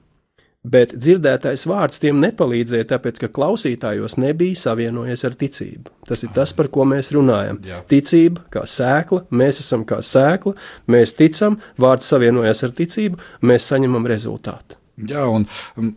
Bet 0.68 0.90
dzirdētais 0.90 1.62
vārds 1.70 2.00
tiem 2.02 2.18
nepalīdzēja, 2.20 2.88
tāpēc 2.90 3.20
ka 3.22 3.28
klausītājos 3.30 4.16
nebija 4.18 4.58
savienojies 4.58 5.22
ar 5.24 5.36
ticību. 5.38 5.92
Tas 6.08 6.24
ir 6.26 6.32
tas, 6.34 6.52
par 6.52 6.68
ko 6.68 6.84
mēs 6.84 7.12
runājam. 7.14 7.60
Jā. 7.64 7.78
Ticība 7.88 8.42
kā 8.52 8.64
sēkla, 8.66 9.22
mēs 9.30 9.62
esam 9.62 9.86
kā 9.88 10.00
sēkla, 10.02 10.56
mēs 10.90 11.14
ticam, 11.16 11.60
vārds 11.78 12.10
savienojas 12.10 12.66
ar 12.66 12.74
ticību, 12.74 13.22
mēs 13.46 13.70
saņemam 13.70 14.10
rezultātu. 14.10 14.76
Jā, 14.98 15.22
un 15.30 15.46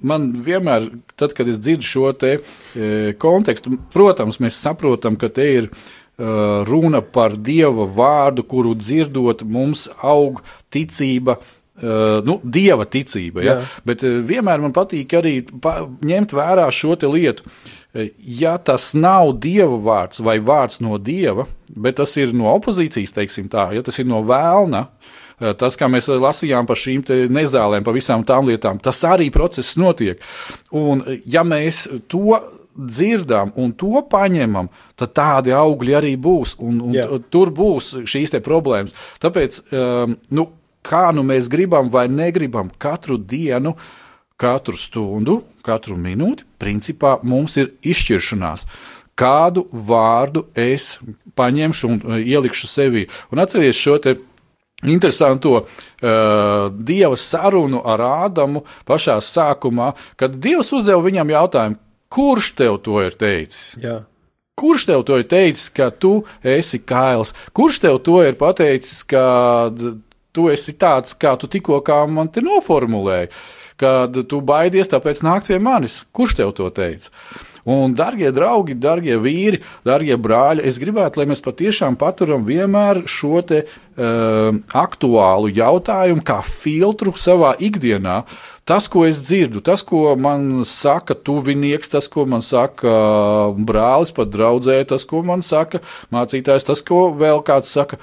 man 0.06 0.28
vienmēr, 0.46 0.92
tad, 1.18 1.34
kad 1.34 1.50
es 1.50 1.58
dzirdu 1.58 1.88
šo 1.88 2.12
te 2.22 2.36
e, 2.38 3.16
kontekstu, 3.18 3.74
protams, 3.94 4.38
mēs 4.44 4.60
saprotam, 4.62 5.18
ka 5.18 5.32
te 5.34 5.48
ir 5.56 5.70
e, 5.72 5.72
runa 6.68 7.02
par 7.02 7.38
Dieva 7.38 7.88
vārdu, 7.90 8.46
kuru 8.48 8.76
dzirdot, 8.78 9.44
mums 9.48 9.88
aug 10.02 10.44
ticība. 10.74 11.40
Uh, 11.82 12.20
nu, 12.28 12.36
dieva 12.46 12.86
ticība. 12.86 13.42
Ja? 13.42 13.54
Jā. 13.56 13.70
Bet 13.88 14.04
uh, 14.06 14.20
vienmēr 14.28 14.62
man 14.62 14.74
patīk 14.76 15.16
arī 15.18 15.40
pa, 15.64 15.80
ņemt 16.06 16.36
vērā 16.38 16.68
šo 16.70 16.94
lietu. 17.10 17.48
Ja 18.22 18.58
tas 18.62 18.92
nav 18.94 19.32
dieva 19.42 19.80
vārds 19.82 20.22
vai 20.22 20.38
vārds 20.38 20.78
no 20.84 21.00
dieva, 21.02 21.48
bet 21.74 21.98
tas 21.98 22.14
ir 22.22 22.36
no 22.38 22.52
opozīcijas, 22.54 23.16
teiksim 23.16 23.50
tā, 23.50 23.72
ja 23.74 23.82
tas 23.82 23.98
ir 23.98 24.06
no 24.12 24.22
vēlna, 24.22 24.84
uh, 24.86 25.56
tas, 25.58 25.80
kā 25.80 25.90
mēs 25.90 26.12
lasījām 26.12 26.70
par 26.70 26.78
šīm 26.78 27.04
nezālēm, 27.34 27.86
par 27.88 27.98
visām 27.98 28.24
tām 28.28 28.52
lietām, 28.52 28.80
tas 28.84 29.02
arī 29.08 29.32
process 29.34 29.80
notiek. 29.80 30.22
Un, 30.78 31.02
ja 31.26 31.42
mēs 31.48 31.88
to 32.12 32.38
dzirdam 32.76 33.52
un 33.60 33.74
to 33.78 34.02
paņemam, 34.12 34.70
tad 35.00 35.14
tādi 35.18 35.54
augļi 35.56 35.98
arī 35.98 36.16
būs. 36.20 36.56
Un, 36.64 36.80
un 36.88 36.96
Jā. 36.96 37.08
tur 37.34 37.52
būs 37.56 37.94
šīs 38.10 38.36
problēmas. 38.46 38.96
Tāpēc, 39.22 39.62
um, 39.72 40.16
nu, 40.32 40.48
kā 40.86 41.10
nu 41.16 41.26
mēs 41.28 41.50
gribam 41.52 41.92
vai 41.94 42.08
negribam, 42.10 42.72
katru 42.82 43.18
dienu, 43.18 43.76
katru 44.42 44.78
stundu, 44.78 45.42
katru 45.66 45.98
minūti, 46.00 46.48
principā 46.62 47.20
mums 47.24 47.58
ir 47.62 47.74
izšķiršanās. 47.84 48.66
Kādu 49.22 49.68
vārdu 49.70 50.48
es 50.58 50.96
paņemšu 51.38 51.90
un 51.90 52.02
uh, 52.02 52.18
ielikšu 52.18 52.70
sevī. 52.70 53.06
Un 53.32 53.44
atcerieties 53.44 53.82
šo 53.82 53.98
te 54.02 54.16
interesanto 54.84 55.60
uh, 55.62 55.68
dieva 56.74 57.18
sarunu 57.18 57.84
ar 57.86 58.02
Ādamu 58.02 58.64
pašā 58.88 59.20
sākumā, 59.22 59.92
kad 60.18 60.40
Dievs 60.42 60.72
uzdeva 60.74 61.04
viņam 61.06 61.34
jautājumu, 61.36 61.78
kurš 62.12 62.54
tev 62.60 62.80
to 62.86 63.02
ir 63.06 63.16
teicis? 63.18 63.76
Jā. 63.82 64.02
Kurš 64.60 64.86
tev 64.92 65.04
to 65.08 65.18
ir 65.18 65.26
teicis, 65.32 65.70
ka 65.74 65.90
tu 65.90 66.20
esi 66.44 66.82
kails? 66.86 67.34
Kurš 67.56 67.82
tev 67.86 68.02
to 68.06 68.20
ir 68.26 68.38
pateicis, 68.40 69.02
ka 69.08 69.24
tu 70.36 70.48
esi 70.52 70.76
tāds, 70.80 71.16
kā 71.18 71.34
tu 71.40 71.50
tikko 71.52 71.80
kā 71.86 72.04
man 72.12 72.30
te 72.32 72.44
noformulēji, 72.46 73.32
kad 73.82 74.20
tu 74.30 74.42
baidies 74.46 74.92
tāpēc 74.92 75.24
nākt 75.26 75.50
pie 75.50 75.58
manis? 75.64 76.02
Kurš 76.14 76.38
tev 76.42 76.54
to 76.60 76.70
teica? 76.76 77.10
Un, 77.70 77.94
darbie 77.94 78.32
draugi, 78.34 78.74
darbie 78.74 79.18
vīri, 79.22 79.60
darbie 79.86 80.16
brāļi, 80.18 80.64
es 80.66 80.80
gribētu, 80.82 81.22
lai 81.22 81.28
mēs 81.30 81.44
patiešām 81.46 81.98
paturam 82.02 82.46
vienmēr 82.48 83.04
šo 83.06 83.44
te, 83.46 83.62
uh, 83.68 84.50
aktuālu 84.82 85.52
jautājumu, 85.54 86.24
kā 86.26 86.40
filtru 86.46 87.14
savā 87.14 87.54
ikdienā. 87.62 88.24
Tas, 88.66 88.88
ko 88.90 89.04
es 89.06 89.20
dzirdu, 89.26 89.62
tas, 89.66 89.84
ko 89.86 90.16
man 90.18 90.64
saka 90.66 91.18
tuvinieks, 91.18 91.92
tas, 91.94 92.08
ko 92.10 92.26
man 92.30 92.42
saka 92.46 92.96
brālis, 93.58 94.14
pat 94.16 94.34
draudzē, 94.34 94.80
tas, 94.90 95.06
ko 95.06 95.22
man 95.28 95.46
saka 95.46 95.84
mācītājs, 96.14 96.66
tas, 96.70 96.82
ko 96.86 97.10
vēl 97.18 97.44
kāds 97.46 97.74
saka. 97.74 98.02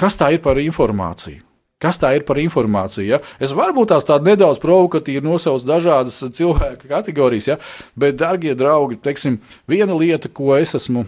Kas 0.00 0.16
tā 0.20 0.30
ir 0.32 0.44
par 0.44 0.60
informāciju? 0.60 1.49
Kas 1.80 1.96
tā 1.96 2.12
ir 2.12 2.26
par 2.28 2.36
informāciju? 2.42 3.06
Ja? 3.08 3.20
Es 3.40 3.54
varu 3.56 3.86
tās 3.88 4.04
tādas 4.04 4.28
nedaudz 4.28 4.60
provokatīvi 4.60 5.24
nosaukt 5.24 5.64
dažādas 5.68 6.20
cilvēku 6.36 6.90
kategorijas, 6.90 7.54
ja? 7.54 7.56
bet, 7.96 8.18
darbie 8.20 8.52
draugi, 8.58 9.00
teiksim, 9.00 9.40
viena 9.70 9.96
lieta, 9.96 10.28
ko 10.28 10.52
es 10.58 10.76
esmu 10.76 11.06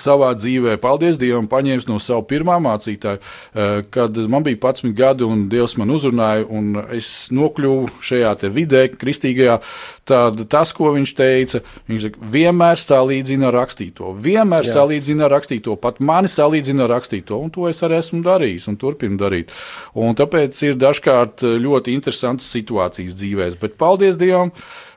savā 0.00 0.32
dzīvē, 0.36 0.76
paldies 0.82 1.18
Dievam, 1.20 1.48
paņēmis 1.50 1.88
no 1.88 1.98
sava 2.02 2.24
pirmā 2.28 2.58
mācītāja, 2.62 3.20
eh, 3.54 3.82
kad 3.90 4.16
man 4.30 4.44
bija 4.46 4.58
11 4.60 4.94
gadi 4.96 5.24
un 5.24 5.48
Dievs 5.52 5.76
man 5.78 5.92
uzrunāja, 5.94 6.46
un 6.48 6.76
es 6.92 7.28
nokļuvu 7.32 7.90
šajā 8.00 8.34
vidē, 8.52 8.88
kristīgajā. 8.96 9.60
Tad 10.04 10.40
tas, 10.50 10.72
ko 10.74 10.92
viņš 10.96 11.14
teica, 11.14 11.60
viņš 11.88 12.06
saka, 12.08 12.30
vienmēr 12.32 12.80
salīdzina 12.80 13.48
ar 13.48 13.54
rakstīto, 13.60 14.10
vienmēr 14.18 14.66
Jā. 14.66 14.80
salīdzina 14.80 15.28
ar 15.28 15.36
rakstīto, 15.36 15.76
pat 15.78 16.00
mani 16.00 16.28
salīdzina 16.28 16.88
ar 16.88 16.96
rakstīto, 16.96 17.38
un 17.38 17.50
to 17.54 17.68
es 17.68 17.82
arī 17.86 18.00
esmu 18.02 18.22
darījis 18.26 18.66
un 18.72 18.78
turpinu 18.80 19.20
darīt. 19.20 19.54
Un 19.94 20.16
tāpēc 20.18 20.58
ir 20.66 20.74
dažkārt 20.80 21.46
ļoti 21.46 21.94
interesantas 21.94 22.50
situācijas 22.50 23.14
dzīvēs, 23.14 23.60
bet 23.62 23.78
paldies 23.78 24.18
Dievam! 24.18 24.50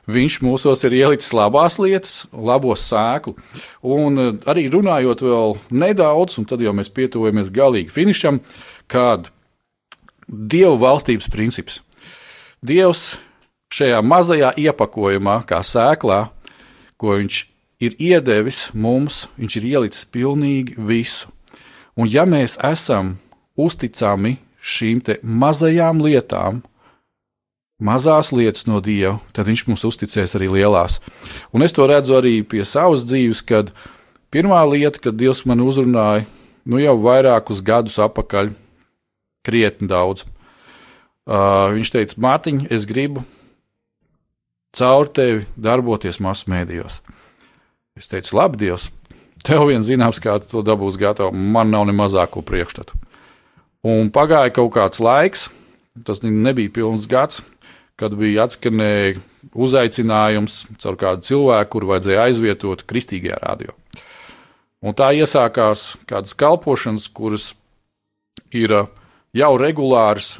Viņš 0.06 0.36
mūsos 0.46 0.84
ir 0.86 0.94
ielicis 0.94 1.32
labās 1.34 1.80
lietas, 1.82 2.26
labos 2.30 2.84
sēklu. 2.86 3.34
Un 3.82 4.20
eh, 4.22 4.34
arī 4.46 4.68
runājot 4.70 5.24
vēl 5.26 5.56
nedaudz, 5.74 6.38
un 6.38 6.46
tad 6.46 6.62
jau 6.62 6.74
mēs 6.76 6.92
pietuvojamies 6.94 7.50
galīgi 7.54 7.94
finišam, 7.94 8.40
kad 8.86 9.32
Dieva 10.26 10.74
valstības 10.74 11.28
princips. 11.30 11.80
Dievs 12.58 13.12
šajā 13.70 14.00
mazajā 14.02 14.50
iepakojumā, 14.58 15.36
kā 15.46 15.60
sēklā, 15.62 16.24
ko 16.98 17.14
viņš 17.20 17.38
ir 17.86 17.94
iedevis 18.02 18.70
mums, 18.74 19.26
viņš 19.38 19.58
ir 19.60 19.68
ielicis 19.70 20.08
pilnīgi 20.10 20.74
visu. 20.78 21.30
Un 21.96 22.10
ja 22.10 22.26
mēs 22.26 22.58
esam 22.64 23.16
uzticami 23.56 24.36
šīm 24.60 25.04
mazajām 25.22 26.02
lietām, 26.02 26.64
mazās 27.82 28.32
lietas 28.32 28.66
no 28.68 28.80
Dieva, 28.80 29.18
tad 29.36 29.48
Viņš 29.50 29.66
mums 29.68 29.84
uzticēs 29.88 30.36
arī 30.38 30.48
lielās. 30.52 31.00
Un 31.52 31.64
es 31.66 31.74
to 31.76 31.86
redzu 31.88 32.16
arī 32.18 32.40
pie 32.42 32.64
savas 32.64 33.04
dzīves, 33.06 33.42
kad 33.46 33.72
pirmā 34.32 34.62
lieta, 34.68 35.00
kad 35.02 35.18
Dievs 35.18 35.44
man 35.48 35.64
uzrunāja, 35.64 36.26
nu 36.66 36.80
jau 36.82 36.96
vairākus 37.02 37.62
gadus 37.64 37.98
atpakaļ, 38.02 38.52
krietni 39.46 39.88
daudz. 39.90 40.26
Uh, 41.26 41.74
viņš 41.74 41.90
teica, 41.90 42.20
Mārtiņ, 42.22 42.66
es 42.70 42.86
gribu 42.86 43.24
caur 44.76 45.08
tevi 45.08 45.46
darboties 45.56 46.20
masu 46.22 46.50
mēdījos. 46.52 47.00
Es 47.96 48.10
teicu, 48.10 48.36
labi, 48.36 48.60
Dievs, 48.60 48.90
tev 49.46 49.66
vien 49.70 49.84
zināms, 49.86 50.20
kā 50.22 50.36
tu 50.42 50.50
to 50.50 50.62
dabūsi 50.66 51.00
gatavu, 51.00 51.32
man 51.32 51.72
nav 51.72 51.86
ne 51.88 51.94
mazāko 51.96 52.44
priekšstatu. 52.46 52.98
Un 53.86 54.10
pagāja 54.12 54.52
kaut 54.54 54.74
kāds 54.74 55.00
laiks, 55.02 55.48
tas 56.04 56.20
nebija 56.22 56.72
pilns 56.74 57.06
gads, 57.08 57.40
kad 57.96 58.14
bija 58.16 58.44
atskanēja 58.46 59.20
uzaicinājums 59.56 60.64
caur 60.82 60.98
kādu 61.00 61.26
cilvēku, 61.26 61.70
kuru 61.72 61.92
vajadzēja 61.94 62.26
aizvietot 62.28 62.84
kristīgajā 62.88 63.40
radio. 63.42 63.76
Un 64.84 64.94
tā 64.96 65.10
iesākās 65.16 65.94
kādas 66.08 66.36
kalpošanas, 66.36 67.08
kuras 67.08 67.54
ir 68.54 68.74
uh, 68.76 68.90
jau 69.36 69.52
regulāras, 69.60 70.36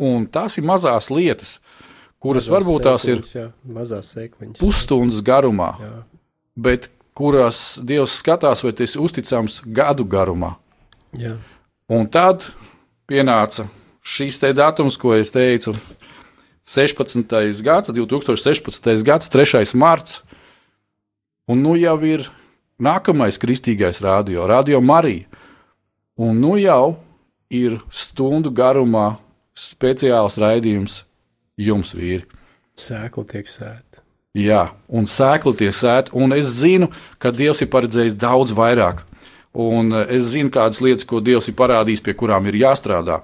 un 0.00 0.26
tās 0.30 0.58
ir 0.60 0.66
mazas 0.68 1.08
lietas, 1.12 1.56
kuras 2.22 2.48
mazās 2.48 2.54
varbūt 2.54 2.86
tās 2.86 3.06
ir 3.08 3.22
mazās 3.64 4.12
sēkliņas. 4.14 4.60
pusstundas 4.60 5.22
garumā, 5.24 5.74
Jā. 5.80 5.94
bet 6.56 6.90
kurās 7.16 7.78
Dievs 7.82 8.18
skatās, 8.20 8.64
vai 8.66 8.74
tas 8.76 8.96
ir 8.96 9.04
uzticams 9.04 9.62
gadu 9.64 10.04
garumā. 10.04 10.54
Jā. 11.18 11.36
Un 11.88 12.08
tad 12.10 12.46
pienāca 13.08 13.68
šis 14.04 14.40
te 14.42 14.52
datums, 14.56 14.96
ko 15.00 15.14
es 15.14 15.30
teicu, 15.32 15.76
16. 16.64 17.62
gads, 17.62 17.90
2016. 17.92 19.02
gads, 19.04 19.28
3. 19.28 19.74
marts. 19.74 20.22
Un 21.46 21.60
nu 21.60 21.74
jau 21.76 21.98
ir 22.00 22.30
nākamais 22.80 23.36
kristīgais 23.36 24.00
radio, 24.00 24.46
Radio 24.48 24.80
Marija. 24.80 25.28
Un 26.16 26.40
nu 26.40 26.56
jau 26.56 26.96
ir 27.52 27.76
stundu 27.92 28.48
garumā 28.50 29.18
speciāls 29.54 30.38
raidījums 30.40 31.02
jums, 31.60 31.92
vīri. 31.92 32.24
Sēkla 32.80 33.26
tiek 33.28 33.50
sēta. 33.50 34.00
Jā, 34.34 34.72
un 34.88 35.04
sēkla 35.06 35.52
tiek 35.58 35.74
sēta, 35.76 36.14
un 36.16 36.32
es 36.34 36.48
zinu, 36.48 36.88
ka 37.22 37.30
Dievs 37.30 37.60
ir 37.62 37.68
paredzējis 37.70 38.16
daudz 38.18 38.54
vairāk. 38.56 39.04
Un 39.54 39.92
es 40.08 40.32
zinu, 40.32 40.50
kādas 40.50 40.80
lietas, 40.82 41.06
ko 41.06 41.20
Dievs 41.22 41.46
ir 41.52 41.54
parādījis, 41.60 42.02
pie 42.02 42.16
kurām 42.18 42.48
ir 42.50 42.58
jāstrādā. 42.64 43.20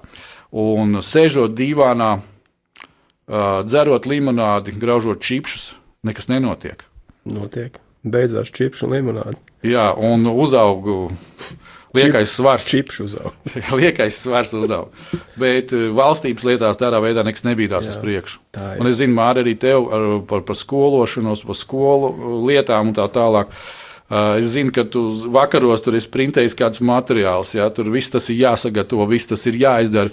Un 0.51 1.01
sēžot 1.03 1.51
divānā, 1.57 2.21
dzerot 3.31 4.09
limonādi, 4.09 4.75
graužot 4.75 5.23
čipšus, 5.23 5.71
nekas 6.07 6.27
nenotiek. 6.31 6.83
Notiek. 7.25 7.79
Beidzās 8.01 8.49
čipšu 8.49 8.87
un 8.87 8.95
limonāde. 8.95 9.37
Jā, 9.61 9.91
un 9.93 10.25
uzaugu 10.25 11.11
liekais 11.93 12.33
svars. 12.33 12.65
Čipšu 12.71 13.05
uzaug. 13.05 13.35
Liekais 13.79 14.17
svars 14.23 14.55
uzaug. 14.57 14.89
Bet 15.39 15.69
valstības 15.71 16.47
lietās 16.47 16.81
tādā 16.81 17.01
veidā 17.03 17.21
nekas 17.27 17.45
nebija 17.45 17.75
tās 17.75 17.91
uz 17.91 17.99
priekšu. 18.01 18.41
Un 18.81 18.89
es 18.89 18.97
zinu, 19.01 19.13
Mārija, 19.19 19.45
arī 19.45 19.55
tev 19.59 19.85
ar, 19.93 20.07
par, 20.29 20.41
par 20.47 20.57
skološanos, 20.57 21.45
par 21.45 21.59
skolu 21.59 22.41
lietām 22.49 22.89
un 22.89 22.97
tā 22.97 23.05
tālāk. 23.13 23.53
Es 24.11 24.49
zinu, 24.57 24.73
ka 24.75 24.83
tu 24.91 25.05
vakaros 25.31 25.85
tur 25.85 25.95
esi 25.95 26.09
printējis 26.11 26.57
kādus 26.59 26.81
materiālus, 26.83 27.53
ja 27.55 27.69
tur 27.71 27.87
viss 27.93 28.11
tas 28.11 28.25
ir 28.33 28.41
jāsagatavo, 28.41 29.05
viss 29.07 29.29
tas 29.29 29.45
ir 29.47 29.61
jāizdara. 29.61 30.11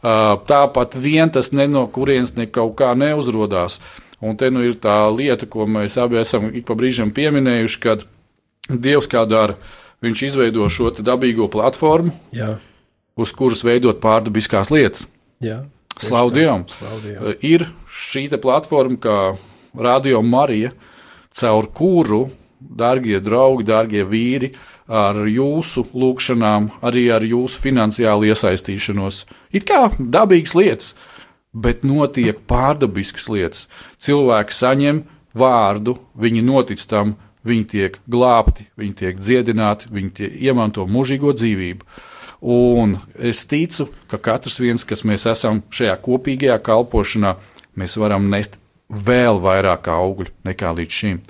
Uh, 0.00 0.38
Tāpat 0.48 0.96
vien 0.96 1.28
tas 1.28 1.50
ne 1.52 1.66
no 1.68 1.84
kurienes 1.92 2.32
ne 2.38 2.46
kaut 2.48 2.78
kā 2.78 2.94
neuzrodās. 2.96 3.78
Un 4.20 4.36
te 4.36 4.50
nu 4.52 4.62
ir 4.64 4.78
tā 4.80 4.96
lieta, 5.12 5.48
ko 5.48 5.66
mēs 5.68 5.96
abi 6.00 6.20
esam 6.20 6.50
ik 6.52 6.66
pa 6.68 6.76
brīžam 6.76 7.12
pieminējuši, 7.16 7.80
kad 7.80 8.06
Dievs 8.70 9.08
kā 9.10 9.24
dara. 9.28 9.56
Viņš 10.00 10.22
izveido 10.30 10.64
šo 10.72 10.92
dabīgo 11.04 11.48
platformu, 11.52 12.14
Jā. 12.32 12.54
uz 13.20 13.32
kuras 13.36 13.60
veidot 13.66 14.00
pārdabiskās 14.00 14.70
lietas. 14.72 15.08
Jā. 15.44 15.64
Slavu 16.00 16.32
Dievam! 16.32 16.64
Dievam. 17.04 17.26
Uh, 17.26 17.34
Ir 17.44 17.66
šī 17.88 18.28
platforma, 18.40 18.96
kā 18.96 19.16
Radio 19.76 20.22
Marija, 20.22 20.72
caur 21.36 21.68
kuru, 21.76 22.30
darbie 22.60 23.20
draugi, 23.20 23.66
darbie 23.68 24.04
vīri, 24.04 24.54
ar 24.90 25.22
jūsu 25.30 25.86
lūgšanām, 25.94 26.68
arī 26.82 27.06
ar 27.14 27.24
jūsu 27.24 27.62
finansiālu 27.62 28.30
iesaistīšanos, 28.32 29.24
it 29.54 29.66
kā 29.68 29.86
dabīgas 29.98 30.56
lietas, 30.58 30.92
bet 31.54 31.86
notiek 31.86 32.42
pārdabiskas 32.50 33.28
lietas. 33.30 33.66
Cilvēki 34.02 34.54
saņem 34.54 35.02
vārdu, 35.38 35.96
viņi 36.18 36.42
notic 36.42 36.82
tam, 36.90 37.14
viņi 37.46 37.66
tiek 37.70 37.98
glābti, 38.10 38.66
viņi 38.78 38.96
tiek 38.98 39.20
dziedināti, 39.20 39.90
viņi 39.94 40.10
tie 40.18 40.30
iemanto 40.50 40.86
mūžīgo 40.90 41.32
dzīvību. 41.38 41.86
Un 42.40 42.96
es 43.20 43.44
ticu, 43.48 43.90
ka 44.08 44.18
katrs 44.18 44.58
viens, 44.60 44.84
kas 44.84 45.04
mēs 45.04 45.26
esam 45.28 45.62
šajā 45.70 45.96
kopīgajā 46.02 46.56
kalpošanā, 46.64 47.34
mēs 47.76 47.98
varam 48.00 48.30
nest 48.32 48.56
vēl 48.90 49.38
vairāk 49.42 49.90
augļu 49.92 50.32
nekā 50.48 50.72
līdz 50.76 51.00
šim. 51.02 51.20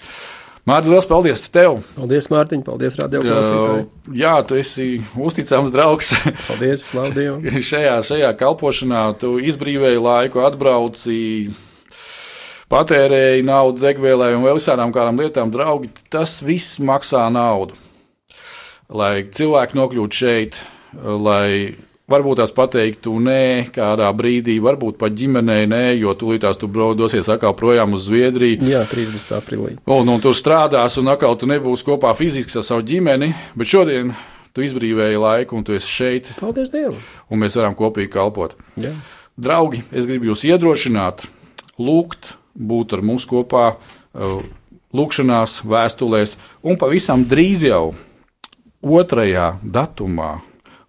Mārtiņ, 0.70 0.92
liels 0.92 1.08
paldies 1.10 1.44
tev! 1.50 1.80
Paldies, 1.96 2.28
Mārtiņ, 2.30 2.60
paldies, 2.62 2.94
radio 3.00 3.24
klausītāji. 3.24 3.86
Jā, 4.20 4.36
tu 4.46 4.58
esi 4.60 4.86
uzticams 5.18 5.72
draugs. 5.74 6.12
Paldies, 6.46 6.84
slavu 6.92 7.10
Dievam. 7.16 7.42
šajā, 7.70 7.96
šajā 8.06 8.30
kalpošanā 8.38 9.02
tu 9.18 9.32
izbrīvēji 9.42 9.98
laiku, 10.04 10.44
atbrauci, 10.46 11.18
patērēji 12.70 13.42
naudu 13.48 13.82
degvielai 13.82 14.30
un 14.36 14.46
vēl 14.46 14.60
visādām 14.60 14.94
kādām 14.94 15.18
lietām. 15.18 15.50
Draugi, 15.50 15.90
tas 16.12 16.38
viss 16.46 16.78
maksā 16.78 17.26
naudu. 17.34 17.74
Lai 18.90 19.26
cilvēki 19.26 19.78
nokļūtu 19.78 20.22
šeit, 20.22 20.62
lai 20.94 21.74
varbūt 22.10 22.40
tās 22.42 22.52
pateiktu 22.54 23.12
nē, 23.22 23.70
kādā 23.74 24.08
brīdī, 24.16 24.56
varbūt 24.62 24.98
pat 25.00 25.14
ģimenei 25.16 25.68
nē, 25.70 25.82
jo 26.00 26.12
tūlītās 26.18 26.58
tu 26.60 26.68
bro- 26.68 26.92
dosies 26.98 27.28
atkal 27.30 27.54
projām 27.58 27.94
uz 27.96 28.08
Zviedriju. 28.08 28.60
Jā, 28.66 28.82
30. 28.90 29.36
aprīlī. 29.38 29.76
Un, 29.86 30.08
un 30.10 30.20
tur 30.22 30.34
strādās, 30.36 30.98
un 31.00 31.08
atkal 31.14 31.38
tu 31.38 31.46
nebūsi 31.50 31.86
kopā 31.86 32.12
fiziski 32.18 32.58
ar 32.58 32.66
savu 32.66 32.82
ģimeni, 32.90 33.32
bet 33.54 33.70
šodien 33.70 34.12
tu 34.52 34.64
izbrīvēji 34.66 35.20
laiku, 35.22 35.56
un 35.60 35.64
tu 35.64 35.76
esi 35.78 35.86
šeit, 35.94 36.32
Paldies 36.40 36.72
Dievam. 36.74 36.98
un 37.30 37.38
mēs 37.44 37.54
varam 37.56 37.76
kopīgi 37.78 38.10
kalpot. 38.16 38.56
Jā. 38.76 38.90
Draugi, 39.40 39.84
es 39.94 40.04
gribu 40.10 40.32
jūs 40.32 40.42
iedrošināt, 40.50 41.22
lūgt, 41.78 42.34
būt 42.58 42.92
ar 42.98 43.00
mums 43.06 43.24
kopā, 43.30 43.76
uh, 44.12 44.40
lūgšanās, 44.92 45.60
vēstulēs, 45.70 46.34
un 46.66 46.76
pavisam 46.76 47.22
drīz 47.30 47.62
jau 47.68 47.92
otrajā 48.82 49.58
datumā, 49.62 50.40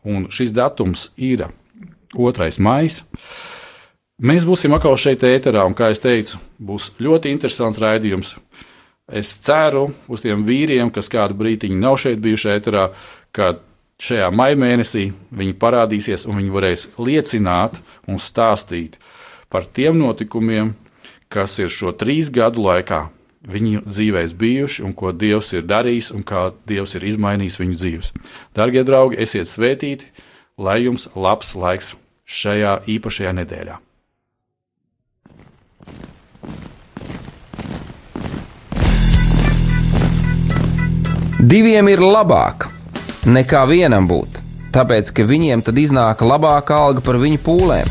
un 0.08 0.28
šis 0.34 0.54
datums 0.56 1.10
ir 1.18 1.48
2. 2.16 2.52
maija. 2.60 3.04
Mēs 4.22 4.46
būsim 4.46 4.74
atkal 4.76 4.98
šeit, 5.02 5.24
ēterā, 5.26 5.64
un, 5.66 5.74
kā 5.74 5.90
jau 5.90 6.02
teicu, 6.04 6.38
būs 6.62 6.92
ļoti 7.02 7.32
interesants 7.34 7.80
raidījums. 7.82 8.36
Es 9.12 9.34
ceru 9.44 9.88
uz 10.08 10.22
tiem 10.22 10.44
vīriem, 10.46 10.92
kas 10.94 11.10
kādu 11.12 11.36
brīdiņu 11.40 11.80
nav 11.82 11.98
šeit 12.00 12.22
bijuši 12.22 12.52
ēterā, 12.54 12.84
ka 13.34 13.56
šajā 14.02 14.30
maija 14.34 14.60
mēnesī 14.62 15.08
viņi 15.34 15.58
parādīsies 15.62 16.28
un 16.30 16.38
viņi 16.40 16.54
varēs 16.54 16.86
liecināt 17.02 17.82
un 18.08 18.22
stāstīt 18.22 19.00
par 19.52 19.66
tiem 19.66 19.98
notikumiem, 20.00 20.76
kas 21.32 21.58
ir 21.60 21.74
šo 21.74 21.92
trīs 21.98 22.30
gadu 22.34 22.64
laikā 22.68 23.08
viņu 23.48 23.84
dzīvēs 23.88 24.34
bijuši 24.38 24.84
un 24.86 24.94
ko 24.98 25.12
Dievs 25.12 25.54
ir 25.56 25.66
darījis 25.66 26.12
un 26.16 26.26
kā 26.28 26.52
Dievs 26.70 26.96
ir 26.98 27.06
izmainījis 27.10 27.60
viņu 27.62 27.78
dzīves. 27.78 28.12
Darbie 28.56 28.84
draugi, 28.86 29.20
esiet 29.22 29.50
svētīti, 29.50 30.12
lai 30.58 30.84
jums 30.86 31.10
labs 31.16 31.56
laiks 31.56 31.96
šajā 32.26 32.82
īpašajā 32.90 33.34
nedēļā. 33.42 33.80
Diviem 41.42 41.88
ir 41.90 42.04
labāk 42.06 42.68
nekā 43.26 43.64
vienam 43.66 44.06
būt, 44.06 44.38
tāpēc 44.76 45.10
ka 45.18 45.26
viņiem 45.26 45.64
tad 45.66 45.80
iznāk 45.82 46.22
labāka 46.22 46.78
alga 46.78 47.02
par 47.02 47.18
viņu 47.18 47.42
pūlēm. 47.42 47.90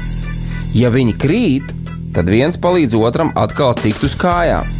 Ja 0.78 0.92
viņi 0.94 1.16
krīt, 1.18 1.72
tad 2.14 2.30
viens 2.30 2.54
palīdz 2.54 2.94
otram 2.94 3.34
atkal 3.34 3.74
tikt 3.74 4.06
uz 4.06 4.14
kājām. 4.14 4.79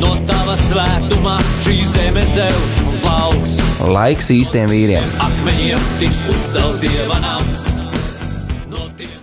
No 0.00 0.14
tava 0.28 0.56
svētumā 0.66 1.36
šī 1.64 1.76
zeme 1.92 2.24
zeus 2.34 2.78
un 2.86 2.98
plauks. 3.04 3.56
Laiks 3.90 4.30
īstiem 4.34 4.70
vīriem! 4.72 5.06
Akmeņiem 5.26 5.86
tiks 6.00 6.22
uzcelts 6.32 6.80
dieva 6.84 7.20
nams. 7.24 7.66
no 8.72 8.88
tiem, 8.96 9.19